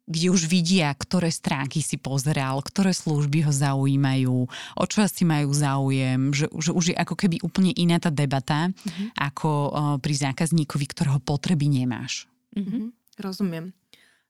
kde 0.09 0.33
už 0.33 0.49
vidia, 0.49 0.89
ktoré 0.89 1.29
stránky 1.29 1.85
si 1.85 2.01
pozeral, 2.01 2.65
ktoré 2.65 2.89
služby 2.97 3.45
ho 3.45 3.53
zaujímajú, 3.53 4.37
o 4.73 4.85
čo 4.89 5.05
asi 5.05 5.21
majú 5.21 5.53
záujem, 5.53 6.33
že, 6.33 6.49
že 6.49 6.73
už 6.73 6.91
je 6.91 6.95
ako 6.97 7.13
keby 7.13 7.45
úplne 7.45 7.77
iná 7.77 8.01
tá 8.01 8.09
debata, 8.09 8.73
mm-hmm. 8.73 9.13
ako 9.13 9.49
pri 10.01 10.13
zákazníkovi, 10.17 10.85
ktorého 10.89 11.21
potreby 11.21 11.69
nemáš. 11.69 12.25
Mm-hmm. 12.57 12.89
Rozumiem. 13.21 13.69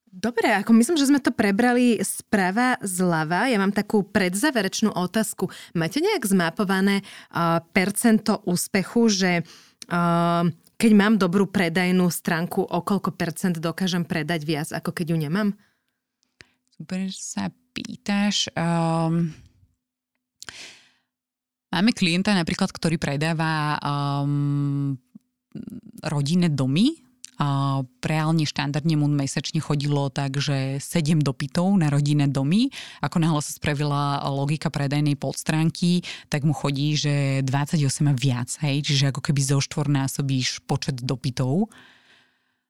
Dobre, 0.10 0.52
ako 0.52 0.74
myslím, 0.74 0.98
že 0.98 1.08
sme 1.08 1.22
to 1.22 1.30
prebrali 1.30 2.02
sprava 2.02 2.76
zľava. 2.82 3.46
Ja 3.46 3.62
mám 3.62 3.70
takú 3.72 4.02
predzaverečnú 4.02 4.92
otázku. 4.92 5.54
Máte 5.78 6.02
nejak 6.02 6.26
zmapované 6.26 7.06
uh, 7.06 7.62
percento 7.72 8.42
úspechu, 8.50 9.06
že 9.14 9.32
uh, 9.46 10.50
keď 10.80 10.92
mám 10.96 11.20
dobrú 11.20 11.52
predajnú 11.52 12.08
stránku, 12.08 12.64
o 12.64 12.80
koľko 12.80 13.12
percent 13.12 13.60
dokážem 13.60 14.08
predať 14.08 14.48
viac, 14.48 14.72
ako 14.72 14.96
keď 14.96 15.12
ju 15.12 15.18
nemám? 15.20 15.50
Super, 16.72 17.12
sa 17.12 17.52
pýtaš. 17.76 18.48
Um, 18.56 19.36
máme 21.68 21.92
klienta 21.92 22.32
napríklad, 22.32 22.72
ktorý 22.72 22.96
predáva 22.96 23.76
um, 23.84 24.96
rodinné 26.08 26.48
domy, 26.48 27.09
reálne 28.04 28.44
štandardne 28.44 29.00
mu 29.00 29.08
mesačne 29.08 29.64
chodilo 29.64 30.12
tak, 30.12 30.44
že 30.44 30.84
7 30.84 31.24
dopytov 31.24 31.72
na 31.80 31.88
rodinné 31.88 32.28
domy. 32.28 32.68
Ako 33.00 33.24
náhle 33.24 33.40
sa 33.40 33.56
spravila 33.56 34.20
logika 34.28 34.68
predajnej 34.68 35.16
podstránky, 35.16 36.04
tak 36.28 36.44
mu 36.44 36.52
chodí, 36.52 37.00
že 37.00 37.40
28 37.48 38.12
a 38.12 38.14
viac. 38.14 38.50
Hej? 38.60 38.92
Čiže 38.92 39.16
ako 39.16 39.24
keby 39.24 39.40
zo 39.40 39.64
štvornásobíš 39.64 40.68
počet 40.68 41.00
dopytov. 41.00 41.72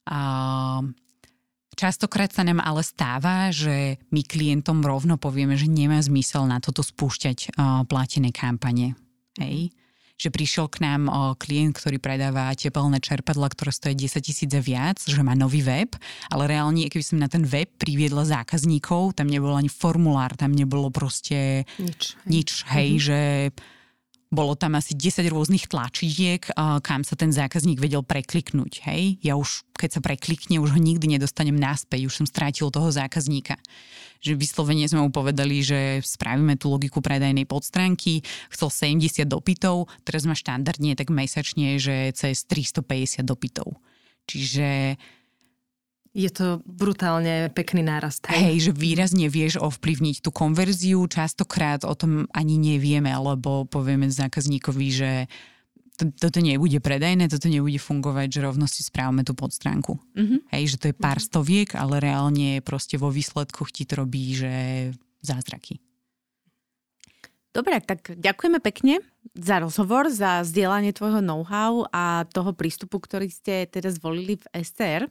A 0.05 0.22
Častokrát 1.80 2.28
sa 2.36 2.43
nám 2.43 2.59
ale 2.59 2.84
stáva, 2.84 3.55
že 3.55 4.03
my 4.11 4.20
klientom 4.28 4.84
rovno 4.84 5.15
povieme, 5.15 5.55
že 5.55 5.72
nemá 5.72 6.03
zmysel 6.03 6.43
na 6.43 6.59
toto 6.59 6.84
spúšťať 6.84 7.55
platené 7.88 8.36
kampane. 8.36 8.99
Hej 9.39 9.72
že 10.20 10.28
prišiel 10.28 10.67
k 10.67 10.84
nám 10.84 11.07
klient, 11.39 11.80
ktorý 11.80 11.95
predáva 11.95 12.51
tepelné 12.51 12.99
čerpadla, 12.99 13.47
ktoré 13.47 13.72
stojí 13.72 13.95
10 13.95 14.20
tisíc 14.20 14.51
a 14.51 14.59
viac, 14.59 14.99
že 14.99 15.24
má 15.24 15.32
nový 15.32 15.63
web, 15.63 15.95
ale 16.28 16.51
reálne, 16.51 16.91
keby 16.91 17.05
som 17.07 17.24
na 17.24 17.32
ten 17.32 17.47
web 17.47 17.72
priviedla 17.80 18.28
zákazníkov, 18.28 19.15
tam 19.15 19.32
nebol 19.32 19.55
ani 19.55 19.72
formulár, 19.72 20.36
tam 20.36 20.51
nebolo 20.51 20.91
proste 20.91 21.63
nič, 21.80 22.20
nič, 22.28 22.49
hej 22.67 22.99
mm-hmm. 22.99 23.07
že 23.07 23.20
bolo 24.30 24.53
tam 24.53 24.77
asi 24.77 24.93
10 24.93 25.25
rôznych 25.25 25.65
tlačidiek, 25.65 26.45
kam 26.86 27.01
sa 27.01 27.17
ten 27.17 27.34
zákazník 27.34 27.82
vedel 27.82 28.05
prekliknúť. 28.05 28.86
Hej? 28.86 29.17
Ja 29.25 29.34
už, 29.34 29.65
keď 29.73 29.97
sa 29.97 30.01
preklikne, 30.05 30.61
už 30.61 30.77
ho 30.77 30.80
nikdy 30.80 31.17
nedostanem 31.17 31.57
naspäť, 31.57 32.05
už 32.05 32.21
som 32.21 32.30
strátil 32.30 32.69
toho 32.69 32.93
zákazníka. 32.93 33.57
Že 34.21 34.38
vyslovene 34.38 34.86
sme 34.86 35.01
mu 35.01 35.09
povedali, 35.09 35.65
že 35.65 36.05
spravíme 36.05 36.61
tú 36.61 36.69
logiku 36.69 37.01
predajnej 37.01 37.49
podstránky, 37.49 38.21
chcel 38.53 38.69
70 38.69 39.25
dopytov, 39.25 39.89
teraz 40.05 40.30
má 40.30 40.38
štandardne 40.38 40.93
tak 40.93 41.09
mesačne, 41.09 41.82
že 41.82 42.13
cez 42.13 42.45
350 42.45 43.25
dopytov. 43.25 43.82
Čiže 44.30 44.93
Je 46.10 46.30
to 46.34 46.66
brutálne 46.66 47.53
pekný 47.53 47.86
nárast. 47.86 48.26
Hej. 48.26 48.41
hej, 48.41 48.57
že 48.70 48.72
výrazne 48.74 49.30
vieš 49.30 49.62
ovplyvniť 49.62 50.26
tú 50.26 50.34
konverziu. 50.34 51.05
Častokrát 51.05 51.86
o 51.86 51.93
tom 51.93 52.26
ani 52.34 52.57
nevieme, 52.57 53.14
lebo 53.14 53.70
povieme 53.70 54.10
zákazníkovi, 54.10 54.88
že 54.89 55.12
to, 55.99 56.10
toto 56.16 56.39
nebude 56.39 56.80
predajné, 56.80 57.28
toto 57.28 57.51
nebude 57.51 57.78
fungovať, 57.78 58.28
že 58.32 58.39
rovno 58.41 58.66
si 58.66 58.82
správame 58.82 59.28
tú 59.28 59.36
podstránku. 59.36 59.99
Mm-hmm. 60.16 60.39
Hej, 60.55 60.64
že 60.76 60.78
to 60.80 60.86
je 60.89 60.95
pár 60.95 61.20
mm-hmm. 61.20 61.30
stoviek, 61.30 61.70
ale 61.76 61.99
reálne 61.99 62.64
proste 62.64 62.95
vo 62.95 63.12
výsledkoch 63.12 63.70
ti 63.70 63.84
to 63.84 64.01
robí, 64.01 64.34
že 64.34 64.51
zázraky. 65.20 65.78
Dobre, 67.49 67.82
tak 67.82 68.14
ďakujeme 68.14 68.62
pekne 68.62 69.01
za 69.34 69.60
rozhovor, 69.60 70.07
za 70.14 70.45
zdieľanie 70.45 70.93
tvojho 70.93 71.20
know-how 71.20 71.84
a 71.89 72.24
toho 72.30 72.53
prístupu, 72.53 73.01
ktorý 73.01 73.28
ste 73.28 73.66
teda 73.66 73.89
zvolili 73.89 74.38
v 74.38 74.45
STR. 74.62 75.10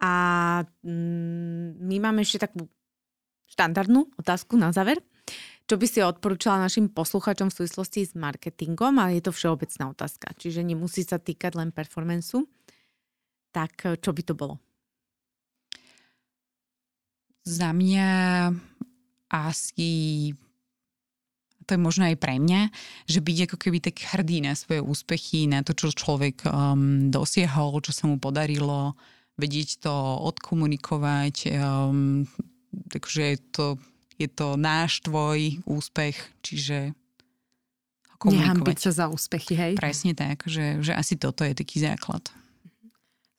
A 0.00 0.12
mm, 0.80 1.76
my 1.80 1.96
máme 2.00 2.24
ešte 2.24 2.48
takú 2.48 2.64
štandardnú 3.52 4.08
otázku 4.16 4.56
na 4.56 4.72
záver. 4.72 5.00
Čo 5.68 5.78
by 5.78 5.86
si 5.86 6.02
odporúčala 6.02 6.66
našim 6.66 6.90
posluchačom 6.90 7.52
v 7.52 7.56
súvislosti 7.62 8.02
s 8.02 8.18
marketingom? 8.18 8.98
A 8.98 9.14
je 9.14 9.22
to 9.22 9.30
všeobecná 9.30 9.94
otázka, 9.94 10.34
čiže 10.34 10.66
nemusí 10.66 11.06
sa 11.06 11.22
týkať 11.22 11.54
len 11.54 11.70
performanceu. 11.70 12.42
Tak 13.54 14.02
čo 14.02 14.10
by 14.10 14.22
to 14.26 14.34
bolo? 14.34 14.58
Za 17.46 17.70
mňa 17.70 18.10
asi 19.30 19.90
to 21.70 21.78
je 21.78 21.86
možno 21.86 22.10
aj 22.10 22.18
pre 22.18 22.42
mňa, 22.42 22.74
že 23.06 23.22
byť 23.22 23.38
ako 23.46 23.56
keby 23.62 23.78
tak 23.78 24.02
hrdý 24.02 24.42
na 24.42 24.58
svoje 24.58 24.82
úspechy, 24.82 25.46
na 25.46 25.62
to, 25.62 25.70
čo 25.70 25.94
človek 25.94 26.42
um, 26.50 27.14
dosiahol, 27.14 27.78
čo 27.78 27.94
sa 27.94 28.10
mu 28.10 28.18
podarilo, 28.18 28.98
vedieť 29.40 29.80
to 29.80 29.94
odkomunikovať, 30.28 31.48
um, 31.56 32.28
takže 32.92 33.34
je 33.34 33.38
to, 33.50 33.66
je 34.20 34.28
to 34.28 34.60
náš 34.60 35.00
tvoj 35.00 35.64
úspech, 35.64 36.20
čiže 36.44 36.92
komunikovať. 38.20 38.44
Nehambiť 38.44 38.78
sa 38.78 38.90
za 38.92 39.06
úspechy, 39.08 39.56
hej? 39.56 39.72
Presne 39.80 40.12
tak, 40.12 40.44
že, 40.44 40.84
že 40.84 40.92
asi 40.92 41.16
toto 41.16 41.40
je 41.40 41.56
taký 41.56 41.80
základ. 41.80 42.28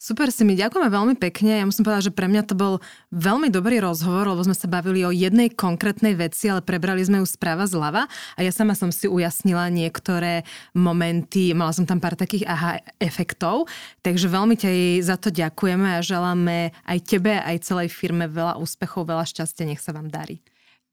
Super 0.02 0.34
si 0.34 0.42
mi, 0.42 0.58
ďakujeme 0.58 0.90
veľmi 0.90 1.14
pekne. 1.14 1.62
Ja 1.62 1.66
musím 1.70 1.86
povedať, 1.86 2.10
že 2.10 2.18
pre 2.18 2.26
mňa 2.26 2.50
to 2.50 2.58
bol 2.58 2.82
veľmi 3.14 3.54
dobrý 3.54 3.78
rozhovor, 3.86 4.34
lebo 4.34 4.42
sme 4.42 4.58
sa 4.58 4.66
bavili 4.66 5.06
o 5.06 5.14
jednej 5.14 5.54
konkrétnej 5.54 6.18
veci, 6.18 6.50
ale 6.50 6.66
prebrali 6.66 7.06
sme 7.06 7.22
ju 7.22 7.30
správa 7.30 7.70
zľava 7.70 8.10
a 8.10 8.40
ja 8.42 8.50
sama 8.50 8.74
som 8.74 8.90
si 8.90 9.06
ujasnila 9.06 9.70
niektoré 9.70 10.42
momenty, 10.74 11.54
mala 11.54 11.70
som 11.70 11.86
tam 11.86 12.02
pár 12.02 12.18
takých 12.18 12.50
aha 12.50 12.82
efektov, 12.98 13.70
takže 14.02 14.26
veľmi 14.26 14.58
ťa 14.58 15.06
za 15.06 15.22
to 15.22 15.30
ďakujeme 15.30 15.94
a 15.94 16.02
želáme 16.02 16.74
aj 16.82 16.98
tebe, 17.06 17.38
aj 17.38 17.62
celej 17.62 17.94
firme 17.94 18.26
veľa 18.26 18.58
úspechov, 18.58 19.06
veľa 19.06 19.30
šťastia, 19.30 19.70
nech 19.70 19.86
sa 19.86 19.94
vám 19.94 20.10
darí. 20.10 20.42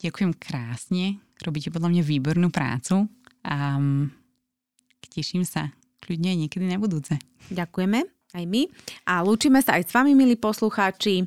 Ďakujem 0.05 0.37
krásne, 0.37 1.17
robíte 1.41 1.73
podľa 1.73 1.97
mňa 1.97 2.03
výbornú 2.05 2.53
prácu 2.53 3.09
a 3.41 3.81
mm, 3.81 4.13
teším 5.17 5.49
sa 5.49 5.73
kľudne 6.05 6.45
niekedy 6.45 6.69
na 6.69 6.77
budúce. 6.77 7.17
Ďakujeme 7.49 8.18
aj 8.35 8.45
my. 8.45 8.69
A 9.09 9.25
lúčime 9.25 9.61
sa 9.65 9.77
aj 9.81 9.89
s 9.89 9.93
vami, 9.95 10.13
milí 10.13 10.37
poslucháči. 10.37 11.25
E, 11.25 11.27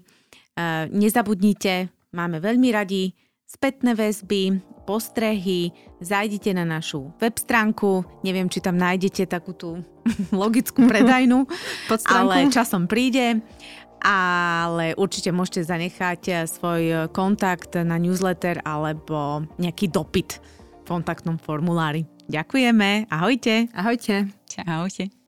nezabudnite, 0.91 1.89
máme 2.14 2.38
veľmi 2.38 2.70
radi 2.74 3.16
spätné 3.47 3.97
väzby, 3.97 4.64
postrehy, 4.88 5.72
zajdite 6.02 6.52
na 6.56 6.66
našu 6.66 7.14
web 7.22 7.36
stránku, 7.38 8.04
neviem, 8.26 8.49
či 8.49 8.64
tam 8.64 8.80
nájdete 8.80 9.30
takú 9.30 9.54
tú 9.54 9.70
logickú 10.34 10.88
predajnú, 10.91 11.45
ale 12.10 12.49
časom 12.49 12.89
príde. 12.89 13.39
Ale 14.02 14.97
určite 14.97 15.30
môžete 15.30 15.62
zanechať 15.62 16.49
svoj 16.49 17.14
kontakt 17.14 17.78
na 17.78 18.02
newsletter 18.02 18.58
alebo 18.66 19.45
nejaký 19.62 19.93
dopyt 19.93 20.41
v 20.82 20.86
kontaktnom 20.89 21.38
formulári. 21.38 22.10
Ďakujeme, 22.26 23.14
ahojte. 23.14 23.70
Ahojte. 23.78 24.26
Čaute. 24.49 25.20